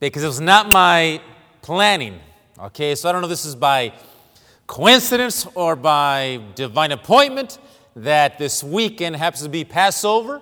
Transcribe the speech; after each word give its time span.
because 0.00 0.22
it 0.22 0.26
was 0.26 0.40
not 0.40 0.72
my 0.72 1.20
planning. 1.62 2.20
Okay, 2.58 2.94
so 2.94 3.08
I 3.08 3.12
don't 3.12 3.22
know 3.22 3.28
this 3.28 3.44
is 3.44 3.54
by 3.54 3.92
coincidence 4.66 5.46
or 5.54 5.76
by 5.76 6.40
divine 6.54 6.92
appointment 6.92 7.58
that 7.96 8.38
this 8.38 8.62
weekend 8.62 9.16
happens 9.16 9.42
to 9.42 9.48
be 9.48 9.64
Passover, 9.64 10.40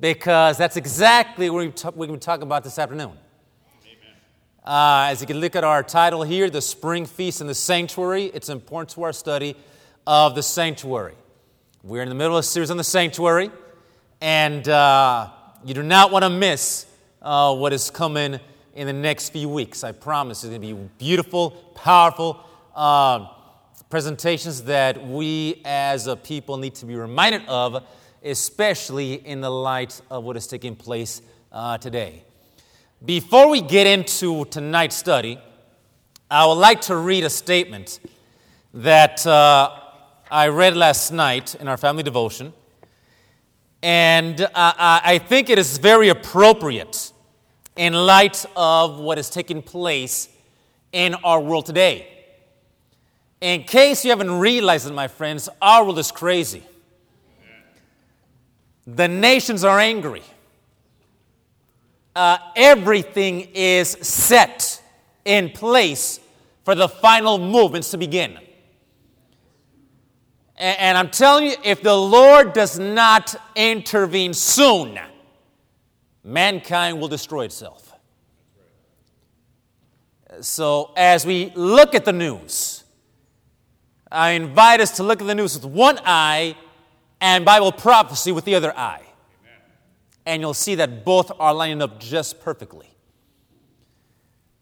because 0.00 0.56
that's 0.58 0.76
exactly 0.76 1.48
what 1.50 1.96
we're 1.96 2.06
going 2.06 2.18
to 2.18 2.24
talk 2.24 2.42
about 2.42 2.64
this 2.64 2.78
afternoon. 2.78 3.12
Uh, 4.64 5.08
as 5.10 5.20
you 5.20 5.26
can 5.26 5.38
look 5.38 5.54
at 5.54 5.62
our 5.62 5.82
title 5.82 6.22
here, 6.22 6.48
The 6.48 6.62
Spring 6.62 7.06
Feast 7.06 7.40
in 7.40 7.46
the 7.46 7.54
Sanctuary, 7.54 8.24
it's 8.26 8.48
important 8.48 8.90
to 8.90 9.02
our 9.02 9.12
study 9.12 9.56
of 10.06 10.34
the 10.34 10.42
sanctuary. 10.42 11.14
We're 11.82 12.02
in 12.02 12.08
the 12.08 12.14
middle 12.14 12.36
of 12.36 12.40
a 12.40 12.42
series 12.42 12.70
on 12.70 12.78
the 12.78 12.84
sanctuary, 12.84 13.50
and 14.20 14.66
uh, 14.68 15.28
you 15.64 15.74
do 15.74 15.82
not 15.82 16.10
want 16.10 16.24
to 16.24 16.30
miss 16.30 16.86
uh, 17.24 17.54
what 17.54 17.72
is 17.72 17.90
coming 17.90 18.38
in 18.74 18.86
the 18.86 18.92
next 18.92 19.30
few 19.30 19.48
weeks. 19.48 19.82
I 19.82 19.92
promise 19.92 20.44
it's 20.44 20.50
going 20.50 20.60
to 20.60 20.74
be 20.74 20.88
beautiful, 20.98 21.52
powerful 21.74 22.44
uh, 22.76 23.28
presentations 23.88 24.62
that 24.64 25.04
we 25.06 25.62
as 25.64 26.06
a 26.06 26.16
people 26.16 26.58
need 26.58 26.74
to 26.76 26.86
be 26.86 26.94
reminded 26.94 27.42
of, 27.48 27.82
especially 28.22 29.14
in 29.14 29.40
the 29.40 29.50
light 29.50 30.00
of 30.10 30.24
what 30.24 30.36
is 30.36 30.46
taking 30.46 30.76
place 30.76 31.22
uh, 31.50 31.78
today. 31.78 32.24
Before 33.04 33.48
we 33.48 33.60
get 33.60 33.86
into 33.86 34.44
tonight's 34.46 34.96
study, 34.96 35.38
I 36.30 36.46
would 36.46 36.54
like 36.54 36.82
to 36.82 36.96
read 36.96 37.24
a 37.24 37.30
statement 37.30 38.00
that 38.72 39.26
uh, 39.26 39.70
I 40.30 40.48
read 40.48 40.76
last 40.76 41.12
night 41.12 41.54
in 41.54 41.68
our 41.68 41.76
family 41.76 42.02
devotion. 42.02 42.52
And 43.82 44.40
uh, 44.40 44.48
I 44.54 45.18
think 45.18 45.50
it 45.50 45.58
is 45.58 45.76
very 45.76 46.08
appropriate 46.08 47.03
in 47.76 47.92
light 47.92 48.44
of 48.56 48.98
what 48.98 49.18
is 49.18 49.30
taking 49.30 49.62
place 49.62 50.28
in 50.92 51.14
our 51.24 51.40
world 51.40 51.66
today. 51.66 52.08
In 53.40 53.64
case 53.64 54.04
you 54.04 54.10
haven't 54.10 54.38
realized 54.38 54.86
it, 54.86 54.94
my 54.94 55.08
friends, 55.08 55.48
our 55.60 55.84
world 55.84 55.98
is 55.98 56.10
crazy. 56.10 56.62
The 58.86 59.08
nations 59.08 59.64
are 59.64 59.78
angry 59.78 60.22
uh, 62.14 62.38
everything 62.54 63.48
is 63.54 63.90
set 63.90 64.82
in 65.24 65.50
place 65.50 66.20
for 66.64 66.74
the 66.74 66.88
final 66.88 67.38
movements 67.38 67.90
to 67.90 67.98
begin. 67.98 68.38
And, 70.56 70.78
and 70.78 70.98
I'm 70.98 71.10
telling 71.10 71.46
you, 71.46 71.56
if 71.64 71.82
the 71.82 71.96
Lord 71.96 72.52
does 72.52 72.78
not 72.78 73.34
intervene 73.56 74.34
soon, 74.34 74.98
mankind 76.24 77.00
will 77.00 77.08
destroy 77.08 77.44
itself. 77.44 77.92
So, 80.40 80.92
as 80.96 81.24
we 81.24 81.52
look 81.54 81.94
at 81.94 82.04
the 82.04 82.12
news, 82.12 82.82
I 84.10 84.30
invite 84.30 84.80
us 84.80 84.96
to 84.96 85.04
look 85.04 85.20
at 85.20 85.26
the 85.28 85.34
news 85.34 85.54
with 85.54 85.64
one 85.64 85.98
eye 86.04 86.56
and 87.20 87.44
Bible 87.44 87.70
prophecy 87.70 88.32
with 88.32 88.44
the 88.44 88.56
other 88.56 88.76
eye 88.76 89.04
and 90.26 90.40
you'll 90.40 90.54
see 90.54 90.74
that 90.76 91.04
both 91.04 91.30
are 91.38 91.52
lining 91.52 91.82
up 91.82 92.00
just 92.00 92.40
perfectly. 92.40 92.88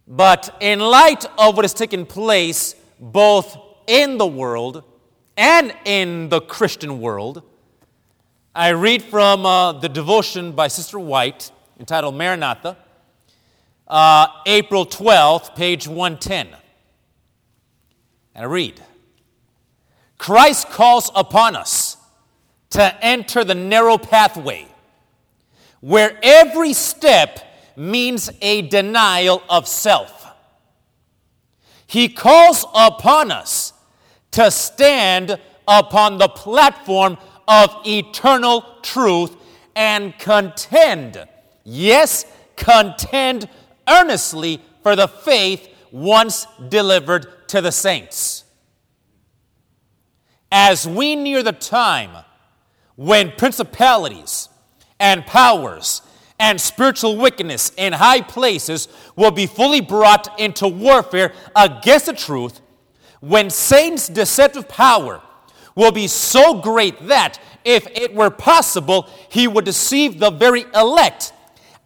But 0.06 0.56
in 0.60 0.80
light 0.80 1.24
of 1.38 1.56
what 1.56 1.64
has 1.64 1.74
taken 1.74 2.05
place 2.05 2.74
both 2.98 3.56
in 3.86 4.18
the 4.18 4.27
world 4.27 4.84
and 5.36 5.74
in 5.84 6.28
the 6.28 6.40
Christian 6.40 7.00
world, 7.00 7.42
I 8.55 8.69
read 8.70 9.03
from 9.03 9.47
uh, 9.47 9.72
the 9.72 9.89
devotion 9.89 10.53
by 10.53 10.69
Sister 10.69 10.98
White 10.98 11.50
entitled 11.81 12.14
Maranatha, 12.14 12.77
uh, 13.89 14.27
April 14.45 14.84
12th, 14.84 15.56
page 15.56 15.89
110. 15.89 16.48
And 18.34 18.45
I 18.45 18.47
read 18.47 18.78
Christ 20.19 20.68
calls 20.68 21.11
upon 21.14 21.57
us 21.57 21.96
to 22.70 22.95
enter 23.02 23.42
the 23.42 23.55
narrow 23.55 23.96
pathway 23.96 24.67
where 25.80 26.19
every 26.23 26.74
step 26.74 27.40
means 27.74 28.30
a 28.42 28.61
denial 28.69 29.42
of 29.48 29.67
self. 29.67 30.27
He 31.86 32.11
calls 32.11 32.67
upon 32.74 33.30
us 33.30 33.73
to 34.33 34.51
stand 34.51 35.40
upon 35.67 36.19
the 36.19 36.29
platform 36.29 37.17
of 37.47 37.75
eternal 37.86 38.64
truth 38.83 39.36
and 39.75 40.19
contend, 40.19 41.27
yes, 41.64 42.25
contend 42.57 43.48
earnestly 43.89 44.61
for 44.83 44.97
the 44.97 45.08
faith 45.08 45.69
once 45.91 46.47
delivered 46.69 47.48
to 47.48 47.61
the 47.61 47.73
saints. 47.73 48.45
As 50.51 50.86
we 50.86 51.17
near 51.17 51.42
the 51.42 51.52
time 51.52 52.25
when 52.97 53.33
principalities, 53.33 54.48
and 55.02 55.27
powers 55.27 56.01
and 56.39 56.61
spiritual 56.61 57.17
wickedness 57.17 57.73
in 57.77 57.92
high 57.92 58.20
places 58.20 58.86
will 59.17 59.33
be 59.33 59.47
fully 59.47 59.81
brought 59.81 60.39
into 60.41 60.69
warfare 60.69 61.33
against 61.57 62.07
the 62.07 62.13
truth 62.13 62.61
when 63.20 63.51
Satan's 63.51 64.07
deceptive 64.07 64.69
power 64.69 65.20
will 65.74 65.92
be 65.92 66.06
so 66.06 66.60
great 66.60 67.06
that, 67.08 67.38
if 67.64 67.86
it 67.86 68.14
were 68.14 68.30
possible, 68.30 69.08
he 69.28 69.46
would 69.48 69.64
deceive 69.64 70.18
the 70.18 70.30
very 70.30 70.64
elect. 70.74 71.33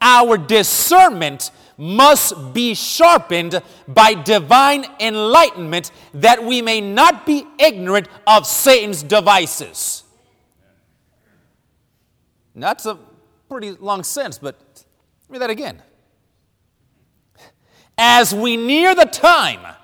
Our 0.01 0.37
discernment 0.37 1.51
must 1.79 2.55
be 2.55 2.75
sharpened 2.75 3.61
by 3.87 4.15
divine 4.15 4.87
enlightenment 4.99 5.91
that 6.15 6.43
we 6.43 6.63
may 6.63 6.81
not 6.81 7.27
be 7.27 7.47
ignorant 7.59 8.09
of 8.27 8.47
Satan's 8.47 9.03
devices. 9.03 10.03
That's 12.55 12.87
a 12.87 12.99
pretty 13.51 13.73
long 13.73 14.03
sentence, 14.03 14.39
but 14.39 14.59
read 15.29 15.43
that 15.43 15.51
again. 15.51 15.83
As 17.99 18.35
we 18.35 18.57
near 18.57 18.95
the 18.95 19.05
time 19.05 19.75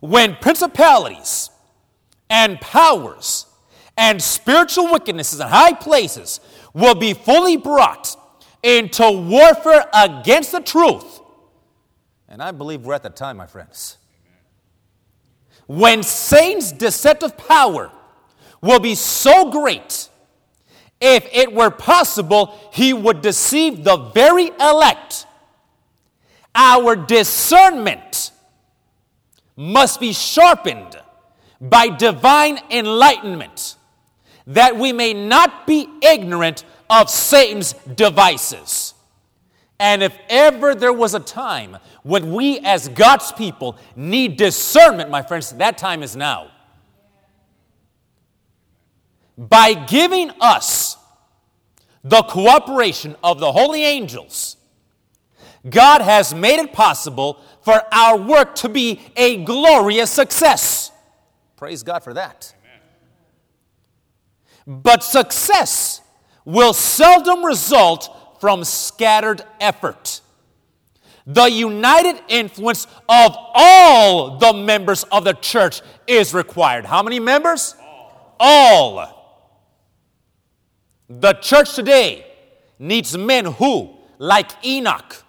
when 0.00 0.36
principalities 0.36 1.50
and 2.30 2.60
powers 2.60 3.46
and 3.96 4.22
spiritual 4.22 4.86
wickednesses 4.86 5.40
in 5.40 5.48
high 5.48 5.72
places 5.72 6.40
will 6.72 6.94
be 6.94 7.14
fully 7.14 7.56
brought 7.56 8.16
into 8.62 9.10
warfare 9.10 9.86
against 9.92 10.52
the 10.52 10.60
truth. 10.60 11.20
And 12.28 12.42
I 12.42 12.50
believe 12.52 12.82
we're 12.84 12.94
at 12.94 13.02
the 13.02 13.10
time, 13.10 13.36
my 13.36 13.46
friends. 13.46 13.98
When 15.66 16.02
Satan's 16.02 16.72
deceptive 16.72 17.36
power 17.36 17.90
will 18.60 18.80
be 18.80 18.94
so 18.94 19.50
great 19.50 20.08
if 21.00 21.28
it 21.32 21.52
were 21.52 21.70
possible, 21.70 22.58
he 22.72 22.92
would 22.92 23.20
deceive 23.20 23.84
the 23.84 23.96
very 23.96 24.50
elect. 24.60 25.26
Our 26.54 26.96
discernment 26.96 28.32
must 29.56 30.00
be 30.00 30.12
sharpened 30.12 30.96
by 31.60 31.88
divine 31.88 32.58
enlightenment 32.70 33.76
that 34.46 34.76
we 34.76 34.92
may 34.92 35.12
not 35.12 35.66
be 35.66 35.88
ignorant 36.02 36.64
of 36.88 37.10
Satan's 37.10 37.74
devices. 37.94 38.94
And 39.80 40.02
if 40.02 40.16
ever 40.28 40.74
there 40.74 40.92
was 40.92 41.14
a 41.14 41.20
time 41.20 41.76
when 42.02 42.32
we 42.32 42.58
as 42.60 42.88
God's 42.88 43.30
people 43.32 43.76
need 43.94 44.36
discernment, 44.36 45.10
my 45.10 45.22
friends, 45.22 45.52
that 45.52 45.78
time 45.78 46.02
is 46.02 46.16
now 46.16 46.50
by 49.36 49.72
giving 49.72 50.32
us 50.40 50.96
the 52.02 52.22
cooperation 52.22 53.14
of 53.22 53.38
the 53.38 53.52
holy 53.52 53.84
angels, 53.84 54.56
God 55.68 56.00
has 56.00 56.34
made 56.34 56.58
it 56.58 56.72
possible 56.72 57.40
for 57.62 57.82
our 57.92 58.16
work 58.16 58.56
to 58.56 58.68
be 58.68 59.00
a 59.16 59.44
glorious 59.44 60.10
success. 60.10 60.87
Praise 61.58 61.82
God 61.82 62.04
for 62.04 62.14
that. 62.14 62.54
But 64.64 65.02
success 65.02 66.00
will 66.44 66.72
seldom 66.72 67.44
result 67.44 68.38
from 68.40 68.62
scattered 68.62 69.42
effort. 69.60 70.20
The 71.26 71.50
united 71.50 72.22
influence 72.28 72.86
of 73.08 73.36
all 73.54 74.38
the 74.38 74.52
members 74.52 75.02
of 75.04 75.24
the 75.24 75.32
church 75.32 75.82
is 76.06 76.32
required. 76.32 76.86
How 76.86 77.02
many 77.02 77.18
members? 77.18 77.74
All. 78.38 78.98
all. 78.98 79.14
The 81.08 81.32
church 81.34 81.74
today 81.74 82.24
needs 82.78 83.18
men 83.18 83.46
who, 83.46 83.96
like 84.18 84.64
Enoch, 84.64 85.24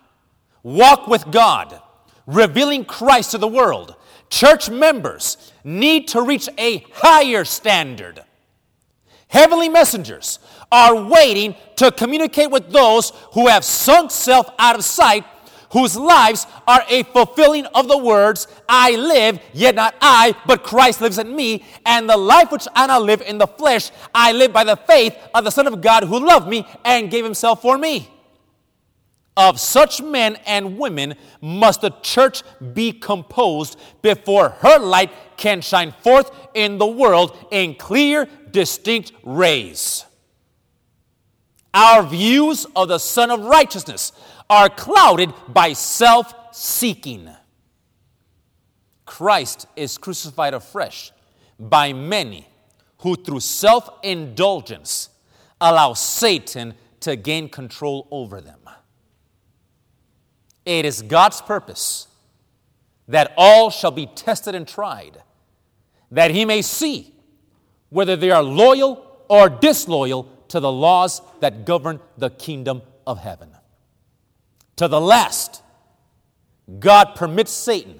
walk 0.61 1.07
with 1.07 1.31
God, 1.31 1.81
revealing 2.27 2.85
Christ 2.85 3.31
to 3.31 3.39
the 3.39 3.47
world. 3.47 3.95
Church 4.29 4.69
members 4.69 5.51
need 5.63 6.07
to 6.09 6.21
reach 6.21 6.49
a 6.57 6.85
higher 6.93 7.43
standard. 7.43 8.23
Heavenly 9.27 9.69
messengers 9.69 10.39
are 10.71 10.95
waiting 10.95 11.55
to 11.77 11.91
communicate 11.91 12.51
with 12.51 12.71
those 12.71 13.11
who 13.33 13.47
have 13.47 13.63
sunk 13.63 14.11
self 14.11 14.49
out 14.57 14.75
of 14.75 14.83
sight 14.83 15.23
whose 15.71 15.95
lives 15.95 16.47
are 16.67 16.83
a 16.89 17.03
fulfilling 17.03 17.65
of 17.67 17.87
the 17.87 17.97
words, 17.97 18.47
I 18.67 18.95
live, 18.95 19.39
yet 19.53 19.75
not 19.75 19.95
I, 20.01 20.35
but 20.45 20.63
Christ 20.63 21.01
lives 21.01 21.17
in 21.17 21.35
me, 21.35 21.63
and 21.85 22.09
the 22.09 22.17
life 22.17 22.51
which 22.51 22.67
I 22.75 22.87
now 22.87 22.99
live 22.99 23.21
in 23.21 23.37
the 23.37 23.47
flesh, 23.47 23.91
I 24.13 24.31
live 24.31 24.51
by 24.51 24.63
the 24.63 24.75
faith 24.75 25.15
of 25.33 25.43
the 25.43 25.51
Son 25.51 25.67
of 25.67 25.81
God 25.81 26.03
who 26.03 26.25
loved 26.25 26.47
me 26.47 26.67
and 26.83 27.11
gave 27.11 27.23
himself 27.23 27.61
for 27.61 27.77
me. 27.77 28.09
Of 29.37 29.59
such 29.59 30.01
men 30.01 30.37
and 30.45 30.77
women 30.77 31.15
must 31.41 31.81
the 31.81 31.91
church 32.01 32.43
be 32.73 32.91
composed 32.91 33.79
before 34.01 34.49
her 34.49 34.79
light 34.79 35.11
can 35.37 35.61
shine 35.61 35.93
forth 36.03 36.31
in 36.53 36.77
the 36.77 36.87
world 36.87 37.37
in 37.51 37.75
clear, 37.75 38.27
distinct 38.51 39.13
rays. 39.23 40.05
Our 41.73 42.03
views 42.03 42.65
of 42.75 42.87
the 42.87 42.97
Sun 42.97 43.31
of 43.31 43.41
Righteousness 43.41 44.11
are 44.49 44.69
clouded 44.69 45.33
by 45.47 45.73
self 45.73 46.33
seeking. 46.51 47.29
Christ 49.05 49.67
is 49.75 49.97
crucified 49.97 50.53
afresh 50.53 51.11
by 51.59 51.93
many 51.93 52.47
who, 52.99 53.15
through 53.15 53.39
self 53.39 53.89
indulgence, 54.03 55.09
allow 55.61 55.93
Satan 55.93 56.73
to 57.01 57.15
gain 57.15 57.49
control 57.49 58.07
over 58.11 58.41
them. 58.41 58.58
It 60.69 60.86
is 60.86 61.01
God's 61.01 61.42
purpose 61.42 62.07
that 63.07 63.33
all 63.36 63.71
shall 63.71 63.89
be 63.89 64.06
tested 64.06 64.54
and 64.54 64.68
tried, 64.68 65.24
that 66.12 66.30
he 66.30 66.45
may 66.45 66.62
see 66.62 67.12
whether 67.89 68.16
they 68.16 68.30
are 68.30 68.44
loyal 68.44 69.24
or 69.27 69.50
disloyal 69.50 70.31
to 70.50 70.60
the 70.60 70.71
laws 70.71 71.24
that 71.39 71.66
govern 71.66 72.00
the 72.19 72.30
kingdom 72.30 72.83
of 73.07 73.18
heaven. 73.18 73.50
To 74.75 74.88
the 74.88 75.01
last, 75.01 75.63
God 76.77 77.15
permits 77.15 77.51
Satan 77.51 78.00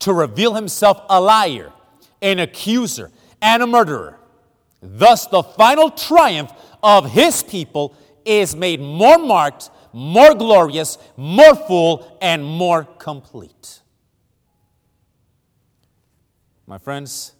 to 0.00 0.12
reveal 0.12 0.52
himself 0.52 1.00
a 1.08 1.18
liar, 1.18 1.72
an 2.20 2.38
accuser, 2.38 3.10
and 3.40 3.62
a 3.62 3.66
murderer. 3.66 4.18
Thus, 4.82 5.26
the 5.26 5.42
final 5.42 5.88
triumph 5.88 6.52
of 6.82 7.10
his 7.12 7.42
people 7.42 7.96
is 8.26 8.54
made 8.54 8.78
more 8.78 9.16
marked, 9.16 9.70
more 9.92 10.34
glorious, 10.34 10.98
more 11.16 11.54
full, 11.54 12.18
and 12.20 12.44
more 12.44 12.84
complete. 12.84 13.80
My 16.66 16.78
friends, 16.78 17.32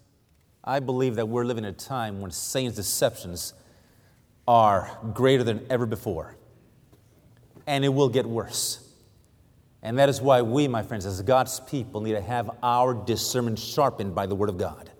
I 0.64 0.80
believe 0.80 1.16
that 1.16 1.28
we're 1.28 1.44
living 1.44 1.64
in 1.64 1.70
a 1.70 1.76
time 1.76 2.20
when 2.20 2.30
Satan's 2.30 2.76
deceptions 2.76 3.54
are 4.46 4.98
greater 5.12 5.44
than 5.44 5.66
ever 5.68 5.86
before. 5.86 6.34
And 7.66 7.84
it 7.84 7.90
will 7.90 8.08
get 8.08 8.24
worse. 8.24 8.84
And 9.82 9.98
that 9.98 10.08
is 10.08 10.20
why 10.20 10.42
we, 10.42 10.66
my 10.66 10.82
friends, 10.82 11.06
as 11.06 11.20
God's 11.22 11.60
people, 11.60 12.00
need 12.00 12.12
to 12.12 12.20
have 12.20 12.50
our 12.62 12.94
discernment 12.94 13.58
sharpened 13.58 14.14
by 14.14 14.26
the 14.26 14.34
Word 14.34 14.48
of 14.48 14.58
God. 14.58 14.90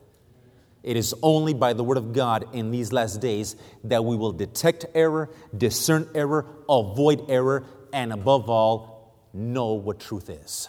It 0.88 0.96
is 0.96 1.14
only 1.22 1.52
by 1.52 1.74
the 1.74 1.84
Word 1.84 1.98
of 1.98 2.14
God 2.14 2.46
in 2.54 2.70
these 2.70 2.94
last 2.94 3.20
days 3.20 3.56
that 3.84 4.06
we 4.06 4.16
will 4.16 4.32
detect 4.32 4.86
error, 4.94 5.28
discern 5.54 6.08
error, 6.14 6.46
avoid 6.66 7.26
error, 7.28 7.66
and 7.92 8.10
above 8.10 8.48
all, 8.48 9.14
know 9.34 9.74
what 9.74 10.00
truth 10.00 10.30
is. 10.30 10.66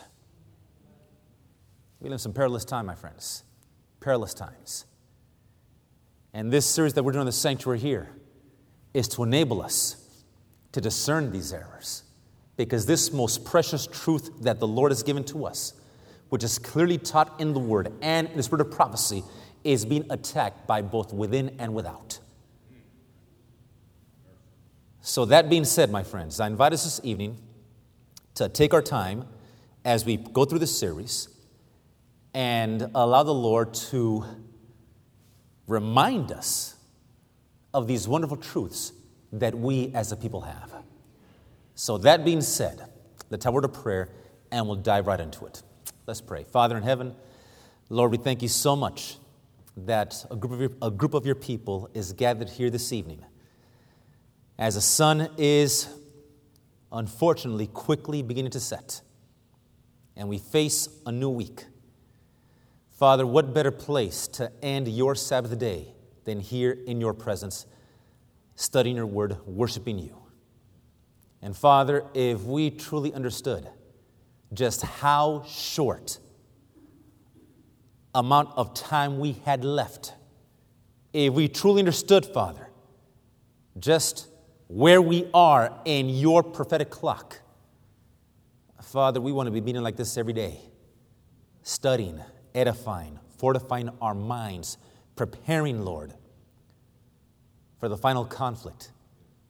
We 2.01 2.09
live 2.09 2.15
in 2.15 2.19
some 2.19 2.33
perilous 2.33 2.65
time, 2.65 2.85
my 2.87 2.95
friends. 2.95 3.45
Perilous 4.01 4.33
times. 4.33 4.83
And 6.33 6.51
this 6.51 6.65
series 6.65 6.95
that 6.95 7.03
we're 7.03 7.13
doing 7.13 7.21
in 7.21 7.27
the 7.27 7.31
sanctuary 7.31 7.79
here 7.79 8.09
is 8.93 9.07
to 9.07 9.23
enable 9.23 9.61
us 9.61 10.21
to 10.73 10.81
discern 10.81 11.31
these 11.31 11.53
errors. 11.53 12.03
Because 12.57 12.85
this 12.85 13.13
most 13.13 13.45
precious 13.45 13.87
truth 13.87 14.29
that 14.41 14.59
the 14.59 14.67
Lord 14.67 14.91
has 14.91 15.01
given 15.01 15.23
to 15.23 15.45
us, 15.45 15.75
which 16.27 16.43
is 16.43 16.59
clearly 16.59 16.97
taught 16.97 17.39
in 17.39 17.53
the 17.53 17.59
Word 17.59 17.93
and 18.01 18.27
in 18.27 18.35
the 18.35 18.43
spirit 18.43 18.67
of 18.67 18.69
prophecy, 18.69 19.23
is 19.63 19.85
being 19.85 20.05
attacked 20.09 20.67
by 20.67 20.81
both 20.81 21.13
within 21.13 21.55
and 21.59 21.73
without. 21.73 22.19
So, 25.01 25.25
that 25.25 25.49
being 25.49 25.65
said, 25.65 25.91
my 25.91 26.03
friends, 26.03 26.39
I 26.39 26.47
invite 26.47 26.73
us 26.73 26.83
this 26.83 27.01
evening 27.03 27.37
to 28.35 28.47
take 28.47 28.73
our 28.73 28.81
time 28.81 29.25
as 29.83 30.05
we 30.05 30.17
go 30.17 30.45
through 30.45 30.59
this 30.59 30.77
series 30.77 31.29
and 32.33 32.91
allow 32.93 33.23
the 33.23 33.33
Lord 33.33 33.73
to 33.73 34.23
remind 35.67 36.31
us 36.31 36.75
of 37.73 37.87
these 37.87 38.07
wonderful 38.07 38.37
truths 38.37 38.93
that 39.31 39.55
we 39.55 39.91
as 39.95 40.11
a 40.11 40.17
people 40.17 40.41
have. 40.41 40.71
So, 41.75 41.97
that 41.99 42.25
being 42.25 42.41
said, 42.41 42.85
let's 43.29 43.45
have 43.45 43.53
a 43.53 43.55
word 43.55 43.65
of 43.65 43.73
prayer 43.73 44.09
and 44.51 44.67
we'll 44.67 44.75
dive 44.75 45.07
right 45.07 45.19
into 45.19 45.45
it. 45.45 45.63
Let's 46.05 46.21
pray. 46.21 46.43
Father 46.43 46.75
in 46.75 46.83
heaven, 46.83 47.15
Lord, 47.89 48.11
we 48.11 48.17
thank 48.17 48.41
you 48.41 48.47
so 48.47 48.75
much 48.75 49.17
that 49.77 50.25
a 50.29 50.35
group 50.35 50.53
of 50.53 50.59
your, 50.59 50.71
a 50.81 50.91
group 50.91 51.13
of 51.13 51.25
your 51.25 51.35
people 51.35 51.89
is 51.93 52.13
gathered 52.13 52.49
here 52.49 52.69
this 52.69 52.91
evening. 52.91 53.23
As 54.57 54.75
the 54.75 54.81
sun 54.81 55.29
is 55.37 55.87
unfortunately 56.91 57.67
quickly 57.67 58.21
beginning 58.21 58.51
to 58.51 58.59
set, 58.59 59.01
and 60.15 60.27
we 60.27 60.37
face 60.37 60.89
a 61.05 61.11
new 61.11 61.29
week. 61.29 61.65
Father, 62.89 63.25
what 63.25 63.53
better 63.53 63.71
place 63.71 64.27
to 64.27 64.51
end 64.61 64.87
your 64.87 65.15
Sabbath 65.15 65.57
day 65.57 65.93
than 66.25 66.41
here 66.41 66.77
in 66.85 66.99
your 66.99 67.13
presence, 67.13 67.65
studying 68.55 68.97
your 68.97 69.05
word, 69.05 69.37
worshiping 69.45 69.97
you. 69.97 70.17
And 71.41 71.55
Father, 71.55 72.03
if 72.13 72.41
we 72.43 72.69
truly 72.69 73.13
understood 73.13 73.69
just 74.53 74.81
how 74.81 75.43
short 75.47 76.19
amount 78.13 78.49
of 78.55 78.73
time 78.73 79.19
we 79.19 79.33
had 79.45 79.63
left, 79.63 80.13
if 81.13 81.33
we 81.33 81.47
truly 81.47 81.79
understood, 81.79 82.25
Father, 82.25 82.69
just 83.79 84.27
where 84.67 85.01
we 85.01 85.27
are 85.33 85.73
in 85.85 86.09
your 86.09 86.43
prophetic 86.43 86.89
clock, 86.89 87.39
Father, 88.81 89.21
we 89.21 89.31
want 89.31 89.47
to 89.47 89.51
be 89.51 89.61
meeting 89.61 89.83
like 89.83 89.95
this 89.95 90.17
every 90.17 90.33
day, 90.33 90.59
studying, 91.61 92.19
edifying, 92.55 93.19
fortifying 93.37 93.89
our 94.01 94.15
minds, 94.15 94.77
preparing, 95.15 95.83
Lord, 95.85 96.13
for 97.79 97.87
the 97.87 97.97
final 97.97 98.25
conflict 98.25 98.91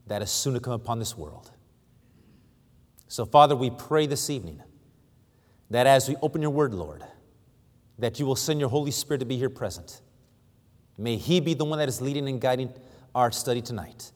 that 0.08 0.22
is 0.22 0.30
soon 0.30 0.56
to 0.56 0.60
come 0.60 0.74
upon 0.74 1.00
this 1.00 1.18
world. 1.18 1.52
So, 3.08 3.26
Father, 3.26 3.56
we 3.56 3.70
pray 3.70 4.06
this 4.08 4.30
evening 4.30 4.62
that 5.70 5.88
as 5.88 6.10
we 6.10 6.16
open 6.22 6.42
your 6.42 6.52
word, 6.52 6.74
Lord, 6.74 7.04
that 8.00 8.20
you 8.20 8.26
will 8.26 8.36
send 8.36 8.60
your 8.60 8.70
Holy 8.70 8.92
Spirit 8.92 9.20
to 9.20 9.26
be 9.26 9.38
here 9.38 9.50
present. 9.50 10.02
May 10.98 11.18
He 11.18 11.40
be 11.40 11.54
the 11.54 11.66
one 11.66 11.80
that 11.80 11.88
is 11.88 12.02
leading 12.02 12.28
and 12.28 12.42
guiding 12.42 12.74
our 13.14 13.32
study 13.32 13.62
tonight. 13.62 14.12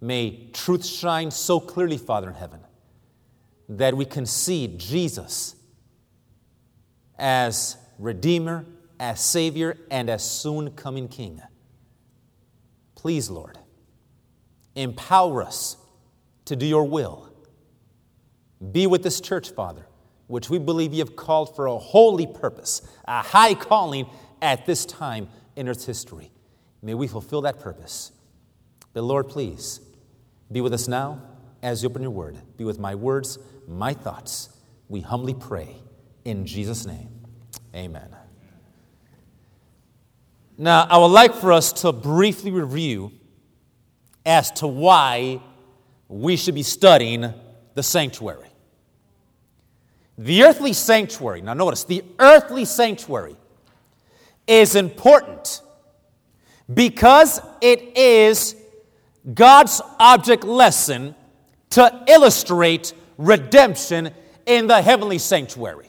May 0.00 0.50
truth 0.52 0.86
shine 0.86 1.30
so 1.30 1.58
clearly, 1.58 1.98
Father 1.98 2.28
in 2.28 2.34
heaven, 2.34 2.60
that 3.68 3.96
we 3.96 4.04
can 4.04 4.26
see 4.26 4.74
Jesus 4.76 5.56
as 7.18 7.76
Redeemer, 7.98 8.64
as 9.00 9.20
Savior, 9.20 9.76
and 9.90 10.08
as 10.08 10.28
soon 10.28 10.70
coming 10.72 11.08
King. 11.08 11.42
Please, 12.94 13.28
Lord, 13.28 13.58
empower 14.74 15.42
us 15.42 15.76
to 16.44 16.56
do 16.56 16.66
your 16.66 16.84
will. 16.84 17.32
Be 18.72 18.86
with 18.86 19.02
this 19.02 19.20
church, 19.20 19.50
Father, 19.50 19.86
which 20.28 20.48
we 20.48 20.58
believe 20.58 20.92
you 20.92 21.00
have 21.00 21.16
called 21.16 21.56
for 21.56 21.66
a 21.66 21.76
holy 21.76 22.26
purpose, 22.26 22.82
a 23.06 23.22
high 23.22 23.54
calling 23.54 24.06
at 24.40 24.64
this 24.64 24.86
time 24.86 25.28
in 25.56 25.68
earth's 25.68 25.84
history. 25.84 26.30
May 26.80 26.94
we 26.94 27.08
fulfill 27.08 27.42
that 27.42 27.58
purpose. 27.58 28.12
But 28.92 29.02
Lord, 29.02 29.28
please 29.28 29.80
be 30.52 30.60
with 30.60 30.72
us 30.72 30.86
now 30.86 31.20
as 31.62 31.82
you 31.82 31.88
open 31.88 32.02
your 32.02 32.10
word. 32.10 32.38
Be 32.56 32.64
with 32.64 32.78
my 32.78 32.94
words, 32.94 33.38
my 33.66 33.92
thoughts. 33.92 34.50
We 34.88 35.00
humbly 35.00 35.34
pray 35.34 35.76
in 36.24 36.46
Jesus' 36.46 36.86
name. 36.86 37.08
Amen. 37.74 38.14
Now, 40.56 40.86
I 40.90 40.98
would 40.98 41.06
like 41.06 41.34
for 41.34 41.52
us 41.52 41.72
to 41.82 41.92
briefly 41.92 42.50
review 42.50 43.12
as 44.26 44.50
to 44.52 44.66
why 44.66 45.40
we 46.08 46.36
should 46.36 46.54
be 46.54 46.62
studying 46.62 47.32
the 47.74 47.82
sanctuary. 47.82 48.47
The 50.18 50.42
earthly 50.42 50.72
sanctuary, 50.72 51.40
now 51.42 51.54
notice, 51.54 51.84
the 51.84 52.04
earthly 52.18 52.64
sanctuary 52.64 53.36
is 54.48 54.74
important 54.74 55.62
because 56.72 57.40
it 57.60 57.96
is 57.96 58.56
God's 59.32 59.80
object 60.00 60.42
lesson 60.42 61.14
to 61.70 62.04
illustrate 62.08 62.94
redemption 63.16 64.10
in 64.44 64.66
the 64.66 64.82
heavenly 64.82 65.18
sanctuary. 65.18 65.88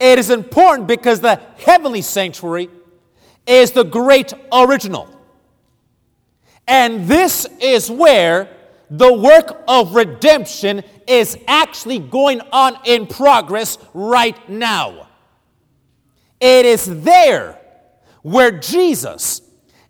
It 0.00 0.18
is 0.18 0.30
important 0.30 0.88
because 0.88 1.20
the 1.20 1.40
heavenly 1.58 2.02
sanctuary 2.02 2.68
is 3.46 3.70
the 3.70 3.84
great 3.84 4.32
original. 4.52 5.08
And 6.66 7.06
this 7.06 7.46
is 7.60 7.90
where 7.90 8.55
the 8.90 9.12
work 9.12 9.64
of 9.66 9.94
redemption 9.94 10.82
is 11.06 11.36
actually 11.48 11.98
going 11.98 12.40
on 12.52 12.78
in 12.84 13.06
progress 13.06 13.78
right 13.94 14.48
now. 14.48 15.08
It 16.40 16.66
is 16.66 17.02
there 17.02 17.58
where 18.22 18.50
Jesus 18.50 19.40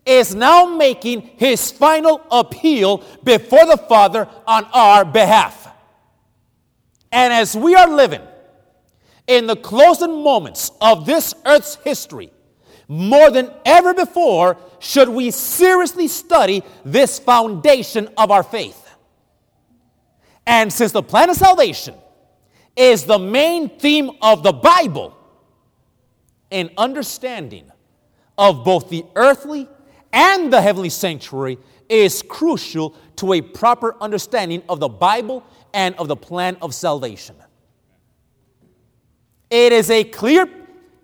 is 0.05 0.35
now 0.35 0.67
making 0.67 1.23
his 1.37 1.71
final 1.73 2.23
appeal 2.31 3.03
before 3.25 3.67
the 3.67 3.77
Father 3.77 4.29
on 4.47 4.65
our 4.73 5.05
behalf. 5.05 5.69
And 7.11 7.33
as 7.33 7.57
we 7.57 7.75
are 7.75 7.89
living 7.89 8.23
in 9.27 9.47
the 9.47 9.57
closing 9.57 10.23
moments 10.23 10.71
of 10.81 11.07
this 11.07 11.35
earth's 11.45 11.77
history, 11.77 12.31
more 12.89 13.31
than 13.31 13.51
ever 13.65 13.95
before, 13.95 14.57
should 14.79 15.09
we 15.09 15.33
seriously 15.33 16.07
study 16.07 16.63
this 16.85 17.19
foundation 17.19 18.09
of 18.17 18.31
our 18.31 18.45
faith. 18.45 18.86
And 20.47 20.73
since 20.73 20.93
the 20.93 21.03
plan 21.03 21.31
of 21.31 21.37
salvation 21.37 21.95
is 22.77 23.05
the 23.05 23.19
main 23.19 23.69
theme 23.69 24.11
of 24.23 24.43
the 24.43 24.53
Bible, 24.53 25.17
an 26.51 26.71
understanding 26.77 27.71
of 28.39 28.65
both 28.65 28.89
the 28.89 29.05
earthly 29.17 29.69
and 30.13 30.53
the 30.53 30.61
heavenly 30.61 30.89
sanctuary 30.89 31.59
is 31.89 32.23
crucial 32.23 32.95
to 33.17 33.33
a 33.33 33.41
proper 33.41 33.97
understanding 34.01 34.63
of 34.69 34.81
the 34.81 34.89
Bible 34.89 35.45
and 35.75 35.95
of 35.97 36.09
the 36.09 36.17
plan 36.17 36.57
of 36.63 36.75
salvation. 36.75 37.37
It 39.51 39.73
is 39.73 39.91
a 39.91 40.05
clear 40.05 40.49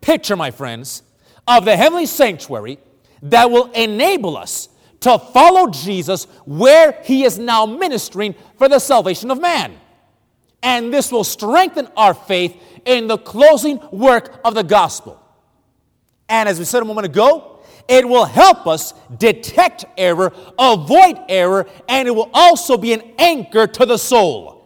picture, 0.00 0.36
my 0.36 0.50
friends, 0.50 1.02
of 1.46 1.64
the 1.64 1.76
heavenly 1.76 2.06
sanctuary 2.06 2.78
that 3.22 3.50
will 3.50 3.70
enable 3.72 4.36
us 4.36 4.68
to 5.02 5.18
follow 5.18 5.68
Jesus 5.68 6.24
where 6.46 6.98
he 7.04 7.24
is 7.24 7.38
now 7.38 7.66
ministering 7.66 8.34
for 8.56 8.68
the 8.68 8.78
salvation 8.78 9.30
of 9.30 9.40
man. 9.40 9.74
And 10.62 10.92
this 10.92 11.10
will 11.10 11.24
strengthen 11.24 11.88
our 11.96 12.14
faith 12.14 12.56
in 12.84 13.08
the 13.08 13.18
closing 13.18 13.80
work 13.90 14.40
of 14.44 14.54
the 14.54 14.62
gospel. 14.62 15.20
And 16.28 16.48
as 16.48 16.58
we 16.58 16.64
said 16.64 16.82
a 16.82 16.84
moment 16.84 17.04
ago, 17.04 17.60
it 17.88 18.08
will 18.08 18.24
help 18.24 18.66
us 18.66 18.94
detect 19.18 19.84
error, 19.98 20.32
avoid 20.58 21.18
error, 21.28 21.66
and 21.88 22.06
it 22.06 22.12
will 22.12 22.30
also 22.32 22.76
be 22.76 22.92
an 22.92 23.02
anchor 23.18 23.66
to 23.66 23.86
the 23.86 23.98
soul. 23.98 24.60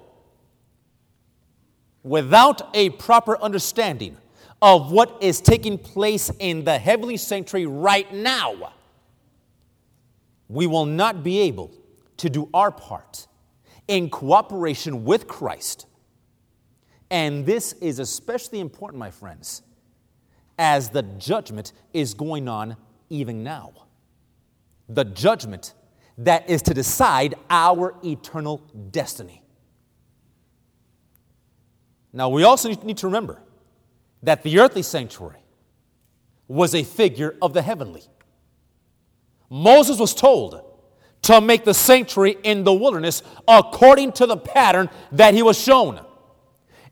Without 2.03 2.77
a 2.77 2.91
proper 2.91 3.41
understanding 3.41 4.17
of 4.63 4.93
what 4.93 5.17
is 5.23 5.41
taking 5.41 5.79
place 5.79 6.31
in 6.39 6.63
the 6.63 6.79
heavenly 6.79 7.17
sanctuary 7.17 7.67
right 7.67 8.13
now, 8.13 8.73
we 10.49 10.67
will 10.67 10.87
not 10.87 11.23
be 11.23 11.41
able 11.41 11.73
to 12.19 12.31
do 12.31 12.49
our 12.55 12.71
part 12.71 13.27
in 13.89 14.11
cooperation 14.11 15.05
with 15.05 15.27
Christ. 15.27 15.87
And 17.11 17.47
this 17.47 17.73
is 17.75 17.99
especially 17.99 18.61
important, 18.61 18.99
my 18.99 19.11
friends, 19.11 19.63
as 20.59 20.91
the 20.91 21.03
judgment 21.03 21.73
is 21.93 22.15
going 22.15 22.49
on 22.49 22.77
even 23.11 23.43
now. 23.43 23.73
The 24.89 25.05
judgment 25.05 25.75
that 26.19 26.49
is 26.49 26.63
to 26.63 26.75
decide 26.75 27.35
our 27.51 27.95
eternal 28.05 28.59
destiny. 28.91 29.43
Now, 32.13 32.31
we 32.31 32.45
also 32.45 32.71
need 32.71 32.97
to 32.99 33.07
remember 33.07 33.43
that 34.23 34.43
the 34.43 34.59
earthly 34.59 34.83
sanctuary 34.83 35.45
was 36.49 36.75
a 36.75 36.83
figure 36.83 37.37
of 37.43 37.53
the 37.53 37.61
heavenly. 37.61 38.03
Moses 39.49 39.99
was 39.99 40.15
told 40.15 40.63
to 41.23 41.41
make 41.41 41.65
the 41.65 41.75
sanctuary 41.75 42.37
in 42.43 42.65
the 42.65 42.73
wilderness 42.73 43.23
according 43.49 44.13
to 44.13 44.27
the 44.27 44.37
pattern 44.37 44.89
that 45.13 45.35
he 45.35 45.43
was 45.43 45.59
shown. 45.59 46.01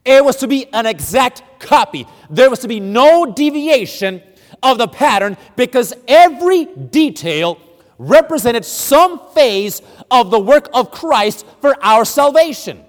It 0.05 0.25
was 0.25 0.37
to 0.37 0.49
be 0.49 0.67
an 0.73 0.87
exact 0.87 1.43
copy. 1.61 2.07
There 2.29 2.51
was 2.51 2.59
to 2.61 2.69
be 2.69 2.81
no 2.81 3.27
deviation 3.27 4.23
of 4.63 4.79
the 4.79 4.89
pattern 4.89 5.37
because 5.57 5.95
every 6.07 6.65
detail 6.65 7.59
represented 7.99 8.65
some 8.65 9.21
phase 9.31 9.81
of 10.11 10.31
the 10.31 10.39
work 10.39 10.69
of 10.75 10.91
Christ 10.91 11.47
for 11.61 11.77
our 11.83 12.05
salvation. 12.05 12.85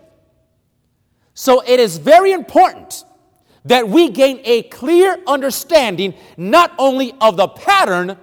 So 1.34 1.62
it 1.62 1.80
is 1.80 1.98
very 1.98 2.32
important 2.32 3.04
that 3.66 3.88
we 3.88 4.10
gain 4.10 4.40
a 4.44 4.64
clear 4.64 5.18
understanding 5.28 6.14
not 6.38 6.74
only 6.78 7.14
of 7.20 7.36
the 7.36 7.48
pattern, 7.48 8.18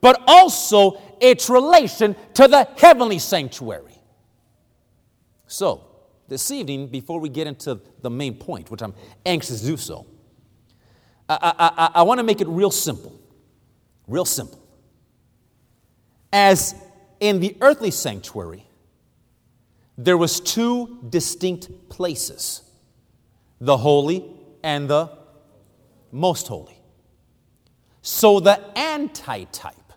but 0.00 0.22
also 0.26 1.00
its 1.20 1.50
relation 1.50 2.14
to 2.34 2.48
the 2.48 2.68
heavenly 2.76 3.18
sanctuary. 3.18 3.98
So, 5.46 5.84
this 6.28 6.50
evening, 6.50 6.88
before 6.88 7.20
we 7.20 7.28
get 7.28 7.46
into 7.46 7.80
the 8.02 8.10
main 8.10 8.34
point, 8.34 8.70
which 8.70 8.82
I'm 8.82 8.94
anxious 9.24 9.60
to 9.60 9.66
do 9.66 9.76
so, 9.76 10.06
I, 11.28 11.54
I, 11.58 11.90
I 11.96 12.02
want 12.02 12.18
to 12.18 12.24
make 12.24 12.40
it 12.40 12.48
real 12.48 12.70
simple. 12.70 13.18
Real 14.06 14.24
simple. 14.24 14.62
As 16.32 16.74
in 17.20 17.40
the 17.40 17.56
earthly 17.60 17.90
sanctuary, 17.90 18.66
there 19.96 20.16
was 20.16 20.38
two 20.40 20.98
distinct 21.08 21.88
places 21.88 22.62
the 23.60 23.76
holy 23.76 24.24
and 24.62 24.88
the 24.88 25.10
most 26.12 26.46
holy 26.46 26.80
so 28.02 28.38
the 28.38 28.78
antitype 28.78 29.87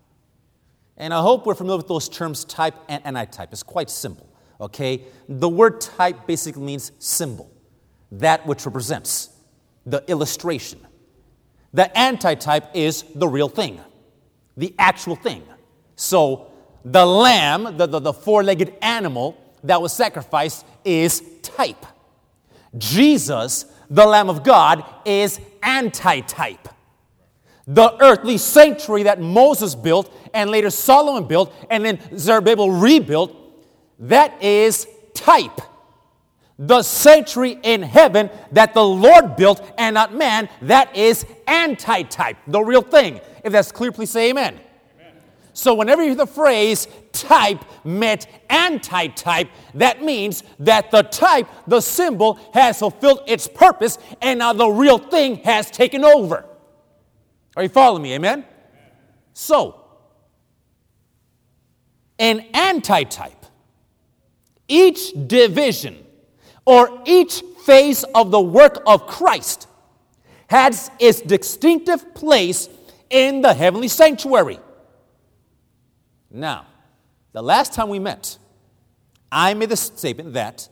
and 1.01 1.13
i 1.13 1.21
hope 1.21 1.45
we're 1.45 1.55
familiar 1.55 1.77
with 1.77 1.87
those 1.87 2.07
terms 2.07 2.45
type 2.45 2.75
and 2.87 3.05
antitype 3.05 3.51
it's 3.51 3.63
quite 3.63 3.89
simple 3.89 4.29
okay 4.61 5.01
the 5.27 5.49
word 5.49 5.81
type 5.81 6.25
basically 6.25 6.63
means 6.63 6.93
symbol 6.99 7.51
that 8.11 8.45
which 8.47 8.65
represents 8.65 9.31
the 9.85 10.03
illustration 10.09 10.79
the 11.73 11.97
antitype 11.97 12.73
is 12.73 13.03
the 13.15 13.27
real 13.27 13.49
thing 13.49 13.79
the 14.55 14.73
actual 14.79 15.15
thing 15.17 15.43
so 15.97 16.47
the 16.85 17.05
lamb 17.05 17.75
the, 17.77 17.85
the, 17.85 17.99
the 17.99 18.13
four-legged 18.13 18.73
animal 18.81 19.37
that 19.63 19.81
was 19.81 19.93
sacrificed 19.93 20.65
is 20.83 21.23
type. 21.41 21.85
Jesus, 22.77 23.65
the 23.89 24.05
Lamb 24.05 24.29
of 24.29 24.43
God, 24.43 24.83
is 25.05 25.39
antitype. 25.61 26.67
The 27.67 27.95
earthly 28.01 28.37
sanctuary 28.37 29.03
that 29.03 29.21
Moses 29.21 29.75
built 29.75 30.13
and 30.33 30.49
later 30.49 30.69
Solomon 30.69 31.27
built 31.27 31.53
and 31.69 31.85
then 31.85 31.99
Zerubbabel 32.17 32.71
rebuilt, 32.71 33.35
that 33.99 34.41
is 34.41 34.87
type. 35.13 35.61
The 36.57 36.83
sanctuary 36.83 37.59
in 37.63 37.81
heaven 37.81 38.29
that 38.51 38.73
the 38.73 38.83
Lord 38.83 39.35
built 39.35 39.65
and 39.77 39.95
not 39.95 40.13
man, 40.13 40.49
that 40.63 40.95
is 40.95 41.25
antitype, 41.47 42.37
the 42.47 42.61
real 42.61 42.81
thing. 42.81 43.19
If 43.43 43.51
that's 43.51 43.71
clear, 43.71 43.91
please 43.91 44.11
say 44.11 44.29
amen. 44.29 44.59
So, 45.53 45.73
whenever 45.73 46.01
you 46.01 46.09
hear 46.09 46.15
the 46.15 46.27
phrase 46.27 46.87
type 47.11 47.65
met 47.83 48.45
antitype, 48.49 49.49
that 49.73 50.01
means 50.01 50.43
that 50.59 50.91
the 50.91 51.03
type, 51.03 51.47
the 51.67 51.81
symbol, 51.81 52.39
has 52.53 52.79
fulfilled 52.79 53.23
its 53.27 53.47
purpose 53.47 53.97
and 54.21 54.39
now 54.39 54.53
the 54.53 54.69
real 54.69 54.97
thing 54.97 55.37
has 55.37 55.69
taken 55.69 56.05
over. 56.05 56.45
Are 57.55 57.63
you 57.63 57.69
following 57.69 58.03
me? 58.03 58.13
Amen? 58.13 58.45
So, 59.33 59.81
an 62.17 62.45
antitype, 62.53 63.45
each 64.67 65.11
division 65.27 66.05
or 66.65 67.01
each 67.05 67.43
phase 67.65 68.03
of 68.15 68.31
the 68.31 68.39
work 68.39 68.81
of 68.85 69.07
Christ 69.07 69.67
has 70.47 70.91
its 70.99 71.21
distinctive 71.21 72.13
place 72.13 72.69
in 73.09 73.41
the 73.41 73.53
heavenly 73.53 73.87
sanctuary. 73.87 74.59
Now, 76.29 76.67
the 77.33 77.41
last 77.41 77.73
time 77.73 77.89
we 77.89 77.99
met, 77.99 78.37
I 79.31 79.53
made 79.53 79.69
the 79.69 79.77
statement 79.77 80.33
that 80.33 80.67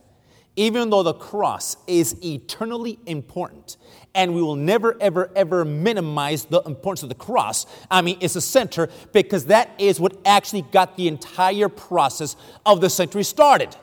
even 0.56 0.90
though 0.90 1.02
the 1.02 1.14
cross 1.14 1.76
is 1.86 2.16
eternally 2.24 2.98
important, 3.06 3.76
and 4.14 4.34
we 4.34 4.42
will 4.42 4.56
never, 4.56 4.96
ever, 5.00 5.30
ever 5.36 5.64
minimize 5.64 6.44
the 6.44 6.60
importance 6.62 7.02
of 7.02 7.08
the 7.08 7.14
cross. 7.14 7.66
I 7.90 8.02
mean, 8.02 8.18
it's 8.20 8.36
a 8.36 8.40
center 8.40 8.88
because 9.12 9.46
that 9.46 9.70
is 9.78 10.00
what 10.00 10.16
actually 10.24 10.62
got 10.62 10.96
the 10.96 11.08
entire 11.08 11.68
process 11.68 12.36
of 12.66 12.80
the 12.80 12.90
sanctuary 12.90 13.24
started. 13.24 13.74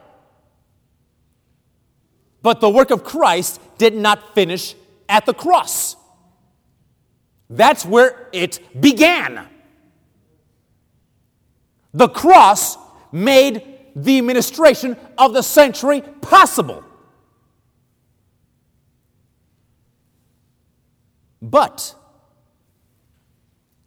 But 2.41 2.61
the 2.61 2.69
work 2.69 2.91
of 2.91 3.03
Christ 3.03 3.61
did 3.77 3.93
not 3.93 4.35
finish 4.35 4.75
at 5.09 5.25
the 5.25 5.33
cross. 5.33 5.95
That's 7.49 7.85
where 7.85 8.27
it 8.33 8.59
began. 8.79 9.47
The 11.93 12.09
cross 12.09 12.77
made 13.11 13.63
the 13.95 14.17
administration 14.17 14.97
of 15.17 15.33
the 15.33 15.41
sanctuary 15.41 16.01
possible. 16.01 16.83
But 21.41 21.95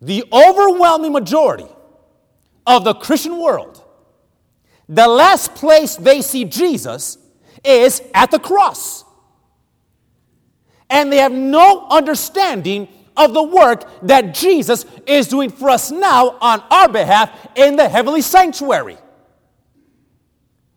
the 0.00 0.25
overwhelming 0.33 1.12
majority 1.12 1.66
of 2.66 2.85
the 2.85 2.95
Christian 2.95 3.38
world 3.38 3.85
the 4.90 5.07
last 5.07 5.54
place 5.54 5.95
they 5.95 6.21
see 6.21 6.45
Jesus 6.45 7.16
is 7.64 8.02
at 8.12 8.33
the 8.33 8.40
cross. 8.40 9.04
And 10.90 11.12
they 11.12 11.19
have 11.19 11.30
no 11.30 11.87
understanding 11.88 12.88
of 13.16 13.33
the 13.33 13.42
work 13.42 13.88
that 14.02 14.35
Jesus 14.35 14.85
is 15.07 15.28
doing 15.28 15.50
for 15.50 15.71
us 15.71 15.92
now 15.92 16.37
on 16.40 16.61
our 16.73 16.88
behalf 16.88 17.30
in 17.54 17.76
the 17.76 17.88
heavenly 17.88 18.21
sanctuary. 18.21 18.99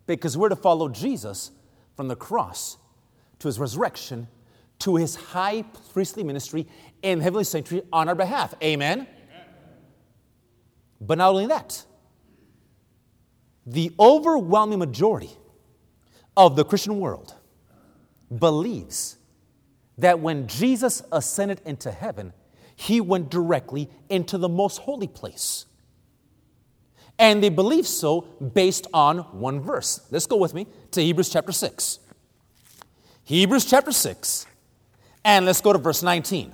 Because 0.06 0.38
we're 0.38 0.50
to 0.50 0.56
follow 0.56 0.90
Jesus 0.90 1.50
from 1.96 2.08
the 2.08 2.16
cross 2.16 2.78
to 3.40 3.48
his 3.48 3.58
resurrection 3.58 4.28
to 4.84 4.98
his 4.98 5.16
high 5.16 5.64
priestly 5.94 6.24
ministry 6.24 6.68
in 7.02 7.22
heavenly 7.22 7.46
sanctuary 7.46 7.86
on 7.92 8.10
our 8.10 8.16
behalf. 8.16 8.54
Amen? 8.62 9.00
Amen? 9.00 9.08
But 11.00 11.18
not 11.18 11.30
only 11.30 11.48
that, 11.48 11.86
the 13.66 13.92
overwhelming 13.98 14.80
majority 14.80 15.30
of 16.36 16.56
the 16.58 16.66
Christian 16.66 17.00
world 17.00 17.34
believes 18.38 19.18
that 19.98 20.20
when 20.20 20.48
Jesus 20.48 21.02
ascended 21.12 21.62
into 21.66 21.92
heaven, 21.92 22.34
he 22.76 23.00
went 23.00 23.30
directly 23.30 23.90
into 24.10 24.38
the 24.38 24.50
most 24.50 24.80
holy 24.80 25.08
place. 25.08 25.66
And 27.18 27.42
they 27.42 27.50
believe 27.50 27.88
so 27.88 28.22
based 28.22 28.88
on 28.94 29.20
one 29.40 29.62
verse. 29.62 30.02
Let's 30.12 30.26
go 30.26 30.36
with 30.36 30.54
me 30.54 30.68
to 30.92 31.02
Hebrews 31.02 31.30
chapter 31.30 31.52
6. 31.52 32.00
Hebrews 33.26 33.66
chapter 33.66 33.94
6, 33.94 34.48
and 35.26 35.46
let's 35.46 35.62
go 35.62 35.74
to 35.74 35.80
verse 35.80 36.04
19. 36.04 36.54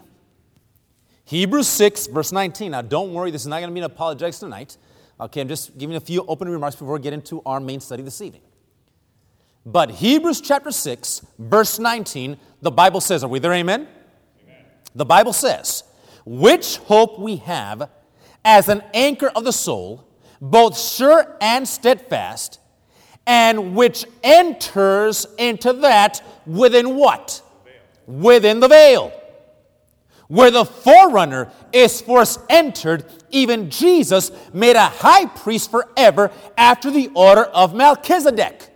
Hebrews 1.25 1.67
6, 1.67 2.07
verse 2.07 2.31
19. 2.31 2.71
Now, 2.71 2.81
don't 2.81 3.13
worry, 3.13 3.31
this 3.31 3.41
is 3.41 3.47
not 3.47 3.59
going 3.59 3.69
to 3.69 3.73
be 3.73 3.79
an 3.79 3.85
apologetics 3.85 4.39
tonight. 4.39 4.77
Okay, 5.19 5.41
I'm 5.41 5.47
just 5.47 5.77
giving 5.77 5.95
a 5.95 5.99
few 5.99 6.25
opening 6.27 6.53
remarks 6.53 6.75
before 6.75 6.93
we 6.93 6.99
get 6.99 7.13
into 7.13 7.41
our 7.45 7.59
main 7.59 7.79
study 7.79 8.01
this 8.01 8.21
evening. 8.21 8.41
But 9.65 9.91
Hebrews 9.91 10.41
chapter 10.41 10.71
6, 10.71 11.25
verse 11.37 11.77
19, 11.77 12.37
the 12.61 12.71
Bible 12.71 13.01
says, 13.01 13.23
Are 13.23 13.27
we 13.27 13.39
there? 13.39 13.53
Amen? 13.53 13.87
amen? 14.43 14.65
The 14.95 15.05
Bible 15.05 15.33
says, 15.33 15.83
Which 16.25 16.77
hope 16.77 17.19
we 17.19 17.35
have 17.37 17.89
as 18.45 18.69
an 18.69 18.81
anchor 18.93 19.27
of 19.35 19.43
the 19.43 19.51
soul, 19.51 20.07
both 20.41 20.79
sure 20.79 21.35
and 21.41 21.67
steadfast, 21.67 22.59
and 23.27 23.75
which 23.75 24.05
enters 24.23 25.27
into 25.37 25.73
that 25.73 26.23
within 26.47 26.95
what? 26.95 27.43
Within 28.09 28.59
the 28.59 28.67
veil. 28.67 29.13
Where 30.29 30.49
the 30.49 30.65
forerunner 30.65 31.51
is 31.71 32.01
first 32.01 32.39
entered, 32.49 33.05
even 33.29 33.69
Jesus 33.69 34.31
made 34.51 34.75
a 34.75 34.85
high 34.85 35.27
priest 35.27 35.69
forever 35.69 36.31
after 36.57 36.89
the 36.89 37.11
order 37.13 37.43
of 37.43 37.75
Melchizedek. 37.75 38.67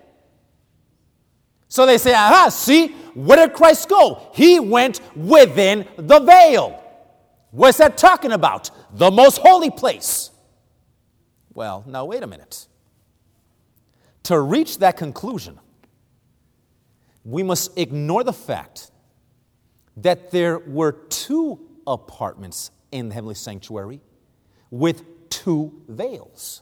So 1.67 1.87
they 1.87 1.97
say, 1.97 2.13
aha, 2.13 2.49
see, 2.49 2.89
where 3.15 3.37
did 3.37 3.55
Christ 3.55 3.89
go? 3.89 4.29
He 4.35 4.59
went 4.59 5.01
within 5.15 5.87
the 5.97 6.19
veil. 6.19 6.79
What's 7.49 7.79
that 7.79 7.97
talking 7.97 8.31
about? 8.31 8.69
The 8.93 9.09
most 9.09 9.39
holy 9.39 9.71
place. 9.71 10.29
Well, 11.55 11.83
now 11.87 12.05
wait 12.05 12.21
a 12.21 12.27
minute. 12.27 12.67
To 14.23 14.39
reach 14.39 14.77
that 14.79 14.97
conclusion, 14.97 15.59
we 17.23 17.41
must 17.41 17.75
ignore 17.79 18.23
the 18.23 18.33
fact 18.33 18.91
that 19.97 20.31
there 20.31 20.59
were 20.59 20.91
two 20.91 21.59
apartments 21.85 22.71
in 22.91 23.09
the 23.09 23.15
heavenly 23.15 23.35
sanctuary 23.35 24.01
with 24.71 25.29
two 25.29 25.81
veils. 25.87 26.61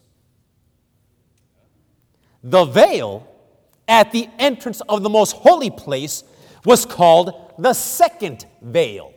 The 2.43 2.65
veil 2.65 3.27
at 3.88 4.11
the 4.11 4.27
entrance 4.39 4.81
of 4.81 5.03
the 5.03 5.09
most 5.09 5.33
holy 5.33 5.69
place 5.69 6.23
was 6.65 6.85
called 6.85 7.53
the 7.57 7.73
second 7.73 8.45
veil. 8.62 9.13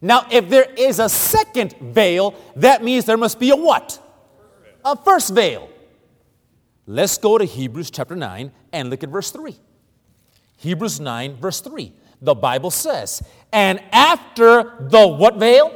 Now, 0.00 0.26
if 0.30 0.48
there 0.48 0.70
is 0.76 0.98
a 0.98 1.08
second 1.08 1.74
veil, 1.80 2.34
that 2.56 2.82
means 2.82 3.04
there 3.04 3.16
must 3.16 3.40
be 3.40 3.50
a 3.50 3.56
what? 3.56 4.00
A 4.84 4.96
first 4.96 5.34
veil. 5.34 5.68
Let's 6.86 7.18
go 7.18 7.38
to 7.38 7.44
Hebrews 7.44 7.90
chapter 7.90 8.14
9 8.14 8.52
and 8.72 8.90
look 8.90 9.02
at 9.02 9.08
verse 9.08 9.30
3. 9.30 9.56
Hebrews 10.58 11.00
9, 11.00 11.36
verse 11.36 11.60
3. 11.60 11.92
The 12.20 12.34
Bible 12.34 12.70
says, 12.70 13.22
And 13.52 13.82
after 13.92 14.74
the 14.80 15.06
what 15.06 15.36
veil? 15.36 15.74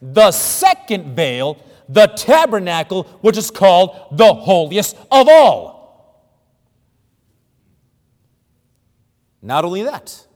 The 0.00 0.30
second 0.30 1.16
veil, 1.16 1.62
the 1.88 2.06
tabernacle, 2.08 3.04
which 3.20 3.36
is 3.36 3.50
called 3.50 4.08
the 4.12 4.32
holiest 4.32 4.96
of 5.10 5.28
all. 5.28 5.78
Not 9.40 9.64
only 9.64 9.82
that, 9.84 10.26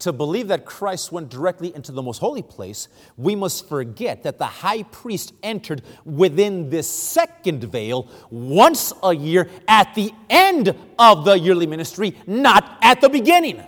to 0.00 0.12
believe 0.12 0.48
that 0.48 0.64
Christ 0.64 1.12
went 1.12 1.28
directly 1.28 1.74
into 1.74 1.92
the 1.92 2.02
most 2.02 2.18
holy 2.18 2.42
place, 2.42 2.88
we 3.16 3.36
must 3.36 3.68
forget 3.68 4.22
that 4.22 4.38
the 4.38 4.46
high 4.46 4.82
priest 4.84 5.34
entered 5.42 5.82
within 6.04 6.70
this 6.70 6.88
second 6.88 7.64
veil 7.64 8.08
once 8.30 8.92
a 9.02 9.14
year 9.14 9.48
at 9.68 9.94
the 9.94 10.12
end 10.30 10.74
of 10.98 11.24
the 11.24 11.38
yearly 11.38 11.66
ministry, 11.66 12.16
not 12.26 12.78
at 12.82 13.00
the 13.00 13.08
beginning. 13.08 13.62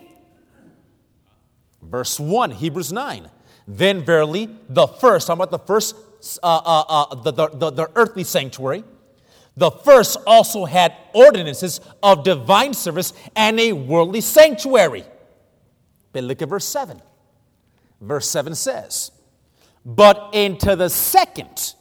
Verse 1.93 2.19
1, 2.19 2.53
Hebrews 2.53 2.91
9. 2.91 3.29
Then 3.69 4.03
verily, 4.03 4.49
the 4.71 4.87
first, 4.87 5.29
I'm 5.29 5.39
about 5.39 5.51
the 5.51 5.59
first, 5.59 5.95
uh, 6.43 6.61
uh, 6.65 6.85
uh, 6.89 7.15
the, 7.17 7.33
the, 7.33 7.71
the 7.71 7.91
earthly 7.95 8.25
sanctuary, 8.25 8.83
the 9.59 9.71
first 9.71 10.17
also 10.27 10.65
had 10.65 10.95
ordinances 11.13 11.83
of 12.03 12.25
divine 12.25 12.73
service 12.73 13.13
and 13.37 13.61
a 13.61 13.75
worldly 13.75 14.23
sanctuary. 14.23 15.05
But 16.15 16.25
look 16.25 16.41
at 16.41 16.49
verse 16.49 16.65
7. 16.65 17.01
Verse 18.01 18.27
7 18.27 18.55
says, 18.55 19.11
But 19.85 20.31
into 20.33 20.75
the 20.75 20.89
second 20.89 21.75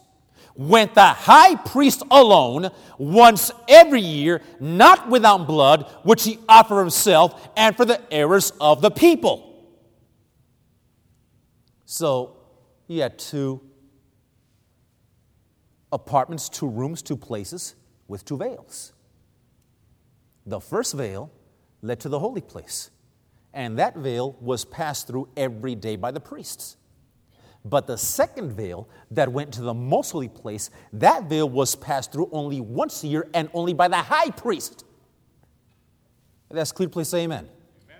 went 0.55 0.93
the 0.93 1.05
high 1.05 1.55
priest 1.55 2.03
alone 2.11 2.69
once 2.97 3.49
every 3.69 4.01
year, 4.01 4.41
not 4.59 5.09
without 5.09 5.47
blood, 5.47 5.89
which 6.03 6.25
he 6.25 6.37
offered 6.49 6.81
himself 6.81 7.49
and 7.55 7.77
for 7.77 7.85
the 7.85 8.01
errors 8.13 8.51
of 8.59 8.81
the 8.81 8.91
people. 8.91 9.50
So 11.91 12.37
he 12.87 12.99
had 12.99 13.19
two 13.19 13.59
apartments, 15.91 16.47
two 16.47 16.69
rooms, 16.69 17.01
two 17.01 17.17
places 17.17 17.75
with 18.07 18.23
two 18.23 18.37
veils. 18.37 18.93
The 20.45 20.61
first 20.61 20.93
veil 20.93 21.29
led 21.81 21.99
to 21.99 22.07
the 22.07 22.17
holy 22.17 22.39
place, 22.39 22.91
and 23.53 23.77
that 23.77 23.97
veil 23.97 24.37
was 24.39 24.63
passed 24.63 25.07
through 25.07 25.27
every 25.35 25.75
day 25.75 25.97
by 25.97 26.11
the 26.11 26.21
priests. 26.21 26.77
But 27.65 27.87
the 27.87 27.97
second 27.97 28.53
veil 28.53 28.87
that 29.11 29.29
went 29.29 29.51
to 29.55 29.61
the 29.61 29.73
most 29.73 30.11
holy 30.11 30.29
place, 30.29 30.69
that 30.93 31.25
veil 31.25 31.49
was 31.49 31.75
passed 31.75 32.13
through 32.13 32.29
only 32.31 32.61
once 32.61 33.03
a 33.03 33.07
year 33.07 33.27
and 33.33 33.49
only 33.53 33.73
by 33.73 33.89
the 33.89 33.97
high 33.97 34.29
priest. 34.29 34.85
If 36.49 36.55
that's 36.55 36.71
clear, 36.71 36.87
please 36.87 37.09
say 37.09 37.23
amen. 37.23 37.49
amen. 37.89 37.99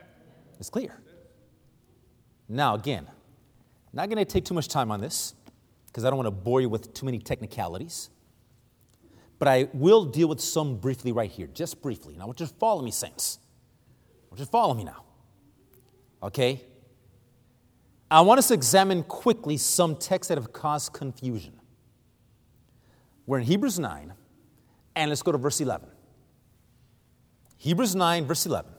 It's 0.62 0.70
clear. 0.70 0.98
Now, 2.48 2.76
again, 2.76 3.06
not 3.94 4.10
going 4.10 4.18
to 4.18 4.26
take 4.26 4.46
too 4.46 4.54
much 4.54 4.68
time 4.68 4.92
on 4.92 5.02
this 5.02 5.34
because 5.88 6.06
I 6.06 6.10
don't 6.10 6.18
want 6.18 6.28
to 6.28 6.32
bore 6.32 6.62
you 6.62 6.70
with 6.70 6.94
too 6.94 7.06
many 7.06 7.20
technicalities. 7.20 8.10
But 9.38 9.48
I 9.48 9.68
will 9.74 10.06
deal 10.06 10.28
with 10.28 10.40
some 10.40 10.78
briefly 10.78 11.12
right 11.12 11.30
here, 11.30 11.48
just 11.48 11.82
briefly. 11.82 12.16
Now, 12.16 12.24
I 12.24 12.26
want 12.28 12.40
you 12.40 12.46
to 12.46 12.54
follow 12.54 12.82
me, 12.82 12.92
saints. 12.92 13.40
I 14.24 14.28
want 14.30 14.40
you 14.40 14.46
to 14.46 14.52
follow 14.52 14.74
me 14.74 14.84
now. 14.84 15.04
Okay? 16.24 16.62
I 18.10 18.22
want 18.22 18.38
us 18.38 18.50
to 18.50 18.54
examine 18.54 19.04
quickly 19.04 19.58
some 19.58 19.96
texts 19.96 20.30
that 20.30 20.38
have 20.38 20.54
caused 20.54 20.94
confusion. 20.94 21.54
We're 23.26 23.40
in 23.40 23.46
Hebrews 23.46 23.80
9, 23.80 24.14
and 24.96 25.10
let's 25.10 25.22
go 25.22 25.32
to 25.32 25.38
verse 25.38 25.62
11. 25.62 25.90
Hebrews 27.58 27.96
9, 27.96 28.26
verse 28.26 28.46
11. 28.46 28.72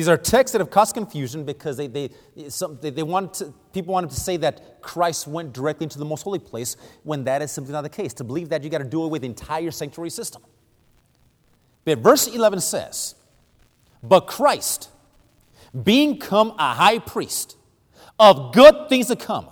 These 0.00 0.08
are 0.08 0.16
texts 0.16 0.52
that 0.52 0.62
have 0.62 0.70
caused 0.70 0.94
confusion 0.94 1.44
because 1.44 1.76
they, 1.76 1.86
they, 1.86 2.08
some, 2.48 2.78
they, 2.80 2.88
they 2.88 3.02
want 3.02 3.34
to, 3.34 3.52
people 3.74 3.92
wanted 3.92 4.08
to 4.08 4.16
say 4.16 4.38
that 4.38 4.80
Christ 4.80 5.26
went 5.26 5.52
directly 5.52 5.84
into 5.84 5.98
the 5.98 6.06
most 6.06 6.22
holy 6.22 6.38
place 6.38 6.78
when 7.02 7.24
that 7.24 7.42
is 7.42 7.52
simply 7.52 7.72
not 7.72 7.82
the 7.82 7.90
case. 7.90 8.14
To 8.14 8.24
believe 8.24 8.48
that, 8.48 8.64
you 8.64 8.70
got 8.70 8.78
to 8.78 8.84
do 8.84 9.02
away 9.02 9.10
with 9.10 9.20
the 9.20 9.28
entire 9.28 9.70
sanctuary 9.70 10.08
system. 10.08 10.40
But 11.84 11.98
verse 11.98 12.28
11 12.28 12.60
says, 12.60 13.14
But 14.02 14.20
Christ, 14.20 14.88
being 15.84 16.16
come 16.16 16.54
a 16.58 16.72
high 16.72 16.98
priest 16.98 17.58
of 18.18 18.54
good 18.54 18.88
things 18.88 19.08
to 19.08 19.16
come, 19.16 19.50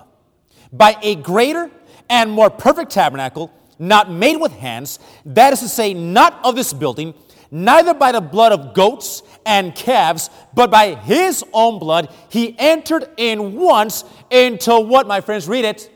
by 0.73 0.97
a 1.03 1.17
greater 1.17 1.71
and 2.09 2.31
more 2.31 2.49
perfect 2.49 2.91
tabernacle, 2.91 3.53
not 3.79 4.11
made 4.11 4.39
with 4.39 4.53
hands, 4.53 4.99
that 5.27 5.53
is 5.53 5.61
to 5.61 5.69
say, 5.69 5.93
not 5.93 6.41
of 6.43 6.57
this 6.57 6.73
building, 6.73 7.13
neither 7.51 7.95
by 7.95 8.13
the 8.13 8.21
blood 8.21 8.53
of 8.53 8.75
goats 8.75 9.23
and 9.45 9.75
calves, 9.75 10.31
but 10.55 10.71
by 10.71 10.95
his 10.95 11.45
own 11.53 11.79
blood, 11.79 12.13
he 12.29 12.55
entered 12.59 13.09
in 13.17 13.55
once 13.55 14.05
into 14.31 14.79
what, 14.79 15.07
my 15.07 15.21
friends, 15.21 15.49
read 15.49 15.65
it? 15.65 15.91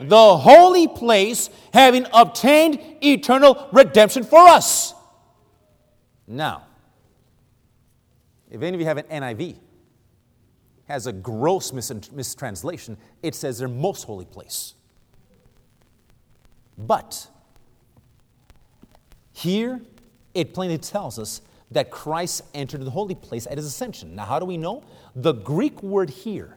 The 0.00 0.36
holy 0.36 0.88
place, 0.88 1.50
having 1.74 2.06
obtained 2.12 2.80
eternal 3.02 3.68
redemption 3.72 4.24
for 4.24 4.40
us. 4.40 4.94
Now, 6.26 6.64
if 8.50 8.62
any 8.62 8.74
of 8.74 8.80
you 8.80 8.86
have 8.86 8.98
an 8.98 9.06
NIV, 9.06 9.56
has 10.90 11.06
a 11.06 11.12
gross 11.12 11.72
mis- 11.72 12.10
mistranslation, 12.10 12.96
it 13.22 13.34
says 13.34 13.58
their 13.58 13.68
most 13.68 14.04
holy 14.04 14.24
place. 14.24 14.74
But 16.76 17.28
here 19.32 19.80
it 20.34 20.54
plainly 20.54 20.78
tells 20.78 21.18
us 21.18 21.42
that 21.70 21.90
Christ 21.90 22.42
entered 22.54 22.84
the 22.84 22.90
holy 22.90 23.14
place 23.14 23.46
at 23.46 23.56
his 23.56 23.66
ascension. 23.66 24.14
Now, 24.14 24.24
how 24.24 24.38
do 24.38 24.44
we 24.46 24.56
know? 24.56 24.82
The 25.14 25.32
Greek 25.32 25.82
word 25.82 26.10
here 26.10 26.56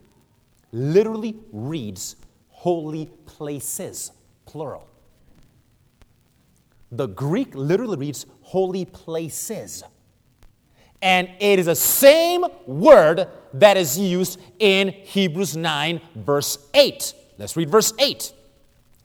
literally 0.72 1.36
reads 1.52 2.16
holy 2.48 3.10
places, 3.26 4.10
plural. 4.44 4.88
The 6.90 7.06
Greek 7.06 7.54
literally 7.54 7.96
reads 7.96 8.26
holy 8.42 8.84
places. 8.84 9.82
And 11.02 11.28
it 11.38 11.58
is 11.58 11.66
the 11.66 11.76
same 11.76 12.44
word 12.66 13.28
that 13.52 13.76
is 13.76 13.98
used 13.98 14.40
in 14.58 14.88
Hebrews 14.88 15.56
9, 15.56 16.00
verse 16.14 16.58
8. 16.72 17.14
Let's 17.38 17.56
read 17.56 17.68
verse 17.68 17.92
8. 17.98 18.32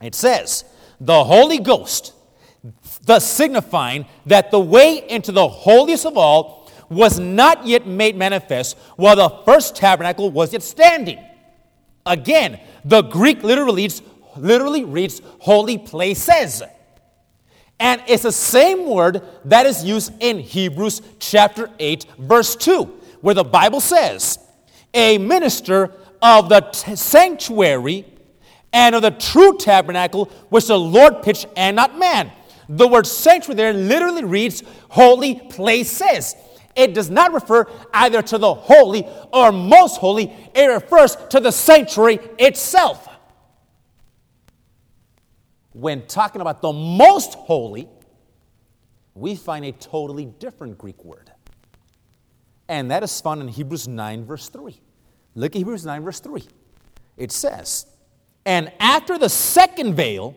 It 0.01 0.15
says, 0.15 0.63
The 1.01 1.23
Holy 1.23 1.60
Ghost, 1.60 2.13
thus 3.05 3.29
signifying 3.29 4.05
that 4.25 4.51
the 4.51 4.59
way 4.59 5.03
into 5.09 5.31
the 5.31 5.47
holiest 5.47 6.05
of 6.05 6.17
all 6.17 6.69
was 6.89 7.19
not 7.19 7.65
yet 7.65 7.85
made 7.85 8.15
manifest 8.15 8.77
while 8.95 9.15
the 9.15 9.29
first 9.45 9.75
tabernacle 9.75 10.31
was 10.31 10.53
yet 10.53 10.63
standing. 10.63 11.19
Again, 12.05 12.59
the 12.83 13.01
Greek 13.01 13.43
literally 13.43 13.83
reads, 13.83 14.01
literally 14.35 14.83
reads 14.83 15.21
holy 15.39 15.77
places. 15.77 16.63
And 17.79 18.01
it's 18.07 18.23
the 18.23 18.31
same 18.31 18.88
word 18.88 19.21
that 19.45 19.65
is 19.65 19.83
used 19.85 20.12
in 20.19 20.39
Hebrews 20.39 21.01
chapter 21.19 21.69
8, 21.79 22.05
verse 22.17 22.55
2, 22.55 22.83
where 23.21 23.35
the 23.35 23.43
Bible 23.43 23.79
says, 23.79 24.39
A 24.93 25.17
minister 25.17 25.93
of 26.21 26.49
the 26.49 26.62
t- 26.62 26.95
sanctuary 26.95 28.05
and 28.73 28.95
of 28.95 29.01
the 29.01 29.12
true 29.12 29.57
tabernacle 29.57 30.25
which 30.49 30.67
the 30.67 30.77
Lord 30.77 31.21
pitched 31.23 31.47
and 31.55 31.75
not 31.75 31.97
man. 31.97 32.31
The 32.69 32.88
word 32.88 33.05
sanctuary 33.05 33.55
there 33.55 33.73
literally 33.73 34.23
reads 34.23 34.63
holy 34.89 35.36
places. 35.49 36.36
It 36.75 36.93
does 36.93 37.10
not 37.10 37.34
refer 37.34 37.65
either 37.93 38.21
to 38.21 38.38
the 38.38 38.53
holy 38.53 39.05
or 39.34 39.51
most 39.51 39.97
holy, 39.97 40.34
it 40.55 40.65
refers 40.67 41.17
to 41.32 41.41
the 41.41 41.51
sanctuary 41.51 42.19
itself 42.38 43.10
when 45.79 46.05
talking 46.08 46.41
about 46.41 46.62
the 46.62 46.73
most 46.73 47.34
holy, 47.36 47.88
we 49.13 49.36
find 49.36 49.65
a 49.65 49.71
totally 49.71 50.25
different 50.25 50.77
Greek 50.77 51.03
word. 51.03 51.32
And 52.67 52.91
that 52.91 53.03
is 53.03 53.19
found 53.21 53.41
in 53.41 53.47
Hebrews 53.47 53.88
9, 53.88 54.25
verse 54.25 54.49
3. 54.49 54.79
Look 55.36 55.55
at 55.55 55.58
Hebrews 55.58 55.86
9, 55.86 56.03
verse 56.03 56.19
3. 56.19 56.43
It 57.17 57.32
says, 57.32 57.86
And 58.45 58.71
after 58.79 59.17
the 59.17 59.29
second 59.29 59.95
veil, 59.95 60.36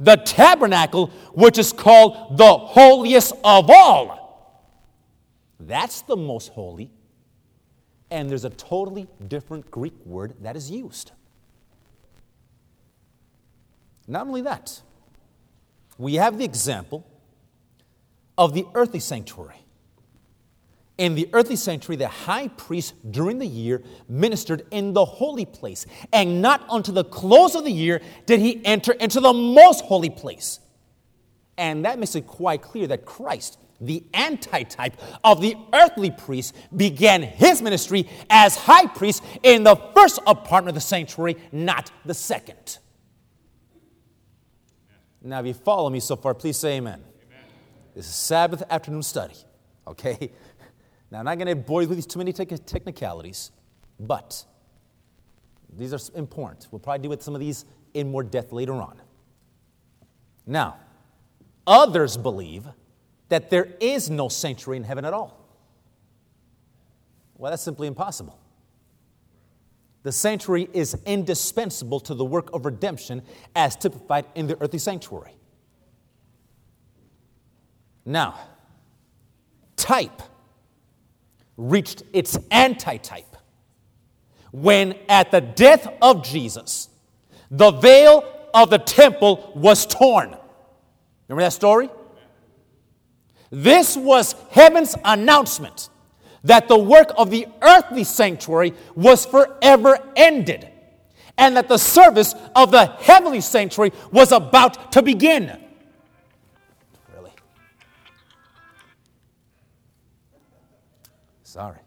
the 0.00 0.16
tabernacle, 0.16 1.08
which 1.34 1.58
is 1.58 1.72
called 1.72 2.36
the 2.36 2.56
holiest 2.56 3.32
of 3.44 3.70
all. 3.70 4.20
That's 5.60 6.00
the 6.02 6.16
most 6.16 6.48
holy. 6.48 6.90
And 8.10 8.28
there's 8.28 8.44
a 8.44 8.50
totally 8.50 9.06
different 9.28 9.70
Greek 9.70 9.94
word 10.04 10.34
that 10.40 10.56
is 10.56 10.70
used. 10.70 11.12
Not 14.08 14.26
only 14.26 14.42
that, 14.42 14.80
we 15.98 16.14
have 16.14 16.38
the 16.38 16.44
example 16.44 17.06
of 18.36 18.54
the 18.54 18.66
earthly 18.74 18.98
sanctuary. 18.98 19.62
In 21.00 21.14
the 21.14 21.30
earthly 21.32 21.56
sanctuary, 21.56 21.96
the 21.96 22.08
high 22.08 22.48
priest 22.48 22.92
during 23.10 23.38
the 23.38 23.46
year 23.46 23.82
ministered 24.06 24.66
in 24.70 24.92
the 24.92 25.02
holy 25.02 25.46
place, 25.46 25.86
and 26.12 26.42
not 26.42 26.66
until 26.68 26.92
the 26.92 27.04
close 27.04 27.54
of 27.54 27.64
the 27.64 27.72
year 27.72 28.02
did 28.26 28.38
he 28.38 28.62
enter 28.66 28.92
into 28.92 29.18
the 29.18 29.32
most 29.32 29.82
holy 29.82 30.10
place. 30.10 30.60
And 31.56 31.86
that 31.86 31.98
makes 31.98 32.14
it 32.16 32.26
quite 32.26 32.60
clear 32.60 32.86
that 32.88 33.06
Christ, 33.06 33.58
the 33.80 34.04
antitype 34.12 34.92
of 35.24 35.40
the 35.40 35.56
earthly 35.72 36.10
priest, 36.10 36.54
began 36.76 37.22
his 37.22 37.62
ministry 37.62 38.06
as 38.28 38.54
high 38.54 38.86
priest 38.86 39.22
in 39.42 39.62
the 39.62 39.76
first 39.94 40.18
apartment 40.26 40.68
of 40.68 40.74
the 40.74 40.86
sanctuary, 40.86 41.38
not 41.50 41.90
the 42.04 42.12
second. 42.12 42.76
Now, 45.22 45.40
if 45.40 45.46
you 45.46 45.54
follow 45.54 45.88
me 45.88 46.00
so 46.00 46.16
far, 46.16 46.34
please 46.34 46.58
say 46.58 46.76
amen. 46.76 47.02
amen. 47.24 47.44
This 47.94 48.04
is 48.04 48.14
Sabbath 48.14 48.62
afternoon 48.68 49.02
study, 49.02 49.36
okay? 49.86 50.30
Now, 51.10 51.18
I'm 51.18 51.24
not 51.24 51.38
going 51.38 51.48
to 51.48 51.56
bore 51.56 51.82
you 51.82 51.88
with 51.88 51.98
these 51.98 52.06
too 52.06 52.18
many 52.18 52.32
technicalities, 52.32 53.50
but 53.98 54.44
these 55.76 55.92
are 55.92 55.98
important. 56.16 56.68
We'll 56.70 56.78
probably 56.78 57.02
deal 57.02 57.10
with 57.10 57.22
some 57.22 57.34
of 57.34 57.40
these 57.40 57.64
in 57.94 58.10
more 58.10 58.22
depth 58.22 58.52
later 58.52 58.74
on. 58.74 59.00
Now, 60.46 60.76
others 61.66 62.16
believe 62.16 62.66
that 63.28 63.50
there 63.50 63.68
is 63.80 64.10
no 64.10 64.28
sanctuary 64.28 64.76
in 64.76 64.84
heaven 64.84 65.04
at 65.04 65.12
all. 65.12 65.36
Well, 67.36 67.50
that's 67.50 67.62
simply 67.62 67.86
impossible. 67.88 68.38
The 70.02 70.12
sanctuary 70.12 70.68
is 70.72 70.96
indispensable 71.06 72.00
to 72.00 72.14
the 72.14 72.24
work 72.24 72.50
of 72.52 72.64
redemption 72.64 73.22
as 73.54 73.76
typified 73.76 74.26
in 74.34 74.46
the 74.46 74.60
earthly 74.62 74.78
sanctuary. 74.78 75.32
Now, 78.04 78.38
type 79.76 80.22
reached 81.60 82.02
its 82.14 82.38
antitype 82.50 83.36
when, 84.50 84.96
at 85.08 85.30
the 85.30 85.40
death 85.40 85.86
of 86.00 86.24
Jesus, 86.24 86.88
the 87.50 87.70
veil 87.70 88.24
of 88.54 88.70
the 88.70 88.78
temple 88.78 89.52
was 89.54 89.86
torn. 89.86 90.34
Remember 91.28 91.42
that 91.42 91.52
story? 91.52 91.90
This 93.50 93.96
was 93.96 94.34
heaven's 94.50 94.96
announcement 95.04 95.90
that 96.44 96.66
the 96.66 96.78
work 96.78 97.12
of 97.18 97.30
the 97.30 97.46
earthly 97.60 98.04
sanctuary 98.04 98.72
was 98.94 99.26
forever 99.26 99.98
ended, 100.16 100.66
and 101.36 101.56
that 101.56 101.68
the 101.68 101.78
service 101.78 102.34
of 102.56 102.70
the 102.70 102.86
heavenly 102.86 103.42
sanctuary 103.42 103.92
was 104.10 104.32
about 104.32 104.92
to 104.92 105.02
begin. 105.02 105.60
Sorry. 111.50 111.80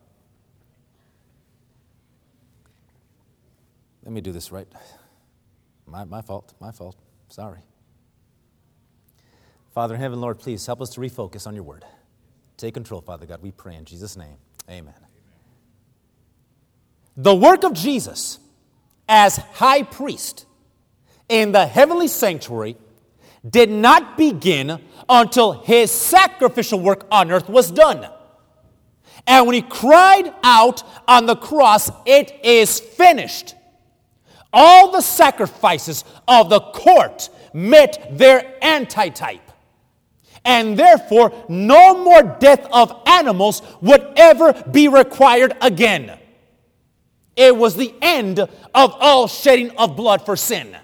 Let 4.04 4.12
me 4.12 4.19
do 4.19 4.34
this 4.34 4.52
right. 4.52 4.67
My, 5.88 6.04
my 6.04 6.21
fault, 6.21 6.54
my 6.60 6.73
fault. 6.73 6.97
Sorry. 7.30 7.60
Father 9.73 9.95
in 9.95 10.02
heaven, 10.02 10.19
Lord, 10.19 10.38
please 10.38 10.65
help 10.65 10.82
us 10.82 10.89
to 10.89 10.99
refocus 10.99 11.47
on 11.47 11.56
your 11.56 11.63
word. 11.63 11.86
Take 12.58 12.73
control, 12.73 12.99
Father 12.99 13.26
God. 13.26 13.41
We 13.41 13.52
pray 13.52 13.76
in 13.76 13.86
Jesus' 13.86 14.17
name. 14.17 14.36
Amen. 14.69 14.93
The 17.15 17.34
work 17.34 17.63
of 17.63 17.71
Jesus 17.71 18.39
as 19.08 19.38
high 19.38 19.84
priest 19.84 20.45
in 21.30 21.54
the 21.54 21.65
heavenly 21.65 22.10
sanctuary 22.10 22.76
did 23.49 23.69
not 23.69 24.17
begin 24.17 24.82
until 25.08 25.54
his 25.54 25.89
sacrificial 25.89 26.82
work 26.82 27.08
on 27.10 27.32
earth 27.32 27.47
was 27.47 27.71
done. 27.71 28.10
And 29.26 29.45
when 29.45 29.56
he 29.56 29.62
cried 29.62 30.34
out 30.43 30.84
on 31.08 31.26
the 31.26 31.36
cross, 31.36 31.89
It 32.06 32.39
is 32.43 32.80
finished, 32.80 33.56
all 34.52 34.91
the 34.91 35.02
sacrifices 35.02 36.04
of 36.28 36.49
the 36.49 36.60
court 36.60 37.30
met 37.54 38.17
their 38.17 38.56
antitype 38.63 39.41
and 40.45 40.78
therefore 40.78 41.45
no 41.47 42.04
more 42.04 42.23
death 42.39 42.67
of 42.71 43.02
animals 43.06 43.62
would 43.82 44.06
ever 44.15 44.54
be 44.71 44.88
required 44.88 45.56
again. 45.62 46.17
It 47.36 47.56
was 47.56 47.76
the 47.76 47.93
end 48.02 48.39
of 48.39 48.49
all 48.76 49.28
shedding 49.28 49.71
of 49.71 49.95
blood 49.95 50.26
for 50.26 50.36
sin. 50.36 50.76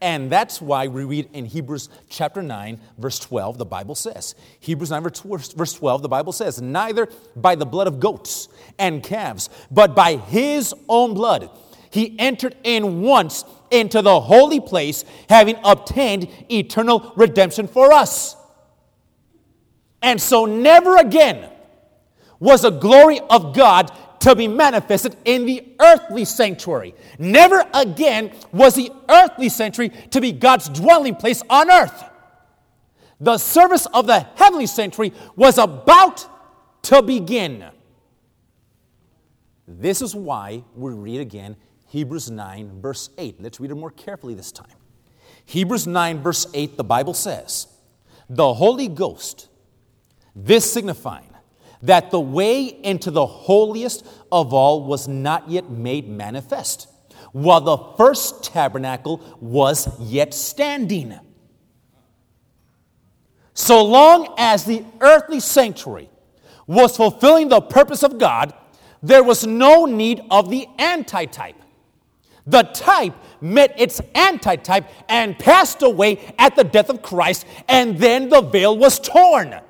And 0.00 0.30
that's 0.30 0.60
why 0.60 0.88
we 0.88 1.04
read 1.04 1.30
in 1.32 1.46
Hebrews 1.46 1.88
chapter 2.10 2.42
9, 2.42 2.80
verse 2.98 3.18
12, 3.18 3.56
the 3.56 3.64
Bible 3.64 3.94
says, 3.94 4.34
Hebrews 4.60 4.90
9, 4.90 5.02
verse 5.02 5.72
12, 5.72 6.02
the 6.02 6.08
Bible 6.08 6.32
says, 6.32 6.60
Neither 6.60 7.08
by 7.34 7.54
the 7.54 7.64
blood 7.64 7.86
of 7.86 7.98
goats 7.98 8.48
and 8.78 9.02
calves, 9.02 9.48
but 9.70 9.94
by 9.94 10.16
his 10.16 10.74
own 10.88 11.14
blood, 11.14 11.48
he 11.90 12.14
entered 12.18 12.56
in 12.62 13.00
once 13.00 13.44
into 13.70 14.02
the 14.02 14.20
holy 14.20 14.60
place, 14.60 15.04
having 15.30 15.56
obtained 15.64 16.28
eternal 16.50 17.12
redemption 17.16 17.66
for 17.66 17.92
us. 17.92 18.36
And 20.02 20.20
so, 20.20 20.44
never 20.44 20.98
again 20.98 21.50
was 22.38 22.62
the 22.62 22.70
glory 22.70 23.18
of 23.30 23.54
God 23.54 23.90
to 24.26 24.34
be 24.34 24.48
manifested 24.48 25.16
in 25.24 25.46
the 25.46 25.64
earthly 25.78 26.24
sanctuary. 26.24 26.96
Never 27.16 27.64
again 27.72 28.32
was 28.50 28.74
the 28.74 28.90
earthly 29.08 29.48
sanctuary 29.48 29.90
to 30.10 30.20
be 30.20 30.32
God's 30.32 30.68
dwelling 30.68 31.14
place 31.14 31.44
on 31.48 31.70
earth. 31.70 32.02
The 33.20 33.38
service 33.38 33.86
of 33.94 34.08
the 34.08 34.26
heavenly 34.34 34.66
sanctuary 34.66 35.12
was 35.36 35.58
about 35.58 36.26
to 36.82 37.02
begin. 37.02 37.66
This 39.68 40.02
is 40.02 40.12
why 40.12 40.64
we 40.74 40.92
read 40.92 41.20
again 41.20 41.54
Hebrews 41.86 42.28
9, 42.28 42.80
verse 42.80 43.10
8. 43.18 43.40
Let's 43.40 43.60
read 43.60 43.70
it 43.70 43.76
more 43.76 43.92
carefully 43.92 44.34
this 44.34 44.50
time. 44.50 44.66
Hebrews 45.44 45.86
9, 45.86 46.20
verse 46.20 46.48
8, 46.52 46.76
the 46.76 46.82
Bible 46.82 47.14
says, 47.14 47.68
The 48.28 48.54
Holy 48.54 48.88
Ghost, 48.88 49.48
this 50.34 50.68
signifying 50.72 51.30
that 51.82 52.10
the 52.10 52.20
way 52.20 52.64
into 52.64 53.10
the 53.10 53.26
holiest 53.26 54.06
of 54.32 54.52
all 54.52 54.84
was 54.84 55.06
not 55.08 55.48
yet 55.50 55.70
made 55.70 56.08
manifest, 56.08 56.88
while 57.32 57.60
the 57.60 57.78
first 57.96 58.44
tabernacle 58.44 59.20
was 59.40 59.88
yet 60.00 60.32
standing. 60.32 61.18
So 63.54 63.84
long 63.84 64.34
as 64.36 64.64
the 64.64 64.84
earthly 65.00 65.40
sanctuary 65.40 66.10
was 66.66 66.96
fulfilling 66.96 67.48
the 67.48 67.60
purpose 67.60 68.02
of 68.02 68.18
God, 68.18 68.52
there 69.02 69.22
was 69.22 69.46
no 69.46 69.84
need 69.84 70.20
of 70.30 70.50
the 70.50 70.66
antitype. 70.78 71.56
The 72.46 72.62
type 72.62 73.14
met 73.40 73.74
its 73.78 74.00
antitype 74.14 74.88
and 75.08 75.38
passed 75.38 75.82
away 75.82 76.34
at 76.38 76.54
the 76.54 76.64
death 76.64 76.90
of 76.90 77.02
Christ, 77.02 77.46
and 77.68 77.98
then 77.98 78.28
the 78.28 78.40
veil 78.40 78.76
was 78.76 78.98
torn. 79.00 79.60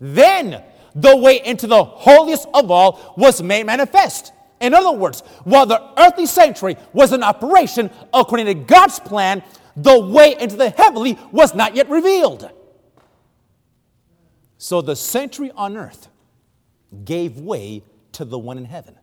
Then 0.00 0.62
the 0.94 1.16
way 1.16 1.40
into 1.44 1.66
the 1.66 1.84
holiest 1.84 2.46
of 2.54 2.70
all 2.70 3.14
was 3.16 3.42
made 3.42 3.66
manifest. 3.66 4.32
In 4.60 4.74
other 4.74 4.92
words, 4.92 5.20
while 5.44 5.66
the 5.66 5.82
earthly 5.98 6.26
sanctuary 6.26 6.76
was 6.92 7.12
in 7.12 7.22
operation 7.22 7.90
according 8.12 8.46
to 8.46 8.54
God's 8.54 8.98
plan, 9.00 9.42
the 9.76 9.98
way 9.98 10.36
into 10.38 10.56
the 10.56 10.70
heavenly 10.70 11.18
was 11.32 11.54
not 11.54 11.74
yet 11.74 11.88
revealed. 11.88 12.50
So 14.58 14.80
the 14.80 14.96
sanctuary 14.96 15.52
on 15.56 15.76
earth 15.76 16.08
gave 17.04 17.38
way 17.38 17.82
to 18.12 18.24
the 18.24 18.38
one 18.38 18.56
in 18.56 18.64
heaven. 18.64 18.96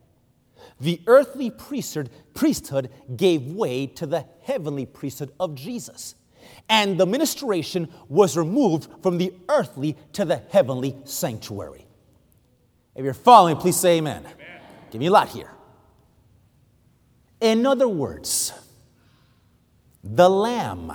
The 0.80 1.00
earthly 1.06 1.50
priesthood, 1.50 2.10
priesthood 2.34 2.90
gave 3.14 3.46
way 3.46 3.86
to 3.86 4.06
the 4.06 4.26
heavenly 4.42 4.86
priesthood 4.86 5.30
of 5.38 5.54
Jesus. 5.54 6.14
And 6.68 6.98
the 6.98 7.06
ministration 7.06 7.88
was 8.08 8.36
removed 8.36 8.88
from 9.02 9.18
the 9.18 9.32
earthly 9.48 9.96
to 10.14 10.24
the 10.24 10.42
heavenly 10.50 10.96
sanctuary. 11.04 11.86
If 12.94 13.04
you're 13.04 13.14
following, 13.14 13.56
please 13.56 13.76
say 13.76 13.98
amen. 13.98 14.24
amen. 14.24 14.60
Give 14.90 15.00
me 15.00 15.06
a 15.06 15.10
lot 15.10 15.28
here. 15.28 15.50
In 17.40 17.66
other 17.66 17.88
words, 17.88 18.52
the 20.04 20.28
lamb, 20.28 20.92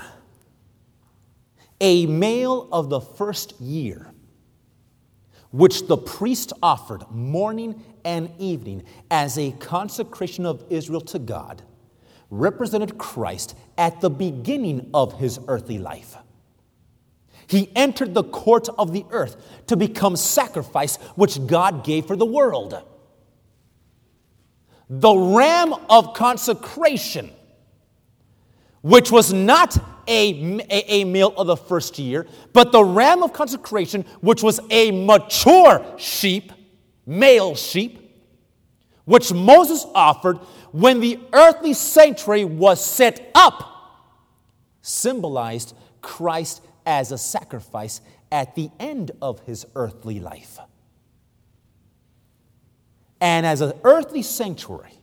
a 1.82 2.06
male 2.06 2.70
of 2.72 2.90
the 2.90 3.02
first 3.02 3.60
year, 3.60 4.12
which 5.52 5.88
the 5.88 5.98
priest 5.98 6.54
offered 6.62 7.10
morning 7.10 7.84
and 8.06 8.32
evening 8.38 8.84
as 9.10 9.38
a 9.38 9.52
consecration 9.54 10.46
of 10.46 10.64
Israel 10.70 11.02
to 11.02 11.20
God, 11.20 11.64
represented 12.30 12.98
Christ 12.98 13.56
at 13.78 14.02
the 14.02 14.10
beginning 14.10 14.90
of 14.94 15.20
his 15.20 15.40
earthly 15.48 15.78
life. 15.78 16.18
He 17.48 17.72
entered 17.76 18.14
the 18.14 18.24
court 18.24 18.68
of 18.78 18.92
the 18.92 19.06
earth 19.10 19.38
to 19.68 19.78
become 19.78 20.18
sacrifice 20.18 20.98
which 21.16 21.46
God 21.48 21.84
gave 21.86 22.06
for 22.06 22.18
the 22.18 22.26
world. 22.26 22.84
The 24.90 25.16
ram 25.16 25.74
of 25.90 26.14
consecration, 26.14 27.32
which 28.82 29.12
was 29.12 29.32
not 29.32 29.78
a, 30.08 30.60
a, 30.70 31.02
a 31.02 31.04
male 31.06 31.34
of 31.38 31.48
the 31.48 31.58
first 31.58 32.00
year, 32.00 32.28
but 32.54 32.72
the 32.72 32.84
ram 32.84 33.24
of 33.24 33.34
consecration, 33.34 34.04
which 34.22 34.44
was 34.44 34.60
a 34.70 34.92
mature 34.92 35.86
sheep, 35.98 36.52
male 37.06 37.56
sheep, 37.56 38.04
which 39.06 39.32
Moses 39.32 39.86
offered 39.96 40.40
when 40.78 41.00
the 41.00 41.20
earthly 41.34 41.74
sanctuary 41.74 42.46
was 42.46 42.86
set 42.86 43.32
up, 43.34 44.14
symbolized 44.84 45.76
Christ 46.02 46.62
as 46.86 47.12
a 47.12 47.18
sacrifice 47.18 48.00
at 48.32 48.54
the 48.54 48.70
end 48.80 49.10
of 49.20 49.40
his 49.40 49.66
earthly 49.74 50.20
life. 50.20 50.60
And 53.20 53.44
as 53.44 53.62
an 53.62 53.74
earthly 53.84 54.22
sanctuary 54.22 54.94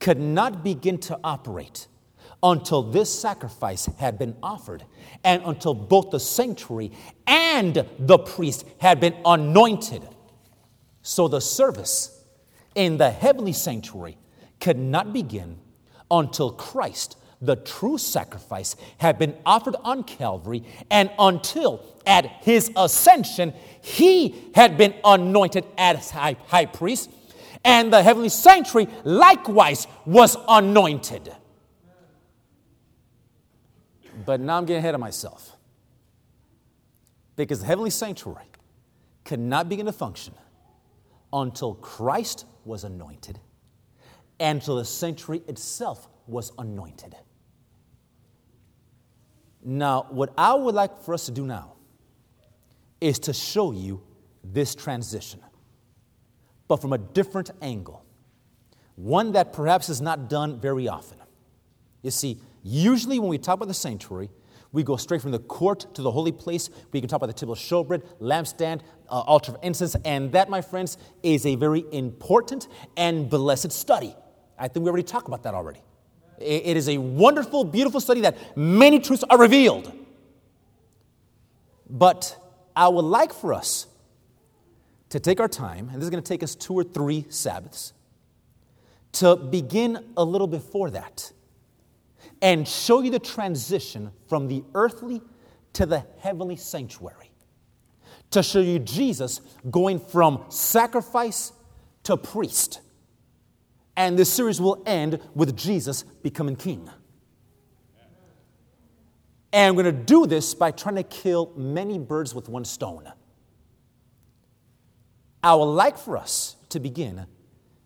could 0.00 0.18
not 0.18 0.64
begin 0.64 0.98
to 0.98 1.20
operate 1.22 1.86
until 2.42 2.82
this 2.82 3.16
sacrifice 3.16 3.86
had 4.00 4.18
been 4.18 4.34
offered 4.42 4.82
and 5.22 5.40
until 5.44 5.74
both 5.74 6.10
the 6.10 6.18
sanctuary 6.18 6.90
and 7.24 7.86
the 8.00 8.18
priest 8.18 8.64
had 8.80 8.98
been 8.98 9.14
anointed. 9.24 10.02
So 11.02 11.28
the 11.28 11.40
service 11.40 12.24
in 12.74 12.96
the 12.96 13.12
heavenly 13.12 13.52
sanctuary 13.52 14.18
could 14.68 14.78
not 14.78 15.14
begin 15.14 15.58
until 16.10 16.52
Christ, 16.52 17.16
the 17.40 17.56
true 17.56 17.96
sacrifice, 17.96 18.76
had 18.98 19.18
been 19.18 19.34
offered 19.46 19.76
on 19.82 20.04
Calvary 20.04 20.62
and 20.90 21.10
until 21.18 21.82
at 22.06 22.26
his 22.42 22.70
ascension 22.76 23.54
he 23.80 24.50
had 24.54 24.76
been 24.76 24.92
anointed 25.02 25.64
as 25.78 26.10
high, 26.10 26.36
high 26.48 26.66
priest 26.66 27.10
and 27.64 27.90
the 27.90 28.02
heavenly 28.02 28.28
sanctuary 28.28 28.88
likewise 29.04 29.86
was 30.04 30.36
anointed. 30.46 31.34
But 34.26 34.38
now 34.40 34.58
I'm 34.58 34.66
getting 34.66 34.80
ahead 34.80 34.94
of 34.94 35.00
myself. 35.00 35.56
Because 37.36 37.60
the 37.60 37.66
heavenly 37.66 37.88
sanctuary 37.88 38.44
could 39.24 39.40
not 39.40 39.70
begin 39.70 39.86
to 39.86 39.92
function 39.92 40.34
until 41.32 41.72
Christ 41.72 42.44
was 42.66 42.84
anointed 42.84 43.40
until 44.40 44.76
the 44.76 44.84
sanctuary 44.84 45.42
itself 45.48 46.08
was 46.26 46.52
anointed. 46.58 47.16
Now, 49.64 50.06
what 50.10 50.32
I 50.38 50.54
would 50.54 50.74
like 50.74 51.02
for 51.02 51.14
us 51.14 51.26
to 51.26 51.32
do 51.32 51.44
now 51.46 51.74
is 53.00 53.18
to 53.20 53.32
show 53.32 53.72
you 53.72 54.02
this 54.44 54.74
transition, 54.74 55.40
but 56.68 56.80
from 56.80 56.92
a 56.92 56.98
different 56.98 57.50
angle, 57.60 58.04
one 58.94 59.32
that 59.32 59.52
perhaps 59.52 59.88
is 59.88 60.00
not 60.00 60.28
done 60.28 60.60
very 60.60 60.88
often. 60.88 61.18
You 62.02 62.10
see, 62.10 62.40
Usually, 62.62 63.18
when 63.18 63.28
we 63.30 63.38
talk 63.38 63.54
about 63.54 63.68
the 63.68 63.74
sanctuary, 63.74 64.30
we 64.72 64.82
go 64.82 64.96
straight 64.96 65.22
from 65.22 65.30
the 65.30 65.38
court 65.38 65.94
to 65.94 66.02
the 66.02 66.10
holy 66.10 66.32
place. 66.32 66.68
We 66.92 67.00
can 67.00 67.08
talk 67.08 67.18
about 67.18 67.28
the 67.28 67.32
table 67.32 67.54
of 67.54 67.58
showbread, 67.58 68.02
lampstand, 68.20 68.82
uh, 69.08 69.20
altar 69.20 69.52
of 69.52 69.58
incense, 69.62 69.96
and 70.04 70.30
that, 70.32 70.50
my 70.50 70.60
friends, 70.60 70.98
is 71.22 71.46
a 71.46 71.54
very 71.54 71.84
important 71.92 72.68
and 72.96 73.30
blessed 73.30 73.72
study. 73.72 74.14
I 74.58 74.68
think 74.68 74.84
we 74.84 74.90
already 74.90 75.04
talked 75.04 75.28
about 75.28 75.42
that 75.44 75.54
already. 75.54 75.80
it 76.38 76.76
is 76.76 76.88
a 76.88 76.98
wonderful, 76.98 77.64
beautiful 77.64 78.00
study 78.00 78.20
that 78.22 78.36
many 78.56 79.00
truths 79.00 79.24
are 79.28 79.38
revealed. 79.38 79.92
But 81.90 82.36
I 82.76 82.88
would 82.88 83.04
like 83.04 83.32
for 83.32 83.52
us 83.52 83.86
to 85.08 85.18
take 85.18 85.40
our 85.40 85.48
time, 85.48 85.88
and 85.88 85.96
this 85.96 86.04
is 86.04 86.10
going 86.10 86.22
to 86.22 86.28
take 86.28 86.42
us 86.42 86.54
two 86.54 86.74
or 86.74 86.84
three 86.84 87.24
Sabbaths, 87.28 87.92
to 89.12 89.36
begin 89.36 90.04
a 90.16 90.24
little 90.24 90.46
before 90.46 90.90
that 90.90 91.32
and 92.42 92.68
show 92.68 93.00
you 93.00 93.10
the 93.10 93.18
transition 93.18 94.12
from 94.28 94.48
the 94.48 94.62
earthly 94.74 95.20
to 95.72 95.86
the 95.86 96.04
heavenly 96.20 96.56
sanctuary. 96.56 97.30
To 98.32 98.42
show 98.42 98.60
you 98.60 98.78
Jesus 98.78 99.40
going 99.70 99.98
from 99.98 100.44
sacrifice 100.50 101.52
to 102.04 102.16
priest. 102.16 102.80
And 103.98 104.16
this 104.16 104.32
series 104.32 104.60
will 104.60 104.80
end 104.86 105.18
with 105.34 105.56
Jesus 105.56 106.04
becoming 106.04 106.54
king. 106.54 106.88
And 109.52 109.76
we're 109.76 109.82
going 109.82 109.96
to 109.96 110.02
do 110.04 110.24
this 110.24 110.54
by 110.54 110.70
trying 110.70 110.94
to 110.94 111.02
kill 111.02 111.52
many 111.56 111.98
birds 111.98 112.32
with 112.32 112.48
one 112.48 112.64
stone. 112.64 113.12
I 115.42 115.52
would 115.56 115.64
like 115.64 115.98
for 115.98 116.16
us 116.16 116.54
to 116.68 116.78
begin 116.78 117.26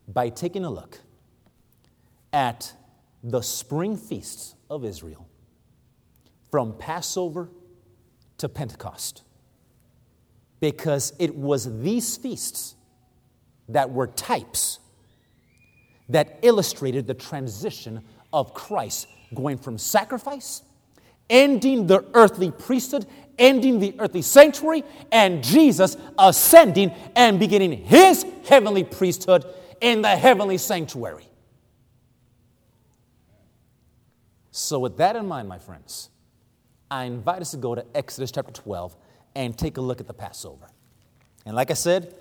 by 0.06 0.28
taking 0.28 0.66
a 0.66 0.70
look 0.70 0.98
at 2.30 2.74
the 3.22 3.40
spring 3.40 3.96
feasts 3.96 4.54
of 4.68 4.84
Israel 4.84 5.26
from 6.50 6.76
Passover 6.76 7.48
to 8.36 8.50
Pentecost. 8.50 9.22
Because 10.60 11.14
it 11.18 11.34
was 11.34 11.80
these 11.80 12.18
feasts 12.18 12.74
that 13.70 13.90
were 13.90 14.08
types 14.08 14.78
that 16.08 16.38
illustrated 16.42 17.06
the 17.06 17.14
transition 17.14 18.02
of 18.32 18.54
Christ 18.54 19.08
going 19.34 19.58
from 19.58 19.78
sacrifice, 19.78 20.62
ending 21.30 21.86
the 21.86 22.04
earthly 22.14 22.50
priesthood, 22.50 23.06
ending 23.38 23.78
the 23.78 23.94
earthly 23.98 24.22
sanctuary, 24.22 24.84
and 25.10 25.42
Jesus 25.42 25.96
ascending 26.18 26.92
and 27.16 27.38
beginning 27.38 27.72
his 27.72 28.26
heavenly 28.46 28.84
priesthood 28.84 29.44
in 29.80 30.02
the 30.02 30.16
heavenly 30.16 30.58
sanctuary. 30.58 31.26
So, 34.50 34.78
with 34.78 34.98
that 34.98 35.16
in 35.16 35.26
mind, 35.26 35.48
my 35.48 35.58
friends, 35.58 36.10
I 36.90 37.04
invite 37.04 37.40
us 37.40 37.52
to 37.52 37.56
go 37.56 37.74
to 37.74 37.84
Exodus 37.94 38.30
chapter 38.30 38.52
12 38.52 38.94
and 39.34 39.56
take 39.56 39.78
a 39.78 39.80
look 39.80 40.00
at 40.00 40.06
the 40.06 40.12
Passover. 40.12 40.68
And 41.46 41.56
like 41.56 41.70
I 41.70 41.74
said, 41.74 42.14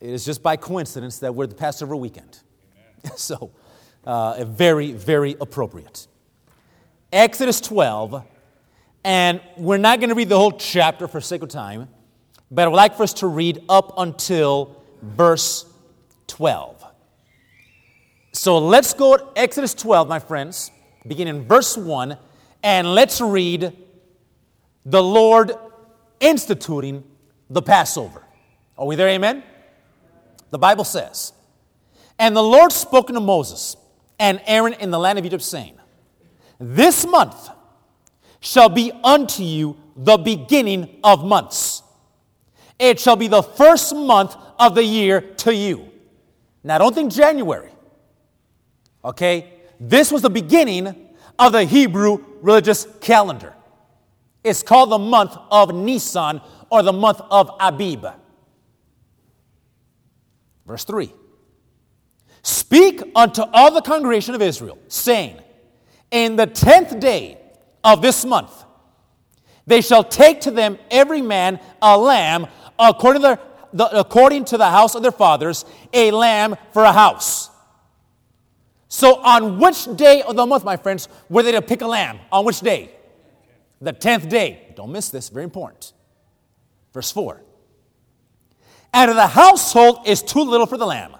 it 0.00 0.10
is 0.10 0.24
just 0.24 0.40
by 0.40 0.56
coincidence 0.56 1.18
that 1.18 1.34
we're 1.34 1.48
the 1.48 1.56
Passover 1.56 1.96
weekend. 1.96 2.40
so, 3.16 3.50
uh, 4.04 4.44
very, 4.44 4.92
very 4.92 5.36
appropriate. 5.40 6.06
Exodus 7.12 7.60
12, 7.60 8.24
and 9.04 9.40
we're 9.56 9.78
not 9.78 10.00
going 10.00 10.10
to 10.10 10.14
read 10.14 10.28
the 10.28 10.36
whole 10.36 10.52
chapter 10.52 11.08
for 11.08 11.20
sake 11.20 11.42
of 11.42 11.48
time, 11.48 11.88
but 12.50 12.62
I 12.62 12.68
would 12.68 12.76
like 12.76 12.96
for 12.96 13.02
us 13.02 13.14
to 13.14 13.26
read 13.26 13.62
up 13.68 13.94
until 13.96 14.82
verse 15.02 15.64
12. 16.26 16.84
So 18.32 18.58
let's 18.58 18.94
go 18.94 19.16
to 19.16 19.26
Exodus 19.36 19.74
12, 19.74 20.08
my 20.08 20.18
friends, 20.18 20.70
beginning 21.06 21.36
in 21.36 21.48
verse 21.48 21.76
1, 21.76 22.16
and 22.62 22.94
let's 22.94 23.20
read 23.20 23.72
the 24.84 25.02
Lord 25.02 25.52
instituting 26.20 27.04
the 27.50 27.62
Passover. 27.62 28.22
Are 28.76 28.86
we 28.86 28.96
there? 28.96 29.08
Amen? 29.08 29.42
The 30.50 30.58
Bible 30.58 30.84
says, 30.84 31.32
And 32.18 32.36
the 32.36 32.42
Lord 32.42 32.72
spoke 32.72 33.08
to 33.08 33.20
Moses 33.20 33.76
and 34.18 34.40
Aaron 34.46 34.74
in 34.74 34.90
the 34.90 34.98
land 34.98 35.18
of 35.18 35.26
Egypt, 35.26 35.42
saying, 35.42 35.78
This 36.58 37.06
month 37.06 37.50
shall 38.40 38.68
be 38.68 38.92
unto 39.04 39.42
you 39.42 39.76
the 39.96 40.16
beginning 40.16 41.00
of 41.04 41.24
months. 41.24 41.82
It 42.78 43.00
shall 43.00 43.16
be 43.16 43.28
the 43.28 43.42
first 43.42 43.94
month 43.94 44.36
of 44.58 44.74
the 44.74 44.84
year 44.84 45.20
to 45.20 45.54
you. 45.54 45.90
Now, 46.62 46.78
don't 46.78 46.94
think 46.94 47.12
January. 47.12 47.70
Okay? 49.04 49.52
This 49.80 50.10
was 50.10 50.22
the 50.22 50.30
beginning 50.30 50.94
of 51.38 51.52
the 51.52 51.64
Hebrew 51.64 52.24
religious 52.40 52.86
calendar. 53.00 53.54
It's 54.44 54.62
called 54.62 54.90
the 54.90 54.98
month 54.98 55.36
of 55.50 55.74
Nisan 55.74 56.40
or 56.70 56.82
the 56.82 56.92
month 56.92 57.20
of 57.30 57.50
Abib. 57.60 58.06
Verse 60.66 60.84
3 60.84 61.12
Speak 62.48 63.02
unto 63.14 63.42
all 63.52 63.70
the 63.70 63.82
congregation 63.82 64.34
of 64.34 64.40
Israel, 64.40 64.78
saying, 64.88 65.38
In 66.10 66.36
the 66.36 66.46
tenth 66.46 66.98
day 66.98 67.36
of 67.84 68.00
this 68.00 68.24
month, 68.24 68.64
they 69.66 69.82
shall 69.82 70.02
take 70.02 70.40
to 70.40 70.50
them 70.50 70.78
every 70.90 71.20
man 71.20 71.60
a 71.82 71.98
lamb 71.98 72.46
according 72.78 73.20
to, 73.20 73.38
the, 73.74 73.98
according 73.98 74.46
to 74.46 74.56
the 74.56 74.70
house 74.70 74.94
of 74.94 75.02
their 75.02 75.12
fathers, 75.12 75.66
a 75.92 76.10
lamb 76.10 76.56
for 76.72 76.84
a 76.84 76.92
house. 76.92 77.50
So, 78.88 79.16
on 79.16 79.58
which 79.58 79.84
day 79.96 80.22
of 80.22 80.34
the 80.34 80.46
month, 80.46 80.64
my 80.64 80.78
friends, 80.78 81.06
were 81.28 81.42
they 81.42 81.52
to 81.52 81.60
pick 81.60 81.82
a 81.82 81.86
lamb? 81.86 82.18
On 82.32 82.46
which 82.46 82.60
day? 82.60 82.92
The 83.82 83.92
tenth 83.92 84.26
day. 84.30 84.72
Don't 84.74 84.90
miss 84.90 85.10
this, 85.10 85.28
very 85.28 85.44
important. 85.44 85.92
Verse 86.94 87.12
4 87.12 87.42
And 88.94 89.10
if 89.10 89.16
the 89.18 89.26
household 89.26 90.06
is 90.06 90.22
too 90.22 90.40
little 90.40 90.64
for 90.64 90.78
the 90.78 90.86
lamb, 90.86 91.16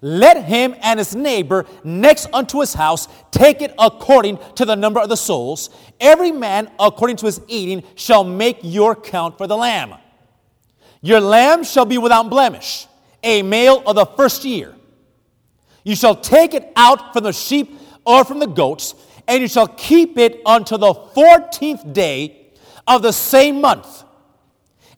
let 0.00 0.44
him 0.44 0.74
and 0.80 0.98
his 0.98 1.14
neighbor 1.14 1.66
next 1.82 2.28
unto 2.32 2.60
his 2.60 2.74
house 2.74 3.08
take 3.30 3.62
it 3.62 3.74
according 3.78 4.38
to 4.54 4.64
the 4.64 4.76
number 4.76 5.00
of 5.00 5.08
the 5.08 5.16
souls. 5.16 5.70
Every 6.00 6.32
man 6.32 6.70
according 6.78 7.16
to 7.18 7.26
his 7.26 7.40
eating 7.48 7.82
shall 7.94 8.24
make 8.24 8.58
your 8.62 8.94
count 8.94 9.38
for 9.38 9.46
the 9.46 9.56
lamb. 9.56 9.94
Your 11.00 11.20
lamb 11.20 11.64
shall 11.64 11.84
be 11.84 11.98
without 11.98 12.28
blemish, 12.28 12.86
a 13.22 13.42
male 13.42 13.82
of 13.86 13.96
the 13.96 14.06
first 14.06 14.44
year. 14.44 14.74
You 15.84 15.94
shall 15.94 16.16
take 16.16 16.54
it 16.54 16.72
out 16.76 17.12
from 17.12 17.24
the 17.24 17.32
sheep 17.32 17.78
or 18.04 18.24
from 18.24 18.40
the 18.40 18.46
goats, 18.46 18.94
and 19.26 19.40
you 19.40 19.48
shall 19.48 19.68
keep 19.68 20.18
it 20.18 20.40
until 20.44 20.78
the 20.78 20.94
fourteenth 20.94 21.92
day 21.92 22.50
of 22.86 23.02
the 23.02 23.12
same 23.12 23.60
month. 23.60 24.04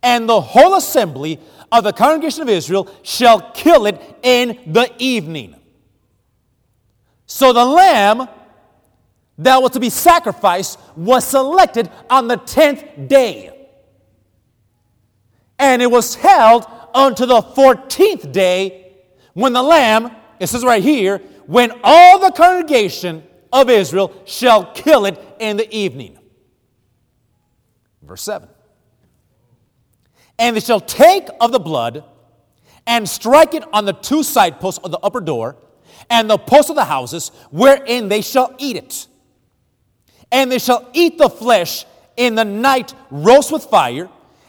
And 0.02 0.28
the 0.28 0.40
whole 0.40 0.76
assembly 0.76 1.38
of 1.72 1.84
the 1.84 1.92
congregation 1.92 2.42
of 2.42 2.48
Israel 2.48 2.88
shall 3.02 3.52
kill 3.52 3.86
it 3.86 4.00
in 4.22 4.58
the 4.66 4.92
evening. 4.98 5.54
So 7.26 7.52
the 7.52 7.64
lamb 7.64 8.28
that 9.38 9.62
was 9.62 9.70
to 9.72 9.80
be 9.80 9.90
sacrificed 9.90 10.78
was 10.96 11.26
selected 11.26 11.90
on 12.08 12.28
the 12.28 12.36
tenth 12.36 12.84
day 13.08 13.60
and 15.60 15.82
it 15.82 15.90
was 15.90 16.14
held 16.14 16.66
unto 16.94 17.26
the 17.26 17.40
14th 17.42 18.32
day 18.32 18.96
when 19.34 19.52
the 19.52 19.62
lamb, 19.62 20.10
it 20.40 20.48
says 20.48 20.64
right 20.64 20.82
here, 20.82 21.18
when 21.46 21.70
all 21.84 22.18
the 22.18 22.32
congregation 22.32 23.22
of 23.52 23.68
Israel 23.68 24.12
shall 24.24 24.72
kill 24.72 25.04
it 25.04 25.22
in 25.38 25.58
the 25.58 25.72
evening. 25.72 26.18
Verse 28.02 28.22
7. 28.22 28.48
And 30.40 30.56
they 30.56 30.60
shall 30.60 30.80
take 30.80 31.28
of 31.40 31.52
the 31.52 31.60
blood 31.60 32.02
and 32.86 33.08
strike 33.08 33.54
it 33.54 33.62
on 33.72 33.84
the 33.84 33.92
two 33.92 34.22
side 34.22 34.58
posts 34.58 34.82
of 34.82 34.90
the 34.90 34.98
upper 34.98 35.20
door 35.20 35.56
and 36.08 36.28
the 36.28 36.38
posts 36.38 36.70
of 36.70 36.76
the 36.76 36.84
houses 36.84 37.30
wherein 37.50 38.08
they 38.08 38.22
shall 38.22 38.54
eat 38.58 38.76
it. 38.76 39.06
And 40.32 40.50
they 40.50 40.58
shall 40.58 40.88
eat 40.92 41.18
the 41.18 41.28
flesh 41.28 41.84
in 42.16 42.34
the 42.34 42.44
night 42.44 42.94
roast 43.10 43.52
with 43.52 43.64
fire 43.64 44.08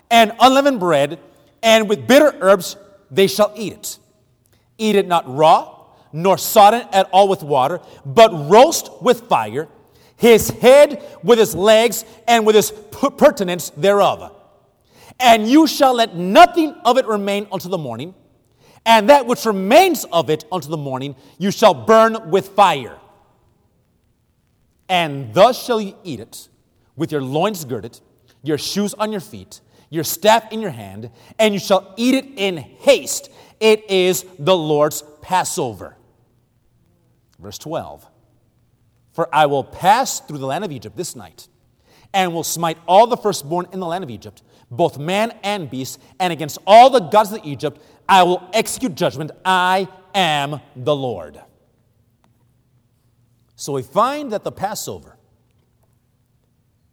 and 0.10 0.34
unleavened 0.40 0.80
bread, 0.80 1.20
and 1.64 1.88
with 1.88 2.08
bitter 2.08 2.36
herbs 2.42 2.76
they 3.10 3.28
shall 3.28 3.54
eat 3.56 3.74
it. 3.74 3.98
Eat 4.78 4.96
it 4.96 5.08
not 5.08 5.24
raw, 5.34 5.86
nor 6.12 6.38
sodden 6.38 6.86
at 6.92 7.10
all 7.12 7.28
with 7.30 7.44
water, 7.44 7.80
but 8.06 8.32
roast 8.50 8.92
with 9.02 9.22
fire, 9.28 9.68
his 10.18 10.50
head 10.50 11.02
with 11.24 11.40
his 11.40 11.56
legs, 11.56 12.04
and 12.28 12.46
with 12.46 12.56
his 12.56 12.72
purtenance 12.72 13.70
thereof. 13.72 14.36
And 15.22 15.48
you 15.48 15.68
shall 15.68 15.94
let 15.94 16.16
nothing 16.16 16.74
of 16.84 16.98
it 16.98 17.06
remain 17.06 17.48
until 17.52 17.70
the 17.70 17.78
morning, 17.78 18.16
and 18.86 19.10
that 19.10 19.28
which 19.28 19.46
remains 19.46 20.04
of 20.06 20.30
it 20.30 20.46
until 20.52 20.72
the 20.72 20.78
morning 20.78 21.16
you 21.38 21.52
shall 21.52 21.74
burn 21.74 22.32
with 22.32 22.50
fire. 22.50 22.98
And 24.90 25.34
thus 25.34 25.64
shall 25.64 25.80
you 25.80 25.96
eat 26.04 26.20
it, 26.20 26.50
with 26.96 27.12
your 27.12 27.22
loins 27.22 27.64
girded, 27.66 28.02
your 28.44 28.58
shoes 28.58 28.94
on 28.96 29.12
your 29.12 29.22
feet, 29.22 29.62
your 29.90 30.04
staff 30.04 30.52
in 30.52 30.62
your 30.62 30.72
hand, 30.72 31.12
and 31.38 31.54
you 31.54 31.60
shall 31.60 31.94
eat 31.98 32.16
it 32.16 32.26
in 32.38 32.58
haste. 32.58 33.30
It 33.60 33.90
is 33.90 34.26
the 34.40 34.56
Lord's 34.56 35.04
Passover. 35.22 35.96
Verse 37.40 37.58
12 37.58 38.08
For 39.12 39.34
I 39.34 39.46
will 39.46 39.64
pass 39.64 40.20
through 40.20 40.40
the 40.40 40.46
land 40.46 40.64
of 40.64 40.72
Egypt 40.72 40.98
this 40.98 41.16
night, 41.16 41.48
and 42.14 42.34
will 42.34 42.44
smite 42.44 42.78
all 42.88 43.08
the 43.08 43.18
firstborn 43.18 43.68
in 43.72 43.80
the 43.80 43.86
land 43.86 44.04
of 44.04 44.10
Egypt, 44.10 44.44
both 44.70 44.98
man 44.98 45.34
and 45.44 45.70
beast, 45.70 46.00
and 46.20 46.34
against 46.34 46.58
all 46.68 46.90
the 46.90 47.00
gods 47.00 47.32
of 47.32 47.40
Egypt 47.44 47.82
I 48.08 48.24
will 48.24 48.50
execute 48.54 48.96
judgment. 48.96 49.32
I 49.46 49.88
am 50.14 50.60
the 50.76 50.96
Lord. 50.96 51.40
So 53.56 53.74
we 53.74 53.84
find 53.84 54.32
that 54.32 54.44
the 54.44 54.52
Passover, 54.52 55.18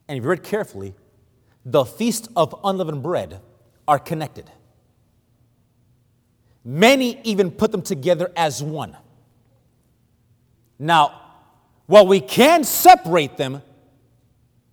and 0.07 0.17
if 0.17 0.23
you 0.23 0.31
read 0.31 0.43
carefully, 0.43 0.95
the 1.65 1.85
Feast 1.85 2.29
of 2.37 2.55
Unleavened 2.63 3.03
Bread 3.03 3.41
are 3.87 3.99
connected. 3.99 4.51
Many 6.65 7.21
even 7.25 7.51
put 7.51 7.73
them 7.73 7.83
together 7.83 8.31
as 8.37 8.63
one. 8.63 8.97
Now, 10.79 11.21
while 11.87 12.07
we 12.07 12.21
can 12.21 12.65
separate 12.65 13.37
them, 13.39 13.63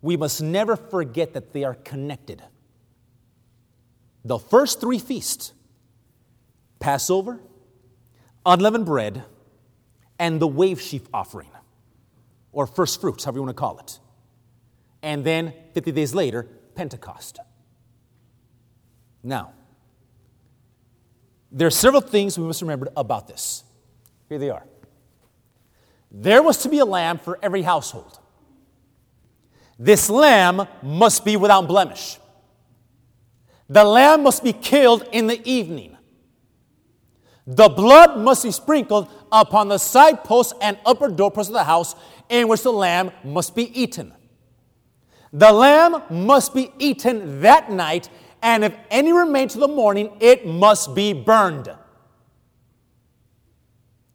we 0.06 0.16
must 0.16 0.40
never 0.40 0.76
forget 0.76 1.34
that 1.34 1.52
they 1.52 1.64
are 1.64 1.74
connected. 1.74 2.44
The 4.24 4.38
first 4.38 4.80
three 4.80 5.00
feasts 5.00 5.52
Passover, 6.80 7.40
unleavened 8.46 8.86
bread, 8.86 9.24
and 10.20 10.40
the 10.40 10.48
wave 10.48 10.80
sheaf 10.80 11.02
offering, 11.12 11.50
or 12.52 12.68
first 12.68 13.02
fruits, 13.02 13.24
however 13.24 13.40
you 13.40 13.44
want 13.44 13.58
to 13.58 13.60
call 13.60 13.80
it. 13.80 14.00
And 15.02 15.24
then 15.26 15.54
50 15.74 15.92
days 15.92 16.14
later, 16.14 16.48
Pentecost. 16.76 17.40
Now, 19.24 19.54
there 21.52 21.66
are 21.66 21.72
several 21.72 22.02
things 22.02 22.38
we 22.38 22.46
must 22.46 22.62
remember 22.62 22.90
about 22.96 23.28
this. 23.28 23.64
Here 24.30 24.38
they 24.38 24.52
are. 24.52 24.68
There 26.12 26.44
was 26.44 26.60
to 26.60 26.70
be 26.70 26.78
a 26.78 26.86
lamb 26.86 27.18
for 27.18 27.40
every 27.42 27.64
household. 27.64 28.20
This 29.78 30.10
lamb 30.10 30.68
must 30.82 31.26
be 31.26 31.36
without 31.36 31.68
blemish. 31.68 32.18
The 33.68 33.84
lamb 33.84 34.24
must 34.24 34.44
be 34.44 34.54
killed 34.54 35.08
in 35.12 35.28
the 35.28 35.42
evening. 35.50 35.98
The 37.48 37.70
blood 37.70 38.18
must 38.18 38.44
be 38.44 38.52
sprinkled 38.52 39.10
upon 39.32 39.68
the 39.68 39.78
side 39.78 40.24
posts 40.24 40.54
and 40.62 40.78
upper 40.86 41.10
doorposts 41.10 41.50
of 41.50 41.54
the 41.54 41.64
house 41.64 41.96
in 42.30 42.48
which 42.48 42.64
the 42.64 42.72
lamb 42.72 43.12
must 43.24 43.56
be 43.56 43.80
eaten. 43.80 44.14
The 45.32 45.52
lamb 45.52 46.02
must 46.10 46.54
be 46.54 46.72
eaten 46.80 47.42
that 47.42 47.72
night, 47.72 48.10
and 48.42 48.64
if 48.64 48.74
any 48.90 49.12
remain 49.12 49.48
to 49.50 49.60
the 49.60 49.68
morning, 49.68 50.16
it 50.20 50.48
must 50.48 50.96
be 50.96 51.14
burned. 51.14 51.68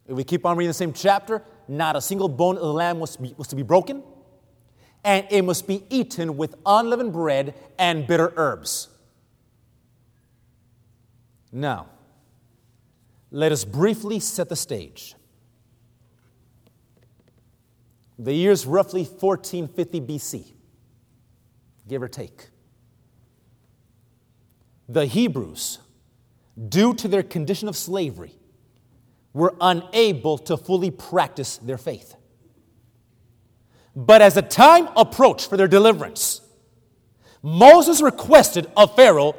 If 0.07 0.15
we 0.17 0.23
keep 0.23 0.45
on 0.45 0.57
reading 0.57 0.69
the 0.69 0.73
same 0.73 0.91
chapter, 0.91 1.43
not 1.67 1.95
a 1.95 2.01
single 2.01 2.27
bone 2.27 2.55
of 2.55 2.63
the 2.63 2.73
lamb 2.73 2.99
was 2.99 3.15
to 3.15 3.21
be, 3.21 3.35
was 3.37 3.47
to 3.49 3.55
be 3.55 3.63
broken, 3.63 4.03
and 5.03 5.25
it 5.29 5.43
must 5.43 5.67
be 5.67 5.83
eaten 5.89 6.37
with 6.37 6.55
unleavened 6.65 7.13
bread 7.13 7.55
and 7.79 8.05
bitter 8.05 8.33
herbs. 8.35 8.89
Now, 11.51 11.87
let 13.31 13.51
us 13.51 13.65
briefly 13.65 14.19
set 14.19 14.49
the 14.49 14.55
stage. 14.55 15.15
The 18.19 18.33
year 18.33 18.51
is 18.51 18.67
roughly 18.67 19.03
1450 19.03 20.01
BC, 20.01 20.51
give 21.87 22.03
or 22.03 22.07
take. 22.07 22.49
The 24.87 25.05
Hebrews, 25.05 25.79
due 26.69 26.93
to 26.95 27.07
their 27.07 27.23
condition 27.23 27.67
of 27.67 27.75
slavery, 27.75 28.35
were 29.33 29.55
unable 29.59 30.37
to 30.37 30.57
fully 30.57 30.91
practice 30.91 31.57
their 31.57 31.77
faith. 31.77 32.15
But 33.95 34.21
as 34.21 34.35
the 34.35 34.41
time 34.41 34.87
approached 34.95 35.49
for 35.49 35.57
their 35.57 35.67
deliverance, 35.67 36.41
Moses 37.43 38.01
requested 38.01 38.69
of 38.77 38.95
Pharaoh 38.95 39.35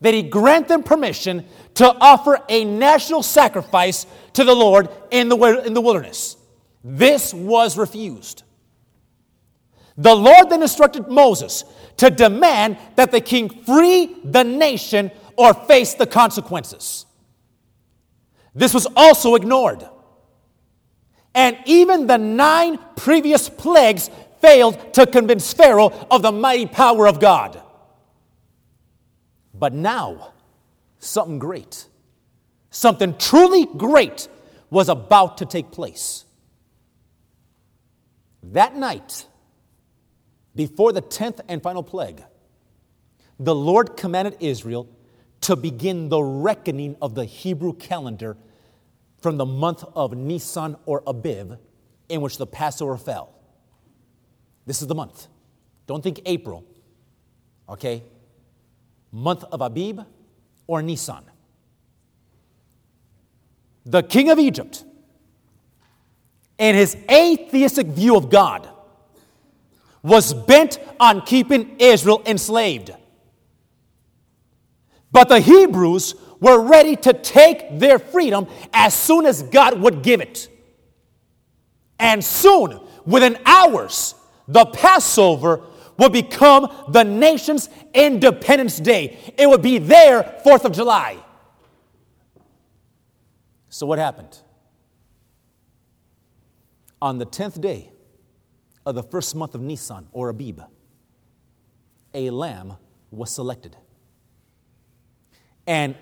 that 0.00 0.14
he 0.14 0.22
grant 0.22 0.68
them 0.68 0.82
permission 0.82 1.44
to 1.74 1.86
offer 2.00 2.40
a 2.48 2.64
national 2.64 3.22
sacrifice 3.22 4.06
to 4.32 4.44
the 4.44 4.54
Lord 4.54 4.88
in 5.10 5.28
the, 5.28 5.36
in 5.64 5.74
the 5.74 5.80
wilderness. 5.80 6.36
This 6.82 7.34
was 7.34 7.76
refused. 7.76 8.42
The 9.96 10.14
Lord 10.14 10.48
then 10.48 10.62
instructed 10.62 11.08
Moses 11.08 11.64
to 11.98 12.08
demand 12.08 12.78
that 12.96 13.10
the 13.10 13.20
king 13.20 13.50
free 13.64 14.16
the 14.24 14.42
nation 14.42 15.10
or 15.36 15.52
face 15.52 15.94
the 15.94 16.06
consequences. 16.06 17.04
This 18.54 18.72
was 18.72 18.86
also 18.96 19.34
ignored. 19.34 19.86
And 21.34 21.56
even 21.64 22.06
the 22.06 22.18
nine 22.18 22.78
previous 22.96 23.48
plagues 23.48 24.10
failed 24.40 24.94
to 24.94 25.06
convince 25.06 25.52
Pharaoh 25.52 25.92
of 26.10 26.22
the 26.22 26.32
mighty 26.32 26.66
power 26.66 27.06
of 27.06 27.20
God. 27.20 27.62
But 29.54 29.72
now, 29.72 30.32
something 30.98 31.38
great, 31.38 31.86
something 32.70 33.16
truly 33.18 33.66
great 33.66 34.28
was 34.70 34.88
about 34.88 35.38
to 35.38 35.46
take 35.46 35.70
place. 35.70 36.24
That 38.42 38.74
night, 38.74 39.26
before 40.54 40.92
the 40.92 41.00
tenth 41.00 41.40
and 41.48 41.62
final 41.62 41.82
plague, 41.82 42.22
the 43.38 43.54
Lord 43.54 43.96
commanded 43.96 44.36
Israel 44.40 44.88
to 45.42 45.56
begin 45.56 46.08
the 46.08 46.22
reckoning 46.22 46.96
of 47.00 47.14
the 47.14 47.24
Hebrew 47.24 47.72
calendar 47.74 48.36
from 49.20 49.36
the 49.36 49.46
month 49.46 49.84
of 49.94 50.16
Nisan 50.16 50.76
or 50.86 51.02
Abib, 51.06 51.58
in 52.08 52.20
which 52.20 52.38
the 52.38 52.46
Passover 52.46 52.96
fell. 52.96 53.34
This 54.66 54.82
is 54.82 54.88
the 54.88 54.94
month. 54.94 55.26
Don't 55.86 56.02
think 56.02 56.20
April, 56.26 56.64
okay? 57.68 58.02
Month 59.12 59.44
of 59.44 59.60
Abib 59.60 60.00
or 60.66 60.82
Nisan. 60.82 61.24
The 63.84 64.02
king 64.02 64.30
of 64.30 64.38
Egypt, 64.38 64.84
in 66.58 66.74
his 66.74 66.96
atheistic 67.10 67.88
view 67.88 68.16
of 68.16 68.30
God, 68.30 68.68
was 70.02 70.32
bent 70.32 70.78
on 70.98 71.22
keeping 71.22 71.76
Israel 71.78 72.22
enslaved. 72.24 72.92
But 75.12 75.28
the 75.28 75.40
Hebrews 75.40 76.14
were 76.40 76.60
ready 76.60 76.96
to 76.96 77.12
take 77.12 77.78
their 77.78 77.98
freedom 77.98 78.46
as 78.72 78.94
soon 78.94 79.26
as 79.26 79.42
God 79.42 79.80
would 79.80 80.02
give 80.02 80.20
it. 80.20 80.48
And 81.98 82.24
soon, 82.24 82.80
within 83.04 83.38
hours, 83.44 84.14
the 84.48 84.64
Passover 84.66 85.60
would 85.98 86.12
become 86.12 86.86
the 86.88 87.04
nation's 87.04 87.68
Independence 87.92 88.80
Day. 88.80 89.34
It 89.36 89.46
would 89.48 89.60
be 89.60 89.78
their 89.78 90.22
4th 90.44 90.64
of 90.64 90.72
July. 90.72 91.18
So, 93.68 93.86
what 93.86 93.98
happened? 93.98 94.38
On 97.02 97.18
the 97.18 97.26
10th 97.26 97.60
day 97.60 97.92
of 98.84 98.94
the 98.94 99.02
first 99.02 99.34
month 99.34 99.54
of 99.54 99.60
Nisan 99.60 100.08
or 100.12 100.30
Abib, 100.30 100.60
a 102.14 102.30
lamb 102.30 102.74
was 103.10 103.30
selected. 103.30 103.76
And 105.66 105.94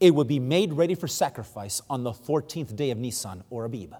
it 0.00 0.14
would 0.14 0.28
be 0.28 0.38
made 0.38 0.72
ready 0.72 0.94
for 0.94 1.08
sacrifice 1.08 1.82
on 1.90 2.04
the 2.04 2.12
14th 2.12 2.76
day 2.76 2.90
of 2.90 2.98
Nisan 2.98 3.42
or 3.50 3.64
Abib. 3.64 3.94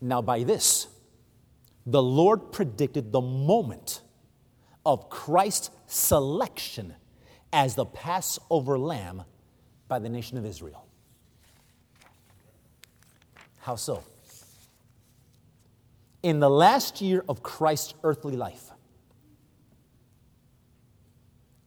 Now, 0.00 0.22
by 0.22 0.44
this, 0.44 0.86
the 1.84 2.02
Lord 2.02 2.52
predicted 2.52 3.10
the 3.10 3.20
moment 3.20 4.02
of 4.86 5.10
Christ's 5.10 5.70
selection 5.86 6.94
as 7.52 7.74
the 7.74 7.84
Passover 7.84 8.78
lamb 8.78 9.24
by 9.88 9.98
the 9.98 10.08
nation 10.08 10.38
of 10.38 10.46
Israel. 10.46 10.86
How 13.60 13.74
so? 13.74 14.04
In 16.22 16.40
the 16.40 16.50
last 16.50 17.00
year 17.00 17.24
of 17.28 17.42
Christ's 17.42 17.94
earthly 18.04 18.36
life, 18.36 18.70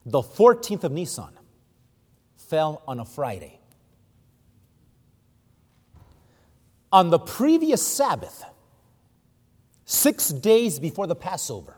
the 0.06 0.22
14th 0.22 0.84
of 0.84 0.92
Nisan, 0.92 1.38
fell 2.52 2.82
on 2.86 3.00
a 3.00 3.06
Friday. 3.06 3.58
On 6.92 7.10
the 7.10 7.18
previous 7.18 7.82
Sabbath, 7.82 8.44
six 9.86 10.28
days 10.28 10.78
before 10.78 11.08
the 11.08 11.16
Passover, 11.16 11.78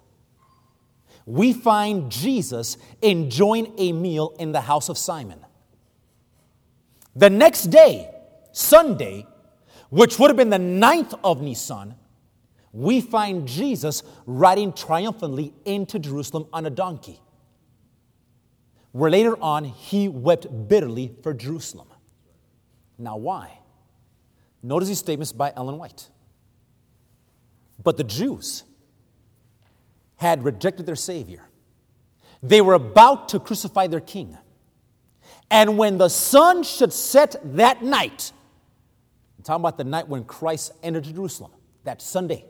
we 1.28 1.54
find 1.54 2.12
Jesus 2.12 2.78
enjoying 3.04 3.72
a 3.78 3.92
meal 3.92 4.36
in 4.40 4.52
the 4.52 4.62
house 4.62 4.90
of 4.90 4.98
Simon. 4.98 5.46
The 7.16 7.30
next 7.30 7.66
day, 7.66 8.10
Sunday, 8.52 9.28
which 9.92 10.18
would 10.18 10.32
have 10.32 10.38
been 10.38 10.50
the 10.50 10.58
ninth 10.58 11.14
of 11.24 11.40
Nisan, 11.40 11.94
we 12.72 13.00
find 13.00 13.48
Jesus 13.48 14.02
riding 14.26 14.74
triumphantly 14.74 15.54
into 15.66 16.00
Jerusalem 16.00 16.48
on 16.52 16.66
a 16.66 16.72
donkey 16.72 17.20
where 18.94 19.12
later 19.12 19.36
on 19.42 19.66
he 19.66 20.08
wept 20.08 20.48
bitterly 20.70 21.12
for 21.22 21.34
Jerusalem. 21.34 21.88
Now, 22.98 23.18
why? 23.18 23.60
Notice 24.62 24.88
these 24.88 25.00
statements 25.00 25.34
by 25.34 25.52
Ellen 25.58 25.78
White. 25.78 26.10
But 27.84 27.98
the 27.98 28.04
Jews 28.04 28.64
had 30.16 30.44
rejected 30.46 30.86
their 30.86 30.96
Savior. 30.96 31.50
They 32.42 32.62
were 32.62 32.76
about 32.76 33.30
to 33.30 33.40
crucify 33.40 33.88
their 33.88 34.00
king. 34.00 34.38
And 35.50 35.78
when 35.78 35.98
the 35.98 36.10
sun 36.10 36.64
should 36.64 36.94
set 36.94 37.36
that 37.58 37.84
night, 37.84 38.32
I'm 39.38 39.44
talking 39.44 39.62
about 39.62 39.78
the 39.78 39.84
night 39.84 40.08
when 40.08 40.24
Christ 40.24 40.72
entered 40.84 41.06
Jerusalem, 41.06 41.52
that 41.84 42.02
Sunday. 42.02 42.46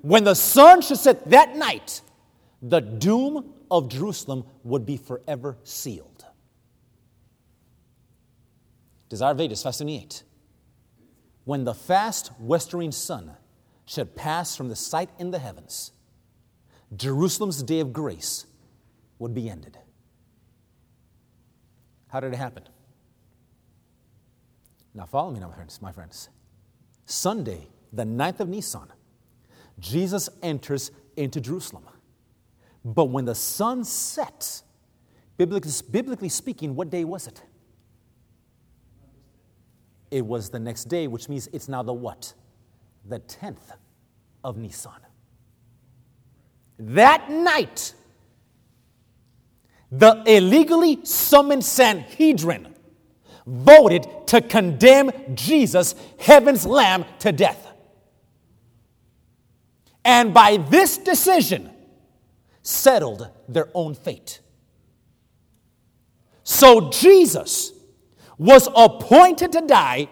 When 0.00 0.24
the 0.24 0.34
sun 0.34 0.80
should 0.80 0.98
set 0.98 1.28
that 1.28 1.56
night, 1.56 2.00
the 2.62 2.80
doom 2.80 3.52
of 3.70 3.88
Jerusalem 3.88 4.44
would 4.64 4.84
be 4.84 4.96
forever 4.96 5.56
sealed. 5.62 6.24
Desire 9.08 9.32
of 9.32 9.40
Ages, 9.40 9.62
578. 9.62 10.22
When 11.44 11.64
the 11.64 11.74
fast 11.74 12.30
westering 12.38 12.92
sun 12.92 13.32
should 13.86 14.14
pass 14.14 14.56
from 14.56 14.68
the 14.68 14.76
sight 14.76 15.10
in 15.18 15.30
the 15.30 15.38
heavens, 15.38 15.92
Jerusalem's 16.96 17.62
day 17.62 17.80
of 17.80 17.92
grace 17.92 18.46
would 19.18 19.34
be 19.34 19.48
ended. 19.48 19.78
How 22.08 22.20
did 22.20 22.32
it 22.32 22.36
happen? 22.36 22.64
Now, 24.94 25.06
follow 25.06 25.30
me 25.30 25.40
now, 25.40 25.48
my 25.48 25.54
friends. 25.54 25.80
My 25.80 25.92
friends. 25.92 26.28
Sunday, 27.04 27.68
the 27.92 28.04
9th 28.04 28.40
of 28.40 28.48
Nisan, 28.48 28.88
Jesus 29.78 30.28
enters 30.42 30.90
into 31.16 31.40
Jerusalem. 31.40 31.84
But 32.84 33.06
when 33.06 33.24
the 33.24 33.34
sun 33.34 33.84
set, 33.84 34.62
biblically, 35.36 35.72
biblically 35.90 36.28
speaking, 36.28 36.74
what 36.74 36.90
day 36.90 37.04
was 37.04 37.26
it? 37.26 37.42
It 40.10 40.24
was 40.24 40.50
the 40.50 40.58
next 40.58 40.84
day, 40.84 41.06
which 41.06 41.28
means 41.28 41.48
it's 41.52 41.68
now 41.68 41.82
the 41.82 41.92
what? 41.92 42.34
The 43.08 43.20
10th 43.20 43.76
of 44.42 44.56
Nisan. 44.56 44.92
That 46.78 47.30
night, 47.30 47.94
the 49.92 50.22
illegally 50.26 51.04
summoned 51.04 51.64
Sanhedrin 51.64 52.74
voted 53.46 54.06
to 54.28 54.40
condemn 54.40 55.10
Jesus, 55.34 55.94
heaven's 56.18 56.64
lamb, 56.64 57.04
to 57.20 57.32
death. 57.32 57.66
And 60.04 60.32
by 60.32 60.56
this 60.56 60.96
decision, 60.96 61.70
settled 62.62 63.28
their 63.48 63.68
own 63.74 63.94
fate. 63.94 64.40
So 66.44 66.90
Jesus 66.90 67.72
was 68.38 68.68
appointed 68.74 69.52
to 69.52 69.60
die 69.66 70.08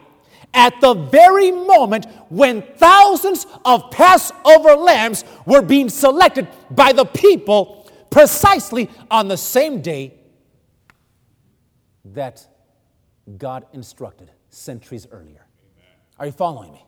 at 0.54 0.80
the 0.80 0.94
very 0.94 1.50
moment 1.50 2.06
when 2.28 2.62
thousands 2.62 3.46
of 3.64 3.90
Passover 3.90 4.74
lambs 4.76 5.24
were 5.46 5.62
being 5.62 5.88
selected 5.88 6.48
by 6.70 6.92
the 6.92 7.04
people 7.04 7.90
precisely 8.10 8.88
on 9.10 9.28
the 9.28 9.36
same 9.36 9.82
day 9.82 10.14
that 12.04 12.46
God 13.36 13.66
instructed 13.72 14.30
centuries 14.48 15.06
earlier. 15.10 15.46
Are 16.18 16.26
you 16.26 16.32
following 16.32 16.72
me? 16.72 16.84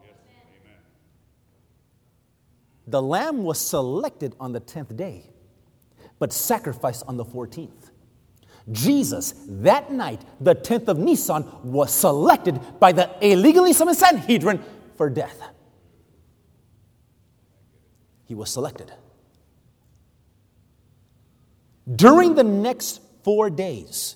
The 2.87 3.01
lamb 3.01 3.45
was 3.45 3.59
selected 3.59 4.35
on 4.41 4.53
the 4.53 4.61
10th 4.61 4.97
day, 4.97 5.30
but 6.21 6.33
sacrificed 6.33 7.03
on 7.09 7.17
the 7.17 7.25
14th. 7.25 7.91
Jesus, 8.71 9.35
that 9.49 9.91
night, 9.91 10.21
the 10.41 10.55
10th 10.55 10.87
of 10.87 10.99
Nisan, 10.99 11.45
was 11.65 11.93
selected 11.93 12.61
by 12.79 12.93
the 12.93 13.11
illegally 13.21 13.73
summoned 13.73 13.99
Sanhedrin 13.99 14.63
for 14.97 15.11
death. 15.11 15.43
He 18.27 18.35
was 18.35 18.51
selected. 18.51 18.93
During 21.93 22.37
the 22.37 22.45
next 22.45 23.01
four 23.25 23.51
days, 23.51 24.15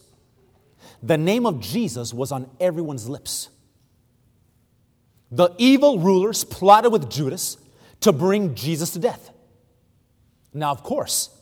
the 1.03 1.19
name 1.19 1.47
of 1.47 1.59
Jesus 1.59 2.15
was 2.15 2.31
on 2.31 2.49
everyone's 2.61 3.09
lips. 3.09 3.49
The 5.33 5.51
evil 5.59 5.99
rulers 5.99 6.45
plotted 6.45 6.93
with 6.93 7.11
Judas 7.11 7.57
to 8.01 8.13
bring 8.13 8.55
Jesus 8.55 8.91
to 8.91 9.01
death. 9.01 9.31
Now, 10.53 10.71
of 10.71 10.85
course, 10.85 11.34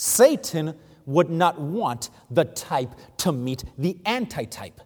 Satan 0.00 0.74
would 1.04 1.28
not 1.28 1.60
want 1.60 2.08
the 2.30 2.46
type 2.46 2.94
to 3.18 3.32
meet 3.32 3.64
the 3.76 3.98
antitype. 4.06 4.80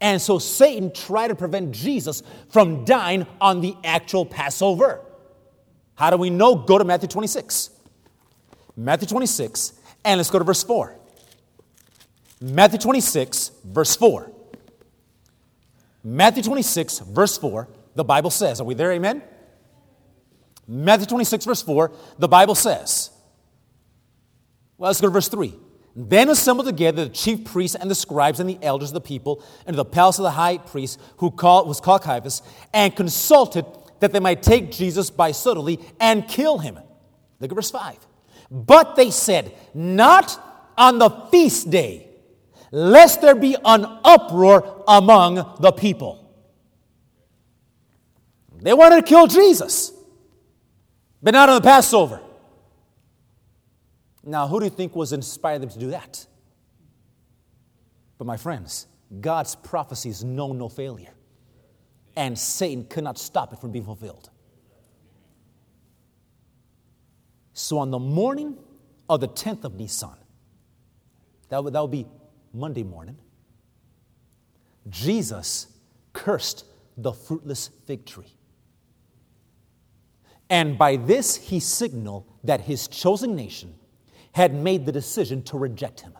And 0.00 0.20
so 0.20 0.40
Satan 0.40 0.92
tried 0.92 1.28
to 1.28 1.36
prevent 1.36 1.70
Jesus 1.70 2.24
from 2.50 2.84
dying 2.84 3.28
on 3.40 3.60
the 3.60 3.76
actual 3.84 4.26
Passover. 4.26 5.00
How 5.94 6.10
do 6.10 6.16
we 6.16 6.30
know? 6.30 6.56
Go 6.56 6.76
to 6.76 6.84
Matthew 6.84 7.08
26. 7.08 7.70
Matthew 8.76 9.06
26, 9.06 9.74
and 10.04 10.18
let's 10.18 10.28
go 10.28 10.40
to 10.40 10.44
verse 10.44 10.64
4. 10.64 10.96
Matthew 12.40 12.80
26, 12.80 13.52
verse 13.64 13.94
4. 13.94 14.32
Matthew 16.02 16.42
26, 16.42 16.98
verse 16.98 17.38
4, 17.38 17.68
the 17.94 18.04
Bible 18.04 18.30
says, 18.30 18.60
Are 18.60 18.64
we 18.64 18.74
there? 18.74 18.90
Amen? 18.90 19.22
Matthew 20.66 21.06
26, 21.06 21.44
verse 21.44 21.62
4, 21.62 21.92
the 22.18 22.28
Bible 22.28 22.56
says, 22.56 23.12
well, 24.78 24.88
let's 24.88 25.00
go 25.00 25.06
to 25.08 25.12
verse 25.12 25.28
3. 25.28 25.54
Then 25.98 26.28
assembled 26.28 26.66
together 26.66 27.04
the 27.04 27.10
chief 27.10 27.44
priests 27.44 27.74
and 27.74 27.90
the 27.90 27.94
scribes 27.94 28.38
and 28.38 28.48
the 28.48 28.58
elders 28.60 28.90
of 28.90 28.94
the 28.94 29.00
people 29.00 29.42
into 29.60 29.76
the 29.76 29.84
palace 29.84 30.18
of 30.18 30.24
the 30.24 30.30
high 30.30 30.58
priest, 30.58 31.00
who 31.16 31.30
called, 31.30 31.66
was 31.66 31.80
called 31.80 32.02
Caiaphas, 32.02 32.42
and 32.74 32.94
consulted 32.94 33.64
that 34.00 34.12
they 34.12 34.20
might 34.20 34.42
take 34.42 34.70
Jesus 34.70 35.08
by 35.08 35.32
subtlety 35.32 35.82
and 35.98 36.28
kill 36.28 36.58
him. 36.58 36.78
Look 37.40 37.50
at 37.50 37.54
verse 37.54 37.70
5. 37.70 37.96
But 38.50 38.96
they 38.96 39.10
said, 39.10 39.54
Not 39.72 40.38
on 40.76 40.98
the 40.98 41.08
feast 41.30 41.70
day, 41.70 42.08
lest 42.70 43.22
there 43.22 43.34
be 43.34 43.56
an 43.64 43.86
uproar 44.04 44.84
among 44.86 45.36
the 45.60 45.72
people. 45.72 46.30
They 48.60 48.74
wanted 48.74 48.96
to 48.96 49.02
kill 49.02 49.26
Jesus, 49.26 49.92
but 51.22 51.32
not 51.32 51.48
on 51.48 51.54
the 51.56 51.66
Passover. 51.66 52.20
Now, 54.28 54.48
who 54.48 54.58
do 54.58 54.66
you 54.66 54.70
think 54.70 54.96
was 54.96 55.12
inspired 55.12 55.62
them 55.62 55.70
to 55.70 55.78
do 55.78 55.90
that? 55.90 56.26
But 58.18 58.26
my 58.26 58.36
friends, 58.36 58.88
God's 59.20 59.54
prophecies 59.54 60.24
know 60.24 60.52
no 60.52 60.68
failure, 60.68 61.14
and 62.16 62.36
Satan 62.36 62.84
could 62.86 63.04
not 63.04 63.18
stop 63.18 63.52
it 63.52 63.60
from 63.60 63.70
being 63.70 63.84
fulfilled. 63.84 64.30
So, 67.52 67.78
on 67.78 67.92
the 67.92 68.00
morning 68.00 68.56
of 69.08 69.20
the 69.20 69.28
10th 69.28 69.62
of 69.62 69.76
Nisan, 69.76 70.16
that 71.48 71.62
would, 71.62 71.72
that 71.74 71.80
would 71.80 71.92
be 71.92 72.06
Monday 72.52 72.82
morning, 72.82 73.16
Jesus 74.90 75.68
cursed 76.12 76.64
the 76.96 77.12
fruitless 77.12 77.70
fig 77.86 78.04
tree. 78.04 78.34
And 80.50 80.76
by 80.76 80.96
this, 80.96 81.36
he 81.36 81.60
signaled 81.60 82.24
that 82.42 82.62
his 82.62 82.88
chosen 82.88 83.36
nation 83.36 83.74
had 84.36 84.52
made 84.52 84.84
the 84.84 84.92
decision 84.92 85.42
to 85.42 85.56
reject 85.56 86.00
him. 86.00 86.12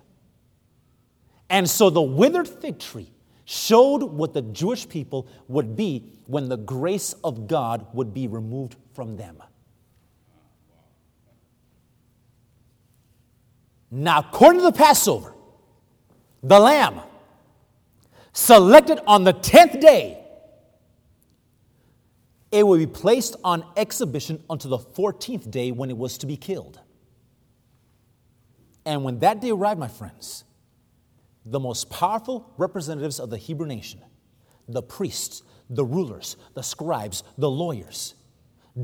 And 1.50 1.68
so 1.68 1.90
the 1.90 2.00
withered 2.00 2.48
fig 2.48 2.78
tree 2.78 3.12
showed 3.44 4.02
what 4.02 4.32
the 4.32 4.40
Jewish 4.40 4.88
people 4.88 5.28
would 5.48 5.76
be 5.76 6.02
when 6.24 6.48
the 6.48 6.56
grace 6.56 7.12
of 7.22 7.46
God 7.46 7.86
would 7.92 8.14
be 8.14 8.26
removed 8.26 8.76
from 8.94 9.18
them. 9.18 9.42
Now, 13.90 14.20
according 14.20 14.62
to 14.62 14.64
the 14.64 14.72
Passover, 14.72 15.34
the 16.42 16.58
lamb 16.58 17.02
selected 18.32 18.98
on 19.06 19.24
the 19.24 19.34
10th 19.34 19.78
day, 19.78 20.24
it 22.50 22.66
would 22.66 22.78
be 22.78 22.86
placed 22.86 23.36
on 23.44 23.62
exhibition 23.76 24.42
until 24.48 24.70
the 24.70 24.78
14th 24.78 25.50
day 25.50 25.70
when 25.70 25.90
it 25.90 25.98
was 25.98 26.16
to 26.16 26.26
be 26.26 26.38
killed. 26.38 26.80
And 28.86 29.02
when 29.02 29.18
that 29.18 29.40
day 29.40 29.50
arrived, 29.50 29.80
my 29.80 29.88
friends, 29.88 30.44
the 31.44 31.58
most 31.58 31.90
powerful 31.90 32.52
representatives 32.56 33.18
of 33.18 33.30
the 33.30 33.36
Hebrew 33.36 33.66
nation, 33.66 34.00
the 34.68 34.82
priests, 34.82 35.42
the 35.68 35.84
rulers, 35.84 36.36
the 36.54 36.62
scribes, 36.62 37.24
the 37.36 37.50
lawyers, 37.50 38.14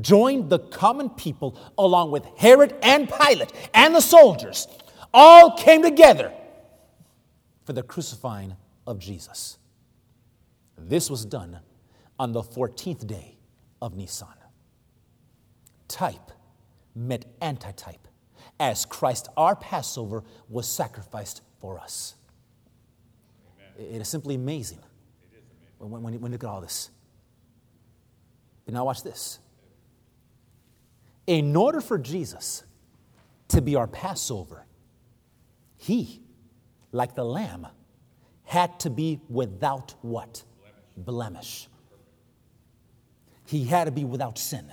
joined 0.01 0.49
the 0.49 0.59
common 0.59 1.09
people 1.09 1.57
along 1.77 2.11
with 2.11 2.25
Herod 2.37 2.75
and 2.83 3.09
Pilate 3.09 3.51
and 3.73 3.95
the 3.95 4.01
soldiers, 4.01 4.67
all 5.13 5.55
came 5.55 5.81
together 5.81 6.33
for 7.63 7.71
the 7.71 7.83
crucifying 7.83 8.57
of 8.85 8.99
Jesus. 8.99 9.57
This 10.77 11.09
was 11.09 11.23
done 11.23 11.59
on 12.19 12.33
the 12.33 12.41
14th 12.41 13.07
day 13.07 13.37
of 13.81 13.95
Nisan. 13.95 14.27
Type 15.87 16.31
met 16.95 17.25
antitype 17.41 18.07
as 18.63 18.85
Christ, 18.85 19.27
our 19.35 19.57
Passover, 19.57 20.23
was 20.47 20.67
sacrificed 20.67 21.41
for 21.59 21.79
us. 21.79 22.15
Amen. 23.77 23.95
It 23.95 24.01
is 24.01 24.07
simply 24.07 24.35
amazing, 24.35 24.79
it 24.79 25.37
is 25.37 25.43
amazing. 25.51 25.91
When, 25.91 26.03
when, 26.03 26.21
when 26.21 26.31
you 26.31 26.35
look 26.35 26.43
at 26.45 26.49
all 26.49 26.61
this. 26.61 26.89
But 28.65 28.73
now, 28.73 28.85
watch 28.85 29.03
this. 29.03 29.39
In 31.27 31.53
order 31.55 31.81
for 31.81 31.97
Jesus 31.97 32.63
to 33.49 33.61
be 33.61 33.75
our 33.75 33.87
Passover, 33.87 34.65
he, 35.75 36.21
like 36.93 37.15
the 37.15 37.25
lamb, 37.25 37.67
had 38.43 38.79
to 38.79 38.89
be 38.89 39.19
without 39.27 39.93
what? 40.01 40.43
Blemish. 40.95 41.67
Blemish. 41.67 41.67
He 43.45 43.65
had 43.65 43.85
to 43.85 43.91
be 43.91 44.05
without 44.05 44.37
sin. 44.37 44.71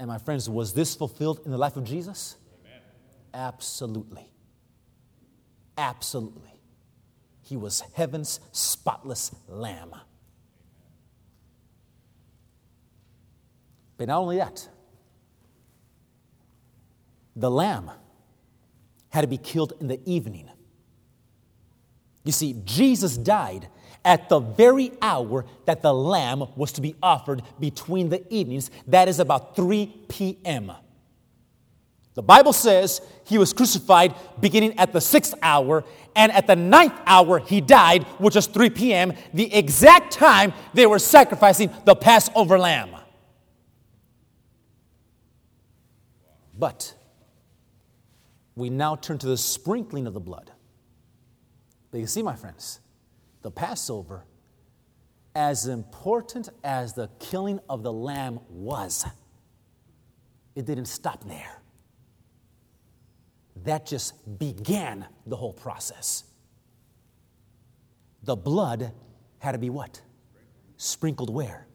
And 0.00 0.08
my 0.08 0.16
friends, 0.16 0.48
was 0.48 0.72
this 0.72 0.94
fulfilled 0.94 1.42
in 1.44 1.50
the 1.50 1.58
life 1.58 1.76
of 1.76 1.84
Jesus? 1.84 2.36
Amen. 2.64 2.80
Absolutely. 3.34 4.32
Absolutely. 5.76 6.58
He 7.42 7.58
was 7.58 7.82
heaven's 7.92 8.40
spotless 8.50 9.30
lamb. 9.46 9.94
But 13.98 14.08
not 14.08 14.20
only 14.20 14.38
that, 14.38 14.66
the 17.36 17.50
lamb 17.50 17.90
had 19.10 19.20
to 19.20 19.26
be 19.26 19.36
killed 19.36 19.74
in 19.80 19.88
the 19.88 20.00
evening. 20.06 20.48
You 22.24 22.32
see, 22.32 22.56
Jesus 22.64 23.18
died 23.18 23.68
at 24.04 24.28
the 24.28 24.40
very 24.40 24.92
hour 25.02 25.44
that 25.66 25.82
the 25.82 25.92
lamb 25.92 26.44
was 26.56 26.72
to 26.72 26.80
be 26.80 26.94
offered 27.02 27.42
between 27.58 28.08
the 28.08 28.22
evenings. 28.32 28.70
That 28.86 29.08
is 29.08 29.20
about 29.20 29.56
3 29.56 29.86
p.m. 30.08 30.72
The 32.14 32.22
Bible 32.22 32.52
says 32.52 33.00
he 33.24 33.38
was 33.38 33.52
crucified 33.52 34.14
beginning 34.40 34.78
at 34.78 34.92
the 34.92 35.00
sixth 35.00 35.34
hour, 35.42 35.84
and 36.16 36.32
at 36.32 36.46
the 36.46 36.56
ninth 36.56 36.98
hour 37.06 37.38
he 37.38 37.60
died, 37.60 38.04
which 38.18 38.36
is 38.36 38.46
3 38.46 38.70
p.m., 38.70 39.12
the 39.32 39.54
exact 39.54 40.12
time 40.12 40.52
they 40.74 40.86
were 40.86 40.98
sacrificing 40.98 41.70
the 41.84 41.94
Passover 41.94 42.58
lamb. 42.58 42.96
But 46.58 46.94
we 48.54 48.68
now 48.68 48.96
turn 48.96 49.16
to 49.18 49.26
the 49.26 49.38
sprinkling 49.38 50.06
of 50.06 50.12
the 50.12 50.20
blood. 50.20 50.50
But 51.90 52.00
you 52.00 52.06
see, 52.06 52.22
my 52.22 52.36
friends, 52.36 52.80
the 53.42 53.50
Passover, 53.50 54.24
as 55.34 55.66
important 55.66 56.48
as 56.64 56.94
the 56.94 57.08
killing 57.18 57.60
of 57.68 57.82
the 57.82 57.92
lamb 57.92 58.40
was, 58.48 59.06
it 60.54 60.66
didn't 60.66 60.86
stop 60.86 61.24
there. 61.24 61.60
That 63.64 63.86
just 63.86 64.38
began 64.38 65.06
the 65.26 65.36
whole 65.36 65.52
process. 65.52 66.24
The 68.22 68.36
blood 68.36 68.92
had 69.38 69.52
to 69.52 69.58
be 69.58 69.70
what? 69.70 70.00
Sprinkled 70.76 71.32
where? 71.32 71.66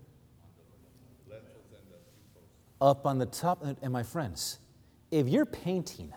Up 2.82 3.06
on 3.06 3.18
the 3.18 3.26
top. 3.26 3.60
Uh, 3.64 3.74
and 3.82 3.94
my 3.94 4.04
friends, 4.04 4.60
if 5.12 5.28
you're 5.28 5.46
painting, 5.46 6.14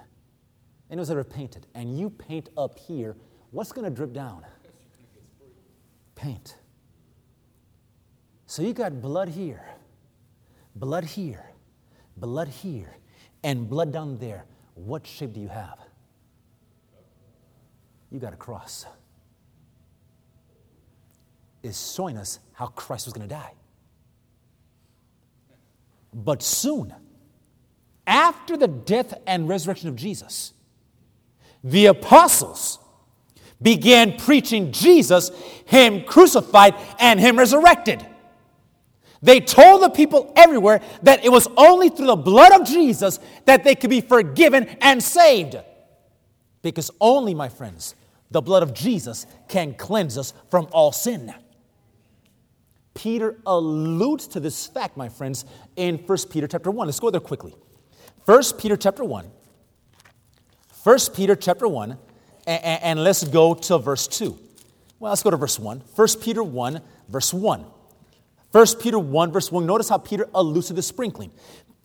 anyone's 0.91 1.11
ever 1.11 1.25
painted, 1.25 1.67
and 1.75 1.99
you 1.99 2.11
paint 2.11 2.49
up 2.57 2.79
here, 2.79 3.17
what's 3.51 3.73
going 3.73 3.85
to 3.85 3.95
drip 3.95 4.13
down? 4.13 4.45
Paint. 6.19 6.57
So 8.47 8.63
you 8.63 8.73
got 8.73 9.01
blood 9.01 9.29
here, 9.29 9.65
blood 10.75 11.05
here, 11.05 11.47
blood 12.17 12.49
here, 12.49 12.97
and 13.45 13.71
blood 13.71 13.93
down 13.93 14.19
there. 14.19 14.45
What 14.75 15.07
shape 15.07 15.33
do 15.35 15.41
you 15.41 15.47
have? 15.47 15.79
You 18.11 18.19
got 18.19 18.33
a 18.33 18.37
cross. 18.37 18.85
Is 21.63 21.93
showing 21.95 22.17
us 22.17 22.41
how 22.53 22.67
Christ 22.67 23.07
was 23.07 23.13
going 23.13 23.29
to 23.29 23.33
die. 23.33 23.53
But 26.13 26.43
soon, 26.43 26.93
after 28.09 28.57
the 28.57 28.67
death 28.67 29.15
and 29.25 29.49
resurrection 29.49 29.89
of 29.89 29.95
Jesus, 29.95 30.53
the 31.63 31.87
apostles 31.87 32.81
began 33.61 34.17
preaching 34.17 34.73
Jesus, 34.73 35.31
Him 35.67 36.05
crucified, 36.05 36.75
and 36.99 37.19
Him 37.19 37.39
resurrected. 37.39 38.05
They 39.21 39.41
told 39.41 39.83
the 39.83 39.91
people 39.91 40.33
everywhere 40.37 40.81
that 41.03 41.25
it 41.25 41.31
was 41.31 41.49
only 41.57 41.89
through 41.89 42.07
the 42.07 42.17
blood 42.17 42.53
of 42.53 42.67
Jesus 42.67 43.19
that 43.47 43.65
they 43.65 43.75
could 43.75 43.91
be 43.91 44.01
forgiven 44.01 44.65
and 44.81 45.03
saved. 45.03 45.57
Because 46.63 46.91
only, 47.01 47.35
my 47.35 47.49
friends, 47.49 47.95
the 48.31 48.41
blood 48.41 48.63
of 48.63 48.75
Jesus 48.75 49.27
can 49.49 49.75
cleanse 49.75 50.17
us 50.19 50.35
from 50.51 50.69
all 50.71 50.93
sin. 50.93 51.35
Peter 52.95 53.39
alludes 53.47 54.27
to 54.29 54.41
this 54.41 54.67
fact, 54.67 54.97
my 54.97 55.09
friends, 55.09 55.45
in 55.77 55.99
1 55.99 56.19
Peter 56.31 56.47
chapter 56.47 56.71
1. 56.71 56.87
Let's 56.87 57.01
go 57.01 57.11
there 57.11 57.21
quickly. 57.21 57.55
1 58.25 58.43
Peter 58.59 58.77
chapter 58.77 59.05
1. 59.05 59.31
1 60.83 60.99
Peter 61.15 61.35
chapter 61.35 61.67
1, 61.67 61.99
and, 62.49 62.83
and 62.83 63.05
let's 63.05 63.25
go 63.25 63.55
to 63.55 63.79
verse 63.79 64.09
2. 64.09 64.39
Well, 64.99 65.13
let's 65.13 65.23
go 65.23 65.31
to 65.31 65.37
verse 65.37 65.59
1. 65.59 65.83
1 65.95 66.09
Peter 66.21 66.43
1, 66.43 66.81
verse 67.09 67.33
1. 67.33 67.65
1 68.51 68.67
Peter 68.81 68.99
1, 68.99 69.33
verse 69.33 69.53
1. 69.53 69.67
Notice 69.67 69.89
how 69.89 69.99
Peter 69.99 70.29
alludes 70.35 70.69
to 70.69 70.73
the 70.73 70.83
sprinkling. 70.83 71.31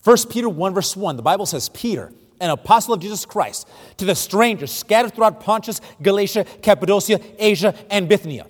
1 0.04 0.18
Peter 0.30 0.50
1, 0.50 0.74
verse 0.74 0.96
1, 0.96 1.18
the 1.18 1.22
Bible 1.22 1.46
says, 1.46 1.70
Peter, 1.70 2.12
an 2.40 2.50
apostle 2.50 2.94
of 2.94 3.02
Jesus 3.02 3.26
Christ, 3.26 3.68
to 3.98 4.06
the 4.06 4.16
strangers 4.16 4.72
scattered 4.72 5.14
throughout 5.14 5.40
Pontus, 5.40 5.80
Galatia, 6.02 6.46
Cappadocia, 6.62 7.20
Asia, 7.38 7.76
and 7.90 8.10
Bithynia, 8.10 8.48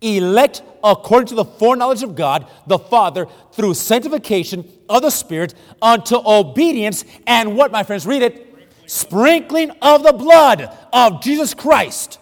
elect 0.00 0.62
according 0.82 1.26
to 1.28 1.34
the 1.34 1.44
foreknowledge 1.44 2.02
of 2.02 2.14
God 2.14 2.48
the 2.66 2.78
Father 2.78 3.26
through 3.52 3.74
sanctification 3.74 4.68
of 4.88 5.02
the 5.02 5.10
Spirit 5.10 5.54
unto 5.82 6.16
obedience 6.16 7.04
and 7.26 7.56
what, 7.56 7.70
my 7.70 7.82
friends, 7.82 8.06
read 8.06 8.22
it 8.22 8.47
sprinkling 8.88 9.70
of 9.82 10.02
the 10.02 10.12
blood 10.12 10.76
of 10.92 11.22
Jesus 11.22 11.54
Christ. 11.54 12.18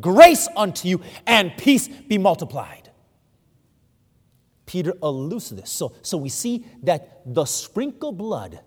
Grace 0.00 0.46
unto 0.56 0.88
you 0.88 1.00
and 1.26 1.56
peace 1.56 1.88
be 1.88 2.18
multiplied. 2.18 2.90
Peter 4.66 4.92
alludes 5.02 5.48
to 5.48 5.54
this. 5.54 5.70
So, 5.70 5.94
so 6.02 6.16
we 6.18 6.28
see 6.28 6.66
that 6.82 7.22
the 7.24 7.44
sprinkled 7.44 8.18
blood 8.18 8.60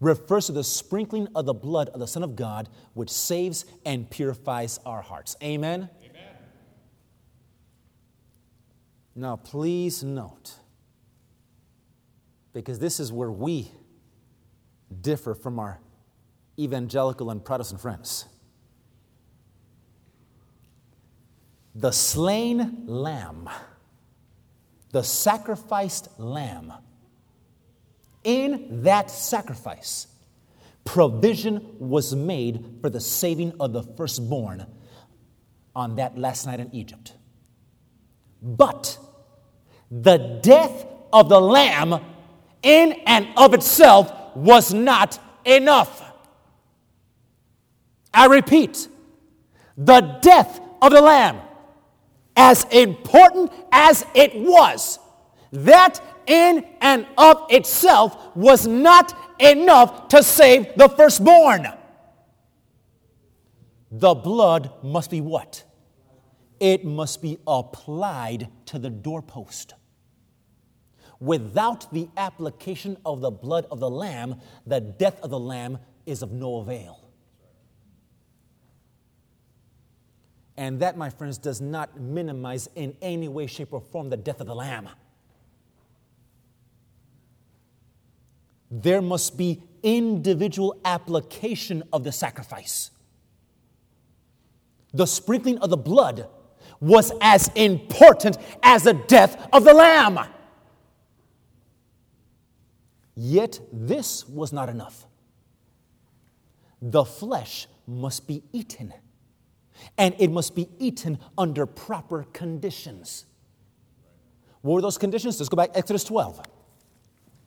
refers 0.00 0.46
to 0.46 0.52
the 0.52 0.62
sprinkling 0.62 1.28
of 1.34 1.46
the 1.46 1.54
blood 1.54 1.88
of 1.88 2.00
the 2.00 2.06
Son 2.06 2.22
of 2.22 2.36
God, 2.36 2.68
which 2.92 3.10
saves 3.10 3.64
and 3.86 4.08
purifies 4.08 4.78
our 4.84 5.00
hearts. 5.00 5.34
Amen? 5.42 5.88
Amen. 6.04 6.28
Now, 9.16 9.36
please 9.36 10.04
note, 10.04 10.56
because 12.52 12.78
this 12.78 13.00
is 13.00 13.12
where 13.12 13.30
we 13.30 13.70
differ 15.00 15.34
from 15.34 15.58
our 15.58 15.80
evangelical 16.58 17.30
and 17.30 17.44
Protestant 17.44 17.80
friends. 17.80 18.26
The 21.74 21.90
slain 21.90 22.84
lamb 22.86 23.48
the 24.94 25.02
sacrificed 25.02 26.08
lamb. 26.20 26.72
In 28.22 28.84
that 28.84 29.10
sacrifice, 29.10 30.06
provision 30.84 31.74
was 31.80 32.14
made 32.14 32.78
for 32.80 32.88
the 32.88 33.00
saving 33.00 33.54
of 33.58 33.72
the 33.72 33.82
firstborn 33.82 34.64
on 35.74 35.96
that 35.96 36.16
last 36.16 36.46
night 36.46 36.60
in 36.60 36.72
Egypt. 36.72 37.12
But 38.40 38.96
the 39.90 40.38
death 40.44 40.86
of 41.12 41.28
the 41.28 41.40
lamb 41.40 42.00
in 42.62 42.92
and 43.04 43.26
of 43.36 43.52
itself 43.52 44.36
was 44.36 44.72
not 44.72 45.18
enough. 45.44 46.03
I 48.14 48.26
repeat, 48.26 48.88
the 49.76 50.00
death 50.22 50.60
of 50.80 50.92
the 50.92 51.00
lamb 51.00 51.40
as 52.36 52.64
important 52.70 53.52
as 53.72 54.06
it 54.14 54.34
was, 54.34 54.98
that 55.52 56.00
in 56.26 56.64
and 56.80 57.06
of 57.18 57.44
itself 57.50 58.36
was 58.36 58.66
not 58.66 59.16
enough 59.40 60.08
to 60.08 60.22
save 60.22 60.74
the 60.76 60.88
firstborn. 60.88 61.68
The 63.90 64.14
blood 64.14 64.72
must 64.82 65.10
be 65.10 65.20
what? 65.20 65.64
It 66.58 66.84
must 66.84 67.22
be 67.22 67.38
applied 67.46 68.48
to 68.66 68.78
the 68.78 68.90
doorpost. 68.90 69.74
Without 71.20 71.92
the 71.92 72.08
application 72.16 72.96
of 73.04 73.20
the 73.20 73.30
blood 73.30 73.66
of 73.70 73.80
the 73.80 73.90
lamb, 73.90 74.40
the 74.66 74.80
death 74.80 75.20
of 75.20 75.30
the 75.30 75.38
lamb 75.38 75.78
is 76.06 76.22
of 76.22 76.32
no 76.32 76.56
avail. 76.56 77.03
And 80.56 80.78
that, 80.80 80.96
my 80.96 81.10
friends, 81.10 81.38
does 81.38 81.60
not 81.60 81.98
minimize 82.00 82.68
in 82.74 82.96
any 83.02 83.28
way, 83.28 83.46
shape, 83.46 83.72
or 83.72 83.80
form 83.80 84.10
the 84.10 84.16
death 84.16 84.40
of 84.40 84.46
the 84.46 84.54
Lamb. 84.54 84.88
There 88.70 89.02
must 89.02 89.36
be 89.36 89.62
individual 89.82 90.80
application 90.84 91.82
of 91.92 92.04
the 92.04 92.12
sacrifice. 92.12 92.90
The 94.92 95.06
sprinkling 95.06 95.58
of 95.58 95.70
the 95.70 95.76
blood 95.76 96.28
was 96.80 97.12
as 97.20 97.48
important 97.54 98.38
as 98.62 98.84
the 98.84 98.94
death 98.94 99.48
of 99.52 99.64
the 99.64 99.74
Lamb. 99.74 100.18
Yet 103.16 103.60
this 103.72 104.28
was 104.28 104.52
not 104.52 104.68
enough. 104.68 105.06
The 106.80 107.04
flesh 107.04 107.66
must 107.86 108.26
be 108.26 108.42
eaten 108.52 108.92
and 109.98 110.14
it 110.18 110.30
must 110.30 110.54
be 110.54 110.68
eaten 110.78 111.18
under 111.36 111.66
proper 111.66 112.26
conditions. 112.32 113.26
What 114.62 114.74
were 114.74 114.82
those 114.82 114.98
conditions? 114.98 115.38
Let's 115.38 115.48
go 115.48 115.56
back 115.56 115.70
Exodus 115.74 116.04
12. 116.04 116.40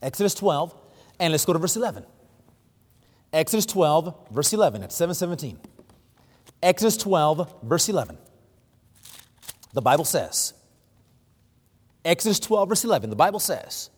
Exodus 0.02 0.36
12, 0.36 0.76
and 1.20 1.32
let's 1.32 1.46
go 1.46 1.54
to 1.54 1.60
verse 1.60 1.76
11. 1.76 2.06
Exodus 3.34 3.66
12, 3.66 4.30
verse 4.32 4.54
11, 4.54 4.84
at 4.84 4.92
717. 4.92 5.60
Exodus 6.62 6.98
12, 6.98 7.64
verse 7.64 7.90
11. 7.90 8.18
The 9.74 9.82
Bible 9.82 10.06
says, 10.06 10.54
Exodus 12.06 12.40
12, 12.40 12.70
verse 12.70 12.84
11, 12.84 13.10
the 13.10 13.16
Bible 13.16 13.40
says, 13.40 13.90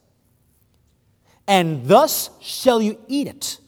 And 1.48 1.86
thus 1.86 2.32
shall 2.42 2.82
you 2.82 3.00
eat 3.08 3.28
it, 3.28 3.60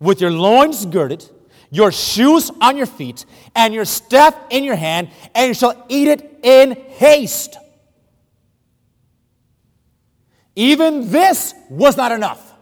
with 0.00 0.20
your 0.20 0.32
loins 0.32 0.84
girded, 0.86 1.30
your 1.70 1.92
shoes 1.92 2.50
on 2.60 2.76
your 2.76 2.86
feet, 2.86 3.24
and 3.54 3.74
your 3.74 3.84
staff 3.84 4.34
in 4.50 4.64
your 4.64 4.76
hand, 4.76 5.10
and 5.34 5.48
you 5.48 5.54
shall 5.54 5.84
eat 5.88 6.08
it 6.08 6.40
in 6.42 6.72
haste. 6.72 7.56
Even 10.54 11.10
this 11.10 11.54
was 11.68 11.96
not 11.96 12.12
enough. 12.12 12.54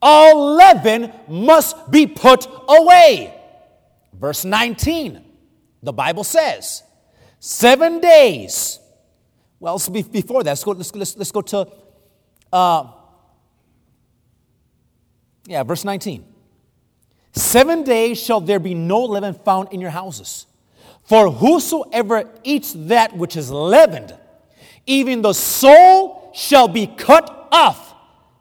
All 0.00 0.54
leaven 0.54 1.12
must 1.26 1.90
be 1.90 2.06
put 2.06 2.46
away. 2.68 3.34
Verse 4.12 4.44
19, 4.44 5.24
the 5.82 5.92
Bible 5.92 6.24
says, 6.24 6.82
seven 7.40 8.00
days. 8.00 8.78
Well, 9.60 9.80
before 9.90 10.44
that, 10.44 10.50
let's 10.50 10.64
go, 10.64 10.70
let's, 10.72 10.94
let's, 10.94 11.16
let's 11.16 11.32
go 11.32 11.40
to, 11.42 11.68
uh, 12.52 12.92
yeah, 15.46 15.64
verse 15.64 15.84
19. 15.84 16.24
Seven 17.38 17.84
days 17.84 18.20
shall 18.20 18.40
there 18.40 18.58
be 18.58 18.74
no 18.74 19.04
leaven 19.04 19.32
found 19.32 19.72
in 19.72 19.80
your 19.80 19.90
houses. 19.90 20.46
For 21.04 21.30
whosoever 21.30 22.28
eats 22.42 22.72
that 22.76 23.16
which 23.16 23.36
is 23.36 23.50
leavened, 23.50 24.14
even 24.86 25.22
the 25.22 25.32
soul 25.32 26.32
shall 26.34 26.66
be 26.66 26.86
cut 26.86 27.48
off 27.52 27.94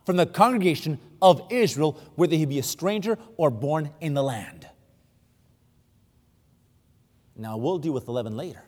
from 0.06 0.18
the 0.18 0.26
congregation 0.26 1.00
of 1.22 1.44
Israel, 1.52 2.02
whether 2.16 2.36
he 2.36 2.46
be 2.46 2.58
a 2.58 2.64
stranger 2.64 3.20
or 3.38 3.52
born 3.52 3.92
in 4.02 4.16
the 4.16 4.24
land. 4.24 4.68
Now, 7.36 7.58
we'll 7.58 7.78
deal 7.78 7.94
with 7.94 8.06
the 8.06 8.12
leaven 8.12 8.36
later. 8.36 8.64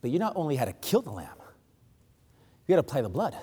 But 0.00 0.10
you 0.10 0.18
not 0.18 0.32
only 0.36 0.56
had 0.56 0.66
to 0.66 0.72
kill 0.72 1.02
the 1.02 1.10
lamb, 1.10 1.36
you 2.66 2.74
had 2.74 2.76
to 2.76 2.88
apply 2.88 3.02
the 3.02 3.10
blood. 3.10 3.36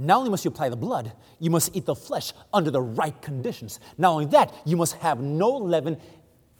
Not 0.00 0.18
only 0.18 0.30
must 0.30 0.44
you 0.44 0.50
apply 0.52 0.68
the 0.68 0.76
blood, 0.76 1.12
you 1.40 1.50
must 1.50 1.74
eat 1.74 1.84
the 1.84 1.94
flesh 1.96 2.32
under 2.52 2.70
the 2.70 2.80
right 2.80 3.20
conditions. 3.20 3.80
Not 3.98 4.12
only 4.12 4.26
that, 4.26 4.54
you 4.64 4.76
must 4.76 4.94
have 4.98 5.20
no 5.20 5.50
leaven 5.50 5.98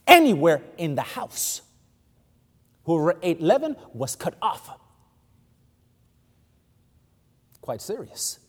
anywhere 0.09 0.61
in 0.76 0.97
the 0.97 1.03
house. 1.03 1.62
Whoever 2.82 3.16
ate 3.22 3.41
leaven 3.41 3.76
was 3.93 4.16
cut 4.16 4.34
off. 4.43 4.76
Quite 7.61 7.80
serious. 7.80 8.41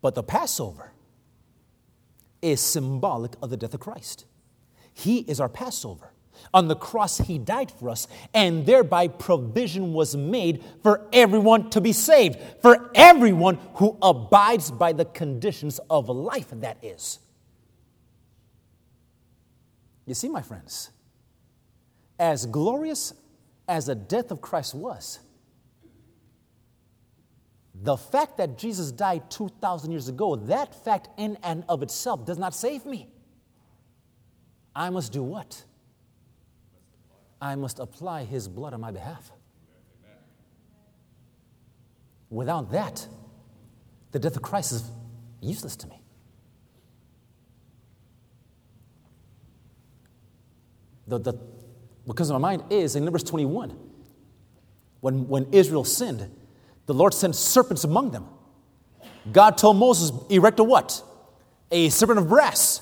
But 0.00 0.14
the 0.14 0.22
Passover 0.22 0.92
is 2.42 2.60
symbolic 2.60 3.32
of 3.42 3.50
the 3.50 3.56
death 3.56 3.74
of 3.74 3.80
Christ. 3.80 4.24
He 4.94 5.18
is 5.20 5.40
our 5.40 5.48
Passover. 5.48 6.12
On 6.54 6.68
the 6.68 6.76
cross, 6.76 7.18
He 7.18 7.38
died 7.38 7.70
for 7.70 7.90
us, 7.90 8.08
and 8.34 8.66
thereby 8.66 9.08
provision 9.08 9.92
was 9.92 10.16
made 10.16 10.64
for 10.82 11.08
everyone 11.12 11.70
to 11.70 11.80
be 11.80 11.92
saved, 11.92 12.38
for 12.62 12.90
everyone 12.94 13.58
who 13.74 13.96
abides 14.02 14.70
by 14.70 14.92
the 14.92 15.04
conditions 15.04 15.78
of 15.90 16.08
life, 16.08 16.48
that 16.52 16.78
is. 16.82 17.18
You 20.06 20.14
see, 20.14 20.28
my 20.28 20.42
friends, 20.42 20.90
as 22.18 22.46
glorious 22.46 23.12
as 23.68 23.86
the 23.86 23.94
death 23.94 24.30
of 24.30 24.40
Christ 24.40 24.74
was, 24.74 25.18
the 27.82 27.96
fact 27.96 28.38
that 28.38 28.56
Jesus 28.56 28.90
died 28.90 29.30
2,000 29.30 29.90
years 29.90 30.08
ago, 30.08 30.36
that 30.36 30.74
fact 30.84 31.08
in 31.18 31.36
and 31.42 31.64
of 31.68 31.82
itself 31.82 32.24
does 32.24 32.38
not 32.38 32.54
save 32.54 32.86
me. 32.86 33.08
I 34.74 34.90
must 34.90 35.12
do 35.12 35.22
what? 35.22 35.64
I 37.40 37.54
must 37.54 37.78
apply 37.78 38.24
his 38.24 38.48
blood 38.48 38.72
on 38.74 38.80
my 38.80 38.90
behalf. 38.90 39.30
Without 42.30 42.72
that, 42.72 43.06
the 44.12 44.18
death 44.18 44.36
of 44.36 44.42
Christ 44.42 44.72
is 44.72 44.90
useless 45.40 45.76
to 45.76 45.86
me. 45.86 46.00
The, 51.06 51.18
the, 51.18 51.34
to 52.04 52.30
my 52.30 52.38
mind 52.38 52.64
is 52.70 52.96
in 52.96 53.04
Numbers 53.04 53.22
21, 53.22 53.76
when, 55.00 55.28
when 55.28 55.46
Israel 55.52 55.84
sinned, 55.84 56.28
the 56.86 56.94
Lord 56.94 57.14
sent 57.14 57.36
serpents 57.36 57.84
among 57.84 58.10
them. 58.10 58.26
God 59.30 59.58
told 59.58 59.76
Moses, 59.76 60.12
erect 60.30 60.58
a 60.60 60.64
what? 60.64 61.02
A 61.70 61.88
serpent 61.90 62.18
of 62.18 62.28
brass. 62.28 62.80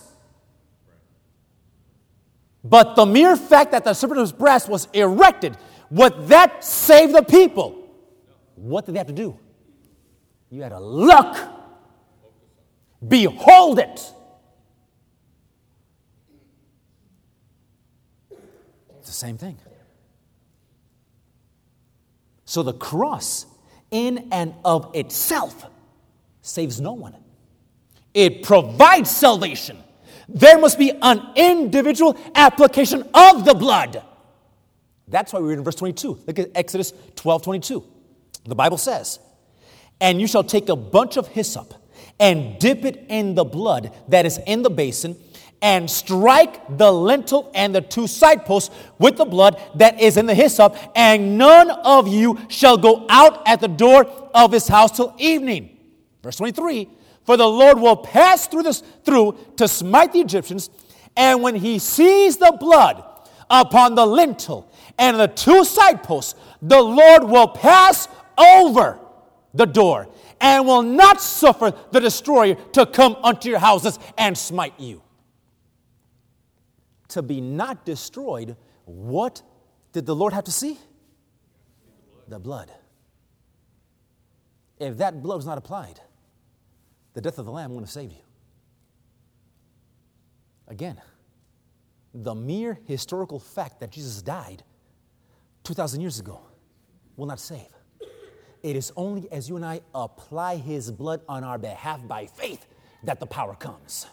But 2.65 2.97
the 2.97 3.05
mere 3.05 3.37
fact 3.37 3.73
that 3.73 3.85
the 3.85 3.93
serpent's 3.93 4.33
brass 4.33 4.67
was 4.67 4.89
erected, 4.95 5.57
would 5.91 6.29
that 6.29 6.65
save 6.65 7.13
the 7.13 7.23
people? 7.23 7.87
What 8.55 8.87
did 8.87 8.95
they 8.95 8.99
have 8.99 9.07
to 9.09 9.13
do? 9.13 9.39
You 10.49 10.63
had 10.63 10.71
to 10.71 10.81
look, 10.81 11.37
behold 13.07 13.79
it. 13.79 14.13
It's 18.99 19.09
the 19.09 19.13
same 19.13 19.37
thing. 19.37 19.59
So 22.47 22.63
the 22.63 22.73
cross 22.73 23.45
in 23.91 24.29
and 24.33 24.55
of 24.65 24.91
itself 24.95 25.67
saves 26.41 26.81
no 26.81 26.95
one. 26.95 27.15
It 28.15 28.43
provides 28.43 29.11
salvation. 29.11 29.84
There 30.29 30.59
must 30.59 30.79
be 30.79 30.93
an 31.03 31.23
individual 31.37 32.17
application 32.35 33.03
of 33.15 33.45
the 33.45 33.55
blood. 33.55 34.03
That's 35.09 35.33
why 35.33 35.41
we 35.41 35.49
read 35.49 35.59
in 35.59 35.65
verse 35.65 35.75
22. 35.75 36.21
Look 36.27 36.39
at 36.39 36.51
Exodus 36.55 36.93
12 37.17 37.43
22. 37.43 37.85
The 38.47 38.55
Bible 38.55 38.79
says, 38.79 39.19
And 40.01 40.21
you 40.21 40.27
shall 40.27 40.45
take 40.45 40.69
a 40.69 40.77
bunch 40.77 41.17
of 41.17 41.29
hyssop 41.29 41.75
and 42.19 42.59
dip 42.59 42.85
it 42.85 43.07
in 43.09 43.35
the 43.35 43.45
blood 43.45 43.93
that 44.09 44.27
is 44.27 44.39
in 44.47 44.63
the 44.63 44.71
basin 44.71 45.17
and 45.65 45.91
strike 45.91 46.77
the 46.77 46.93
lintel 46.93 47.51
and 47.55 47.75
the 47.75 47.81
two 47.81 48.07
side 48.07 48.45
posts 48.45 48.75
with 48.99 49.17
the 49.17 49.25
blood 49.25 49.61
that 49.77 49.99
is 49.99 50.19
in 50.19 50.27
the 50.27 50.35
hyssop, 50.35 50.77
and 50.95 51.39
none 51.39 51.71
of 51.71 52.07
you 52.07 52.39
shall 52.49 52.77
go 52.77 53.07
out 53.09 53.43
at 53.49 53.61
the 53.61 53.69
door 53.69 54.05
of 54.35 54.53
his 54.53 54.69
house 54.69 54.95
till 54.95 55.15
evening. 55.19 55.79
Verse 56.23 56.37
23 56.37 56.89
For 57.25 57.37
the 57.37 57.49
Lord 57.49 57.79
will 57.79 57.97
pass 57.97 58.47
through 58.47 58.65
this 58.65 58.83
through 59.05 59.39
to 59.57 59.67
smite 59.67 60.13
the 60.13 60.21
Egyptians, 60.21 60.71
and 61.17 61.43
when 61.43 61.55
he 61.55 61.79
sees 61.79 62.37
the 62.37 62.57
blood 62.59 63.05
upon 63.51 63.95
the 63.95 64.07
lintel 64.07 64.71
and 64.99 65.19
the 65.19 65.29
two 65.29 65.65
side 65.65 66.03
posts, 66.03 66.35
the 66.61 66.81
Lord 66.81 67.25
will 67.25 67.49
pass 67.49 68.09
over 68.37 68.99
the 69.55 69.67
door 69.67 70.09
and 70.41 70.67
will 70.67 70.83
not 70.83 71.21
suffer 71.21 71.73
the 71.93 72.01
destroyer 72.01 72.55
to 72.73 72.85
come 72.85 73.17
unto 73.23 73.49
your 73.49 73.59
houses 73.59 73.99
and 74.19 74.37
smite 74.37 74.79
you 74.79 75.05
to 77.15 77.23
be 77.23 77.41
not 77.41 77.85
destroyed, 77.85 78.57
what 78.85 79.41
did 79.93 80.05
the 80.05 80.15
Lord 80.15 80.33
have 80.33 80.45
to 80.45 80.51
see? 80.51 80.79
The 82.27 82.41
blood. 82.41 82.73
If 84.81 84.99
that 84.99 85.23
blood 85.23 85.37
was 85.37 85.47
not 85.47 85.57
applied, 85.57 86.01
the 87.15 87.21
death 87.21 87.39
of 87.39 87.47
the 87.47 87.53
Lamb 87.53 87.71
wouldn't 87.71 87.89
have 87.89 87.93
saved 87.93 88.13
you. 88.13 88.23
Again, 90.69 91.01
the 92.13 92.35
mere 92.35 92.79
historical 92.87 93.39
fact 93.39 93.81
that 93.81 93.91
Jesus 93.91 94.23
died 94.23 94.63
2,000 95.65 96.01
years 96.01 96.21
ago 96.21 96.41
will 97.17 97.27
not 97.27 97.41
save. 97.41 97.69
It 98.63 98.77
is 98.77 98.93
only 98.97 99.31
as 99.31 99.49
you 99.49 99.57
and 99.57 99.65
I 99.65 99.81
apply 99.95 100.57
His 100.57 100.91
blood 100.91 101.21
on 101.29 101.45
our 101.45 101.59
behalf 101.59 102.07
by 102.07 102.27
faith 102.27 102.67
that 103.03 103.21
the 103.21 103.27
power 103.27 103.55
comes. 103.55 104.07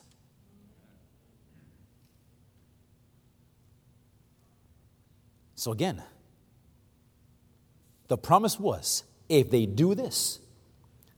So 5.55 5.71
again, 5.71 6.01
the 8.07 8.17
promise 8.17 8.59
was 8.59 9.03
if 9.29 9.49
they 9.49 9.65
do 9.65 9.95
this, 9.95 10.39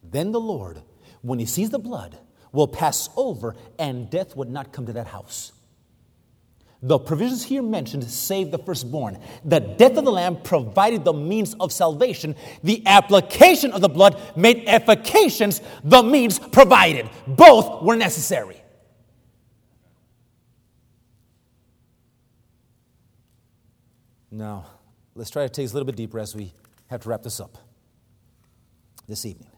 then 0.03 0.31
the 0.31 0.39
Lord, 0.39 0.81
when 1.23 1.39
he 1.39 1.45
sees 1.45 1.71
the 1.71 1.79
blood, 1.79 2.19
will 2.51 2.67
pass 2.67 3.09
over 3.17 3.55
and 3.79 4.09
death 4.09 4.35
would 4.35 4.49
not 4.49 4.71
come 4.71 4.85
to 4.85 4.93
that 4.93 5.07
house. 5.07 5.53
The 6.83 6.99
provisions 6.99 7.43
here 7.43 7.63
mentioned 7.63 8.03
saved 8.03 8.51
the 8.51 8.57
firstborn. 8.57 9.17
The 9.45 9.61
death 9.61 9.97
of 9.97 10.03
the 10.03 10.11
lamb 10.11 10.41
provided 10.43 11.05
the 11.05 11.13
means 11.13 11.55
of 11.55 11.71
salvation. 11.71 12.35
The 12.61 12.83
application 12.85 13.71
of 13.71 13.79
the 13.79 13.87
blood 13.87 14.21
made 14.35 14.65
efficacious 14.67 15.61
the 15.85 16.03
means 16.03 16.37
provided. 16.37 17.09
Both 17.25 17.83
were 17.83 17.95
necessary. 17.95 18.61
Now, 24.29 24.65
let's 25.15 25.29
try 25.29 25.43
to 25.43 25.49
take 25.49 25.63
this 25.63 25.71
a 25.71 25.75
little 25.75 25.85
bit 25.85 25.95
deeper 25.95 26.19
as 26.19 26.35
we 26.35 26.51
have 26.87 27.01
to 27.01 27.09
wrap 27.09 27.23
this 27.23 27.39
up 27.39 27.57
this 29.07 29.25
evening. 29.25 29.52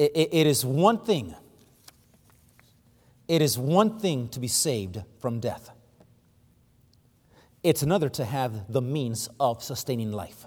It, 0.00 0.28
it, 0.32 0.46
is 0.46 0.64
one 0.64 0.98
thing, 0.98 1.34
it 3.28 3.42
is 3.42 3.58
one 3.58 3.98
thing 3.98 4.28
to 4.28 4.40
be 4.40 4.48
saved 4.48 5.02
from 5.20 5.40
death. 5.40 5.70
It's 7.62 7.82
another 7.82 8.08
to 8.10 8.24
have 8.24 8.72
the 8.72 8.80
means 8.80 9.28
of 9.38 9.62
sustaining 9.62 10.12
life. 10.12 10.46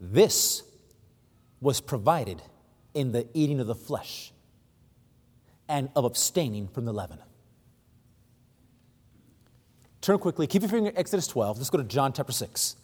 This 0.00 0.62
was 1.60 1.80
provided 1.80 2.40
in 2.94 3.10
the 3.10 3.26
eating 3.34 3.58
of 3.58 3.66
the 3.66 3.74
flesh 3.74 4.32
and 5.68 5.88
of 5.96 6.04
abstaining 6.04 6.68
from 6.68 6.84
the 6.84 6.92
leaven. 6.92 7.18
Turn 10.00 10.18
quickly, 10.18 10.46
keep 10.46 10.62
your 10.62 10.68
finger 10.68 10.90
in 10.90 10.96
Exodus 10.96 11.26
12. 11.26 11.58
Let's 11.58 11.70
go 11.70 11.78
to 11.78 11.84
John 11.84 12.12
chapter 12.12 12.32
6. 12.32 12.76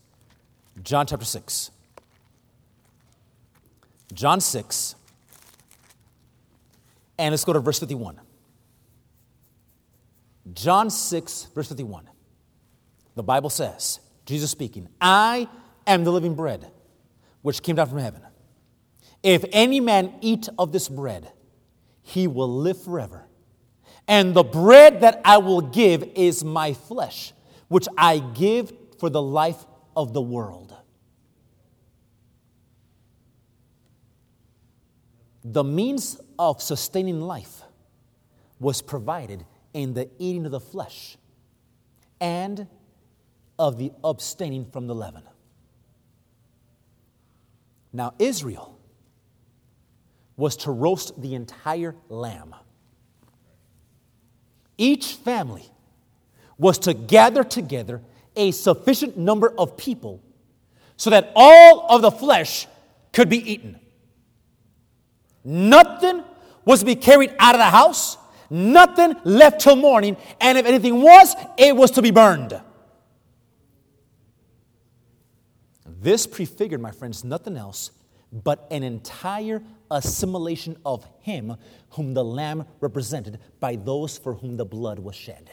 John 0.83 1.07
chapter 1.07 1.25
6. 1.25 1.71
John 4.13 4.41
6. 4.41 4.95
And 7.19 7.33
let's 7.33 7.45
go 7.45 7.53
to 7.53 7.61
verse 7.61 7.79
51. 7.79 8.21
John 10.55 10.91
6, 10.91 11.49
verse 11.55 11.69
51. 11.69 12.09
The 13.15 13.23
Bible 13.23 13.51
says, 13.51 14.01
Jesus 14.27 14.51
speaking, 14.51 14.89
I 15.01 15.49
am 15.87 16.05
the 16.05 16.13
living 16.13 16.35
bread 16.35 16.71
which 17.43 17.63
came 17.63 17.77
down 17.77 17.89
from 17.89 17.99
heaven. 17.99 18.23
If 19.23 19.45
any 19.53 19.81
man 19.81 20.15
eat 20.21 20.49
of 20.59 20.73
this 20.73 20.89
bread, 20.89 21.31
he 22.03 22.27
will 22.27 22.53
live 22.53 22.83
forever. 22.83 23.27
And 24.09 24.35
the 24.35 24.43
bread 24.43 25.01
that 25.03 25.21
I 25.25 25.39
will 25.39 25.61
give 25.61 26.03
is 26.15 26.43
my 26.43 26.73
flesh, 26.73 27.33
which 27.69 27.87
I 27.97 28.19
give 28.19 28.73
for 28.99 29.11
the 29.11 29.23
life 29.23 29.65
of 29.97 30.13
the 30.13 30.21
world. 30.21 30.72
The 35.45 35.65
means 35.65 36.21
of 36.39 36.63
sustaining 36.63 37.21
life 37.21 37.63
was 38.61 38.81
provided 38.81 39.45
in 39.75 39.95
the 39.95 40.09
eating 40.19 40.47
of 40.47 40.53
the 40.53 40.61
flesh 40.61 41.17
and 42.21 42.67
of 43.59 43.79
the 43.79 43.93
abstaining 44.05 44.67
from 44.67 44.87
the 44.87 44.95
leaven. 44.95 45.23
Now, 47.93 48.15
Israel 48.19 48.79
was 50.37 50.57
to 50.59 50.71
roast 50.71 51.21
the 51.21 51.35
entire 51.35 51.95
lamb. 52.09 52.55
Each 54.79 55.15
family 55.15 55.65
was 56.57 56.79
to 56.81 56.95
gather 56.95 57.45
together 57.45 58.01
a 58.37 58.51
sufficient 58.53 59.17
number 59.19 59.53
of 59.59 59.77
people 59.77 60.23
so 60.97 61.11
that 61.11 61.33
all 61.35 61.87
of 61.91 62.03
the 62.03 62.11
flesh 62.11 62.67
could 63.13 63.29
be 63.29 63.53
eaten. 63.53 63.79
Nothing 65.45 66.23
was 66.65 66.81
to 66.81 66.87
be 66.87 66.95
carried 66.95 67.35
out 67.39 67.55
of 67.55 67.59
the 67.59 67.65
house, 67.65 68.17
nothing 68.49 69.15
left 69.25 69.61
till 69.61 69.77
morning, 69.77 70.17
and 70.41 70.57
if 70.59 70.67
anything 70.67 71.03
was, 71.03 71.35
it 71.57 71.77
was 71.77 71.91
to 71.93 72.03
be 72.03 72.11
burned. 72.11 72.61
This 75.85 76.27
prefigured, 76.27 76.81
my 76.81 76.91
friends, 76.91 77.25
nothing 77.25 77.57
else 77.57 77.91
but 78.33 78.67
an 78.71 78.83
entire 78.83 79.63
assimilation 79.91 80.77
of 80.87 81.07
Him 81.21 81.57
whom 81.91 82.15
the 82.15 82.25
Lamb 82.25 82.67
represented 82.81 83.39
by 83.61 83.77
those 83.77 84.17
for 84.17 84.35
whom 84.35 84.57
the 84.57 84.65
blood 84.65 84.99
was 84.99 85.15
shed. 85.15 85.51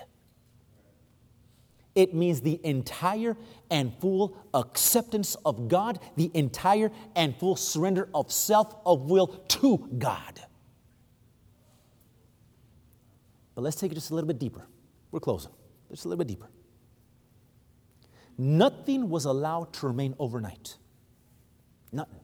It 2.00 2.14
means 2.14 2.40
the 2.40 2.62
entire 2.64 3.36
and 3.70 3.94
full 4.00 4.38
acceptance 4.54 5.36
of 5.46 5.68
God, 5.68 6.00
the 6.16 6.32
entire 6.34 6.94
and 7.14 7.36
full 7.36 7.58
surrender 7.58 8.08
of 8.14 8.32
self, 8.32 8.74
of 8.86 9.10
will 9.10 9.28
to 9.28 9.78
God. 9.98 10.42
But 13.54 13.64
let's 13.64 13.76
take 13.76 13.92
it 13.92 13.96
just 13.96 14.12
a 14.12 14.16
little 14.16 14.30
bit 14.30 14.40
deeper. 14.40 14.66
We're 15.12 15.20
closing. 15.20 15.52
Just 15.92 16.06
a 16.06 16.08
little 16.08 16.24
bit 16.24 16.30
deeper. 16.30 16.50
Nothing 18.38 19.10
was 19.10 19.26
allowed 19.26 19.74
to 19.74 19.88
remain 19.88 20.16
overnight. 20.20 20.78
Nothing. 21.92 22.22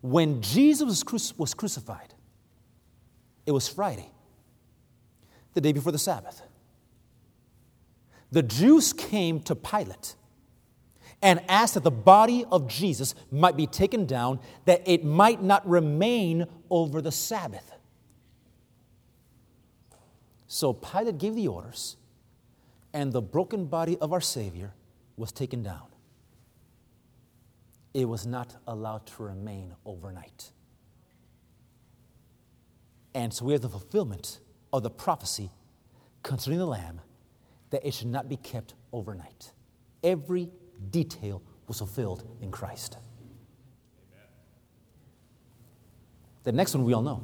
When 0.00 0.42
Jesus 0.42 1.04
was 1.38 1.54
crucified, 1.54 2.12
it 3.46 3.52
was 3.52 3.68
Friday, 3.68 4.10
the 5.54 5.60
day 5.60 5.70
before 5.70 5.92
the 5.92 5.98
Sabbath. 5.98 6.42
The 8.30 8.42
Jews 8.42 8.92
came 8.92 9.40
to 9.42 9.54
Pilate 9.54 10.14
and 11.22 11.40
asked 11.48 11.74
that 11.74 11.82
the 11.82 11.90
body 11.90 12.44
of 12.50 12.68
Jesus 12.68 13.14
might 13.30 13.56
be 13.56 13.66
taken 13.66 14.06
down, 14.06 14.40
that 14.66 14.82
it 14.86 15.04
might 15.04 15.42
not 15.42 15.68
remain 15.68 16.46
over 16.70 17.00
the 17.02 17.10
Sabbath. 17.10 17.72
So 20.46 20.72
Pilate 20.72 21.18
gave 21.18 21.34
the 21.34 21.48
orders, 21.48 21.96
and 22.92 23.12
the 23.12 23.20
broken 23.20 23.66
body 23.66 23.98
of 23.98 24.12
our 24.12 24.20
Savior 24.20 24.74
was 25.16 25.32
taken 25.32 25.62
down 25.62 25.88
it 27.94 28.04
was 28.04 28.26
not 28.26 28.54
allowed 28.66 29.06
to 29.06 29.22
remain 29.24 29.74
overnight. 29.84 30.52
And 33.14 33.32
so 33.32 33.44
we 33.44 33.52
have 33.52 33.62
the 33.62 33.68
fulfillment 33.68 34.38
of 34.72 34.82
the 34.82 34.90
prophecy 34.90 35.50
concerning 36.22 36.60
the 36.60 36.66
Lamb 36.66 37.00
that 37.70 37.86
it 37.86 37.94
should 37.94 38.08
not 38.08 38.28
be 38.28 38.36
kept 38.36 38.74
overnight. 38.92 39.52
Every 40.02 40.50
detail 40.90 41.42
was 41.66 41.78
fulfilled 41.78 42.24
in 42.40 42.50
Christ. 42.50 42.96
Amen. 44.12 44.26
The 46.44 46.52
next 46.52 46.74
one 46.74 46.84
we 46.84 46.94
all 46.94 47.02
know. 47.02 47.22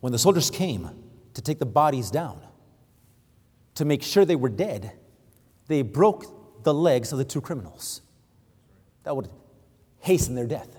When 0.00 0.12
the 0.12 0.18
soldiers 0.18 0.50
came 0.50 0.88
to 1.34 1.42
take 1.42 1.58
the 1.58 1.66
bodies 1.66 2.10
down, 2.10 2.40
to 3.74 3.84
make 3.84 4.02
sure 4.02 4.24
they 4.24 4.36
were 4.36 4.48
dead, 4.48 4.92
they 5.68 5.82
broke 5.82 6.64
the 6.64 6.74
legs 6.74 7.12
of 7.12 7.18
the 7.18 7.24
two 7.24 7.40
criminals 7.40 8.02
that 9.04 9.14
would 9.14 9.28
hasten 10.00 10.34
their 10.34 10.46
death. 10.46 10.76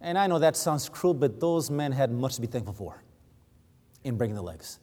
And 0.00 0.18
I 0.18 0.26
know 0.26 0.38
that 0.38 0.56
sounds 0.56 0.88
cruel, 0.88 1.14
but 1.14 1.40
those 1.40 1.70
men 1.70 1.92
had 1.92 2.12
much 2.12 2.34
to 2.36 2.40
be 2.40 2.46
thankful 2.46 2.74
for 2.74 3.02
in 4.04 4.16
breaking 4.16 4.36
the 4.36 4.42
legs. 4.42 4.78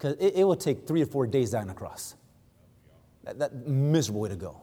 Because 0.00 0.16
it, 0.18 0.36
it 0.36 0.44
would 0.44 0.60
take 0.60 0.86
three 0.86 1.02
or 1.02 1.06
four 1.06 1.26
days 1.26 1.50
down 1.50 1.66
the 1.66 1.74
cross. 1.74 2.16
That, 3.24 3.38
that 3.38 3.66
miserable 3.66 4.22
way 4.22 4.30
to 4.30 4.36
go. 4.36 4.62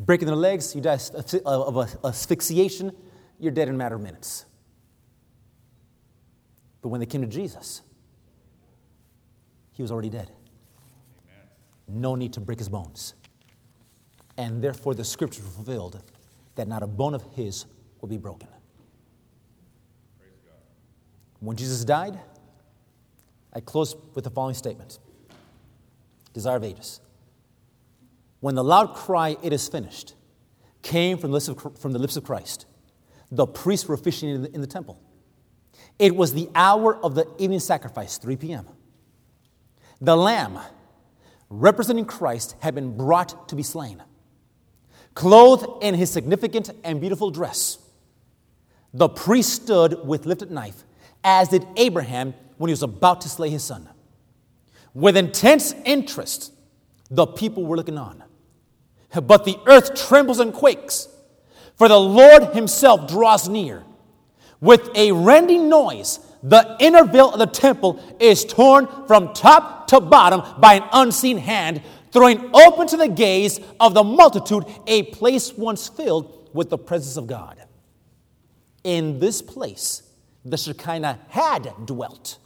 Breaking 0.00 0.26
their 0.26 0.36
legs, 0.36 0.74
you 0.74 0.80
die 0.80 0.98
of 1.44 1.96
asphyxiation, 2.04 2.90
you're 3.38 3.52
dead 3.52 3.68
in 3.68 3.76
a 3.76 3.78
matter 3.78 3.94
of 3.94 4.02
minutes. 4.02 4.46
But 6.82 6.88
when 6.88 6.98
they 6.98 7.06
came 7.06 7.20
to 7.20 7.28
Jesus, 7.28 7.82
he 9.72 9.82
was 9.82 9.92
already 9.92 10.10
dead. 10.10 10.32
No 11.86 12.16
need 12.16 12.32
to 12.32 12.40
break 12.40 12.58
his 12.58 12.68
bones 12.68 13.14
and 14.38 14.62
therefore 14.62 14.94
the 14.94 15.04
scripture 15.04 15.42
fulfilled 15.42 16.00
that 16.54 16.68
not 16.68 16.82
a 16.82 16.86
bone 16.86 17.12
of 17.12 17.22
his 17.34 17.66
will 18.00 18.08
be 18.08 18.16
broken. 18.16 18.48
When 21.40 21.56
Jesus 21.56 21.84
died, 21.84 22.18
I 23.52 23.60
close 23.60 23.94
with 24.14 24.24
the 24.24 24.30
following 24.30 24.54
statement 24.54 24.98
Desire 26.32 26.56
of 26.56 26.64
Ages. 26.64 27.00
When 28.40 28.54
the 28.54 28.64
loud 28.64 28.94
cry, 28.94 29.36
It 29.42 29.52
is 29.52 29.68
finished, 29.68 30.14
came 30.82 31.18
from 31.18 31.30
the 31.30 31.34
lips 31.34 31.48
of, 31.48 31.78
from 31.80 31.92
the 31.92 31.98
lips 31.98 32.16
of 32.16 32.24
Christ, 32.24 32.66
the 33.30 33.46
priests 33.46 33.88
were 33.88 33.94
officiating 33.94 34.36
in 34.36 34.42
the, 34.42 34.54
in 34.54 34.60
the 34.60 34.66
temple. 34.66 35.00
It 35.98 36.14
was 36.14 36.32
the 36.32 36.48
hour 36.54 36.96
of 36.96 37.14
the 37.14 37.26
evening 37.38 37.60
sacrifice, 37.60 38.18
3 38.18 38.36
p.m. 38.36 38.66
The 40.00 40.16
lamb, 40.16 40.58
representing 41.50 42.04
Christ, 42.04 42.54
had 42.60 42.74
been 42.74 42.96
brought 42.96 43.48
to 43.48 43.56
be 43.56 43.62
slain 43.62 44.02
clothed 45.18 45.66
in 45.82 45.96
his 45.96 46.08
significant 46.12 46.70
and 46.84 47.00
beautiful 47.00 47.28
dress. 47.32 47.78
The 48.94 49.08
priest 49.08 49.64
stood 49.64 50.06
with 50.06 50.26
lifted 50.26 50.52
knife, 50.52 50.84
as 51.24 51.48
did 51.48 51.66
Abraham 51.76 52.34
when 52.58 52.68
he 52.68 52.72
was 52.72 52.82
about 52.82 53.22
to 53.22 53.28
slay 53.28 53.50
his 53.50 53.64
son. 53.64 53.88
With 54.94 55.16
intense 55.16 55.74
interest, 55.84 56.52
the 57.10 57.26
people 57.26 57.64
were 57.64 57.76
looking 57.76 57.98
on. 57.98 58.22
But 59.22 59.44
the 59.44 59.58
earth 59.66 59.94
trembles 59.94 60.38
and 60.38 60.52
quakes, 60.52 61.08
for 61.76 61.88
the 61.88 61.98
Lord 61.98 62.54
himself 62.54 63.08
draws 63.08 63.48
near. 63.48 63.84
With 64.60 64.90
a 64.94 65.12
rending 65.12 65.68
noise, 65.68 66.20
the 66.42 66.76
inner 66.80 67.04
veil 67.04 67.32
of 67.32 67.38
the 67.38 67.46
temple 67.46 68.00
is 68.20 68.44
torn 68.44 68.88
from 69.06 69.32
top 69.32 69.86
to 69.88 70.00
bottom 70.00 70.42
by 70.60 70.74
an 70.74 70.84
unseen 70.92 71.38
hand 71.38 71.82
throwing 72.12 72.50
open 72.54 72.86
to 72.88 72.96
the 72.96 73.08
gaze 73.08 73.60
of 73.80 73.94
the 73.94 74.02
multitude 74.02 74.64
a 74.86 75.04
place 75.04 75.52
once 75.52 75.88
filled 75.88 76.50
with 76.52 76.70
the 76.70 76.78
presence 76.78 77.16
of 77.16 77.26
God. 77.26 77.62
In 78.84 79.18
this 79.18 79.42
place, 79.42 80.02
the 80.44 80.56
Shekinah 80.56 81.20
had 81.28 81.72
dwelt. 81.84 82.38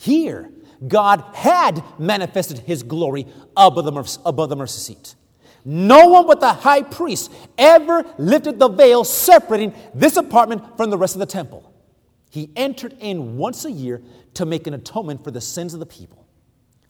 Here, 0.00 0.50
God 0.88 1.22
had 1.34 1.84
manifested 1.98 2.60
his 2.60 2.82
glory 2.82 3.26
above 3.54 3.84
the, 3.84 3.92
mercy, 3.92 4.18
above 4.24 4.48
the 4.48 4.56
mercy 4.56 4.80
seat. 4.80 5.14
No 5.62 6.08
one 6.08 6.26
but 6.26 6.40
the 6.40 6.54
high 6.54 6.82
priest 6.82 7.30
ever 7.58 8.06
lifted 8.16 8.58
the 8.58 8.70
veil 8.70 9.04
separating 9.04 9.74
this 9.92 10.16
apartment 10.16 10.78
from 10.78 10.88
the 10.88 10.96
rest 10.96 11.14
of 11.16 11.18
the 11.18 11.26
temple. 11.26 11.70
He 12.30 12.50
entered 12.56 12.96
in 13.00 13.36
once 13.36 13.66
a 13.66 13.70
year 13.70 14.00
to 14.34 14.46
make 14.46 14.66
an 14.66 14.72
atonement 14.72 15.22
for 15.22 15.30
the 15.32 15.40
sins 15.42 15.74
of 15.74 15.80
the 15.80 15.86
people. 15.86 16.26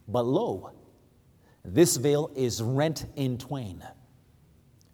But 0.07 0.23
lo, 0.23 0.71
this 1.65 1.97
veil 1.97 2.31
is 2.33 2.61
rent 2.61 3.07
in 3.17 3.37
twain. 3.37 3.83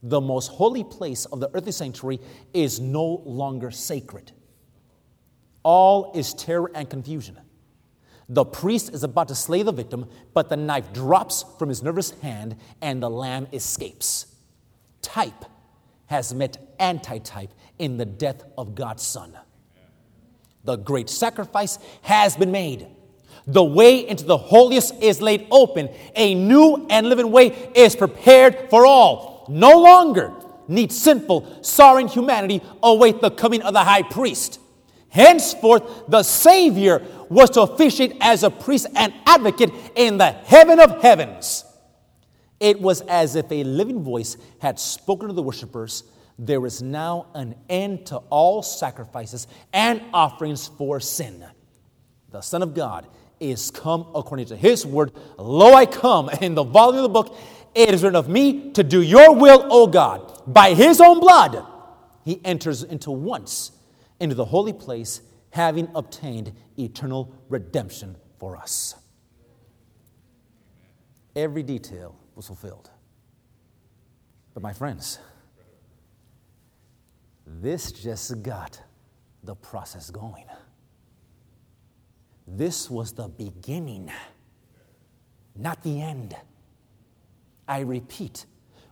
The 0.01 0.21
most 0.21 0.47
holy 0.47 0.83
place 0.83 1.25
of 1.25 1.39
the 1.39 1.51
earthly 1.53 1.71
sanctuary 1.71 2.19
is 2.51 2.79
no 2.79 3.21
longer 3.25 3.69
sacred. 3.69 4.31
All 5.61 6.13
is 6.15 6.33
terror 6.33 6.71
and 6.73 6.89
confusion. 6.89 7.37
The 8.29 8.43
priest 8.43 8.93
is 8.93 9.03
about 9.03 9.29
to 9.29 9.35
slay 9.35 9.63
the 9.63 9.71
victim, 9.71 10.09
but 10.33 10.49
the 10.49 10.57
knife 10.57 10.91
drops 10.91 11.45
from 11.57 11.69
his 11.69 11.81
nervous 11.81 12.11
hand 12.21 12.57
and 12.81 13.01
the 13.01 13.09
lamb 13.09 13.47
escapes. 13.53 14.27
Type 15.01 15.45
has 16.07 16.33
met 16.33 16.57
antitype 16.79 17.51
in 17.79 17.97
the 17.97 18.05
death 18.05 18.43
of 18.57 18.75
God's 18.75 19.03
Son. 19.03 19.37
The 20.65 20.75
great 20.75 21.09
sacrifice 21.09 21.79
has 22.01 22.35
been 22.35 22.51
made. 22.51 22.87
The 23.45 23.63
way 23.63 24.05
into 24.05 24.25
the 24.25 24.37
holiest 24.37 25.01
is 25.01 25.21
laid 25.21 25.47
open. 25.49 25.89
A 26.15 26.35
new 26.35 26.85
and 26.89 27.07
living 27.07 27.31
way 27.31 27.71
is 27.73 27.95
prepared 27.95 28.69
for 28.69 28.85
all. 28.85 29.45
No 29.47 29.79
longer 29.79 30.33
need 30.67 30.91
sinful, 30.91 31.63
sorrowing 31.63 32.09
humanity 32.09 32.61
await 32.83 33.21
the 33.21 33.31
coming 33.31 33.61
of 33.61 33.73
the 33.73 33.83
high 33.85 34.01
priest. 34.01 34.59
Henceforth, 35.17 36.07
the 36.07 36.21
Savior 36.21 37.03
was 37.27 37.49
to 37.49 37.61
officiate 37.63 38.17
as 38.21 38.43
a 38.43 38.51
priest 38.51 38.85
and 38.95 39.11
advocate 39.25 39.71
in 39.95 40.19
the 40.19 40.29
heaven 40.31 40.79
of 40.79 41.01
heavens. 41.01 41.65
It 42.59 42.79
was 42.79 43.01
as 43.01 43.35
if 43.35 43.51
a 43.51 43.63
living 43.63 44.03
voice 44.03 44.37
had 44.59 44.79
spoken 44.79 45.29
to 45.29 45.33
the 45.33 45.41
worshippers. 45.41 46.03
There 46.37 46.63
is 46.67 46.83
now 46.83 47.25
an 47.33 47.55
end 47.67 48.05
to 48.07 48.17
all 48.29 48.61
sacrifices 48.61 49.47
and 49.73 50.03
offerings 50.13 50.67
for 50.67 50.99
sin. 50.99 51.43
The 52.29 52.41
Son 52.41 52.61
of 52.61 52.75
God 52.75 53.07
is 53.39 53.71
come 53.71 54.05
according 54.13 54.45
to 54.47 54.55
his 54.55 54.85
word. 54.85 55.13
Lo, 55.39 55.73
I 55.73 55.87
come. 55.87 56.29
In 56.41 56.53
the 56.53 56.63
volume 56.63 56.97
of 56.97 57.03
the 57.03 57.09
book, 57.09 57.35
it 57.73 57.91
is 57.91 58.03
written 58.03 58.15
of 58.15 58.29
me 58.29 58.71
to 58.73 58.83
do 58.83 59.01
your 59.01 59.33
will, 59.33 59.65
O 59.71 59.87
God. 59.87 60.43
By 60.45 60.75
his 60.75 61.01
own 61.01 61.19
blood, 61.19 61.65
he 62.23 62.39
enters 62.45 62.83
into 62.83 63.09
once 63.09 63.71
into 64.19 64.35
the 64.35 64.45
holy 64.45 64.73
place, 64.73 65.21
having 65.51 65.89
obtained 65.95 66.53
eternal 66.77 67.33
redemption 67.49 68.15
for 68.39 68.55
us. 68.55 68.95
Every 71.35 71.63
detail 71.63 72.15
was 72.35 72.47
fulfilled. 72.47 72.89
But, 74.53 74.63
my 74.63 74.73
friends, 74.73 75.19
this 77.45 77.91
just 77.91 78.41
got 78.41 78.81
the 79.43 79.55
process 79.55 80.09
going. 80.09 80.45
This 82.47 82.89
was 82.89 83.11
the 83.13 83.27
beginning, 83.27 84.11
not 85.55 85.83
the 85.83 86.01
end. 86.01 86.35
I 87.67 87.81
repeat, 87.81 88.45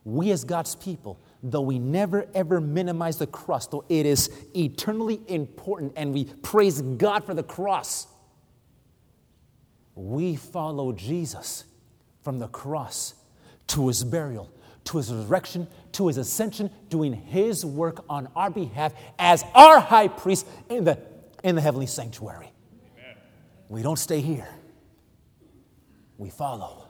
we 0.04 0.32
as 0.32 0.44
God's 0.44 0.76
people, 0.76 1.20
though 1.52 1.62
we 1.62 1.78
never 1.78 2.28
ever 2.34 2.60
minimize 2.60 3.18
the 3.18 3.28
cross, 3.28 3.68
though 3.68 3.86
it 3.88 4.06
is 4.06 4.30
eternally 4.56 5.22
important 5.28 5.94
and 5.96 6.14
we 6.14 6.26
praise 6.26 6.82
God 6.82 7.24
for 7.24 7.34
the 7.34 7.44
cross, 7.44 8.08
we 9.94 10.36
follow 10.36 10.92
Jesus 10.92 11.66
from 12.24 12.40
the 12.40 12.48
cross 12.48 13.14
to 13.68 13.88
his 13.88 14.04
burial, 14.04 14.52
to 14.86 14.98
his 14.98 15.12
resurrection, 15.12 15.68
to 15.94 16.08
his 16.08 16.18
ascension, 16.18 16.72
doing 16.90 17.14
his 17.14 17.64
work 17.64 18.04
on 18.10 18.28
our 18.36 18.50
behalf 18.50 18.94
as 19.20 19.44
our 19.54 19.80
high 19.80 20.08
priest 20.08 20.48
in 20.70 20.84
the, 20.84 21.00
in 21.44 21.56
the 21.56 21.62
heavenly 21.62 21.88
sanctuary. 21.88 22.52
Amen. 22.98 23.16
We 23.70 23.84
don't 23.84 24.00
stay 24.00 24.20
here, 24.20 24.50
we 26.18 26.32
follow. 26.32 26.90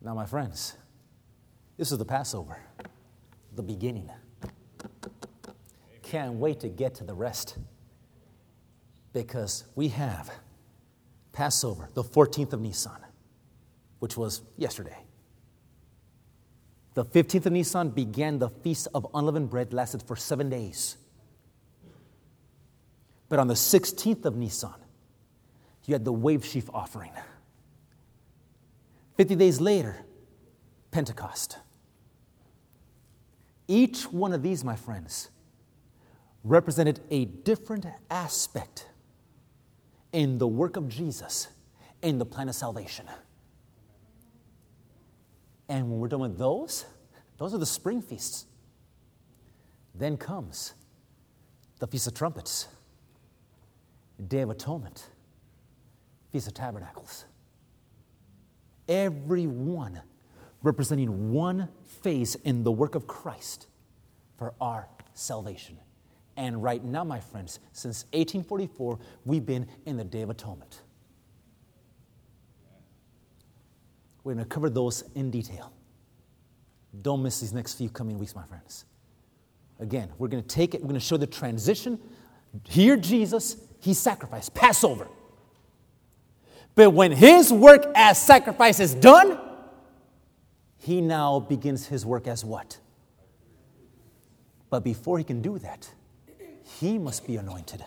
Now, 0.00 0.14
my 0.14 0.26
friends, 0.26 0.74
this 1.78 1.92
is 1.92 1.98
the 1.98 2.04
Passover, 2.04 2.58
the 3.54 3.62
beginning. 3.62 4.10
Can't 6.02 6.34
wait 6.34 6.60
to 6.60 6.68
get 6.68 6.96
to 6.96 7.04
the 7.04 7.14
rest 7.14 7.56
because 9.12 9.64
we 9.76 9.88
have 9.88 10.30
Passover, 11.32 11.88
the 11.94 12.02
14th 12.02 12.52
of 12.52 12.60
Nisan, 12.60 12.98
which 14.00 14.16
was 14.16 14.42
yesterday. 14.56 14.96
The 16.94 17.04
15th 17.04 17.46
of 17.46 17.52
Nisan 17.52 17.90
began 17.90 18.40
the 18.40 18.48
Feast 18.48 18.88
of 18.92 19.06
Unleavened 19.14 19.48
Bread, 19.48 19.72
lasted 19.72 20.02
for 20.02 20.16
seven 20.16 20.50
days. 20.50 20.96
But 23.28 23.38
on 23.38 23.46
the 23.46 23.54
16th 23.54 24.24
of 24.24 24.36
Nisan, 24.36 24.74
you 25.84 25.94
had 25.94 26.04
the 26.04 26.12
wave 26.12 26.44
sheaf 26.44 26.68
offering. 26.74 27.12
50 29.16 29.36
days 29.36 29.60
later, 29.60 30.04
Pentecost. 30.90 31.58
Each 33.68 34.04
one 34.04 34.32
of 34.32 34.42
these, 34.42 34.64
my 34.64 34.74
friends, 34.74 35.28
represented 36.42 37.00
a 37.10 37.26
different 37.26 37.86
aspect 38.10 38.88
in 40.12 40.38
the 40.38 40.48
work 40.48 40.76
of 40.76 40.88
Jesus 40.88 41.48
in 42.02 42.18
the 42.18 42.24
plan 42.24 42.48
of 42.48 42.54
salvation. 42.54 43.06
And 45.68 45.90
when 45.90 46.00
we're 46.00 46.08
done 46.08 46.20
with 46.20 46.38
those, 46.38 46.86
those 47.36 47.54
are 47.54 47.58
the 47.58 47.66
spring 47.66 48.00
feasts. 48.00 48.46
Then 49.94 50.16
comes 50.16 50.72
the 51.78 51.86
Feast 51.86 52.06
of 52.06 52.14
Trumpets, 52.14 52.68
Day 54.26 54.40
of 54.40 54.50
Atonement, 54.50 55.08
Feast 56.32 56.48
of 56.48 56.54
Tabernacles 56.54 57.26
every 58.88 59.46
one 59.46 60.00
representing 60.62 61.30
one 61.30 61.68
in 62.44 62.64
the 62.64 62.72
work 62.72 62.94
of 62.94 63.06
Christ 63.06 63.66
for 64.36 64.54
our 64.60 64.88
salvation. 65.14 65.78
And 66.36 66.62
right 66.62 66.82
now, 66.82 67.04
my 67.04 67.20
friends, 67.20 67.58
since 67.72 68.04
1844, 68.12 68.98
we've 69.24 69.44
been 69.44 69.66
in 69.86 69.96
the 69.96 70.04
Day 70.04 70.22
of 70.22 70.30
Atonement. 70.30 70.82
We're 74.22 74.34
going 74.34 74.44
to 74.44 74.48
cover 74.48 74.70
those 74.70 75.04
in 75.14 75.30
detail. 75.30 75.72
Don't 77.02 77.22
miss 77.22 77.40
these 77.40 77.52
next 77.52 77.74
few 77.74 77.90
coming 77.90 78.18
weeks, 78.18 78.34
my 78.34 78.44
friends. 78.44 78.84
Again, 79.80 80.10
we're 80.18 80.28
going 80.28 80.42
to 80.42 80.48
take 80.48 80.74
it, 80.74 80.80
we're 80.80 80.88
going 80.88 81.00
to 81.00 81.06
show 81.06 81.16
the 81.16 81.26
transition. 81.26 81.98
Here, 82.64 82.96
Jesus, 82.96 83.56
he 83.80 83.94
sacrificed, 83.94 84.54
Passover. 84.54 85.08
But 86.74 86.90
when 86.90 87.10
his 87.10 87.52
work 87.52 87.84
as 87.94 88.20
sacrifice 88.20 88.80
is 88.80 88.94
done, 88.94 89.40
he 90.78 91.00
now 91.00 91.40
begins 91.40 91.86
his 91.86 92.06
work 92.06 92.26
as 92.26 92.44
what? 92.44 92.78
But 94.70 94.84
before 94.84 95.18
he 95.18 95.24
can 95.24 95.42
do 95.42 95.58
that, 95.58 95.90
he 96.80 96.98
must 96.98 97.26
be 97.26 97.36
anointed. 97.36 97.84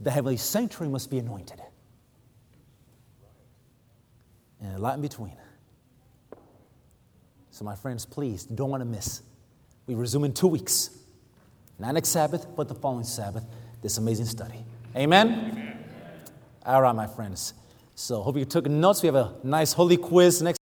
The 0.00 0.10
heavenly 0.10 0.36
sanctuary 0.36 0.90
must 0.90 1.10
be 1.10 1.18
anointed. 1.18 1.60
And 4.60 4.76
a 4.76 4.78
lot 4.78 4.94
in 4.94 5.02
between. 5.02 5.36
So, 7.50 7.64
my 7.64 7.74
friends, 7.74 8.06
please 8.06 8.44
don't 8.44 8.70
want 8.70 8.80
to 8.80 8.84
miss. 8.86 9.22
We 9.86 9.94
resume 9.94 10.24
in 10.24 10.32
two 10.32 10.46
weeks. 10.46 10.90
Not 11.78 11.94
next 11.94 12.08
Sabbath, 12.08 12.46
but 12.56 12.68
the 12.68 12.74
following 12.74 13.04
Sabbath, 13.04 13.44
this 13.82 13.98
amazing 13.98 14.26
study. 14.26 14.64
Amen? 14.96 15.50
Amen. 15.52 15.84
All 16.64 16.80
right, 16.80 16.94
my 16.94 17.06
friends. 17.08 17.54
So 17.94 18.22
hope 18.22 18.36
you 18.36 18.44
took 18.44 18.66
notes. 18.66 19.02
We 19.02 19.08
have 19.08 19.16
a 19.16 19.34
nice 19.42 19.72
holy 19.72 19.96
quiz 19.96 20.40
next. 20.42 20.58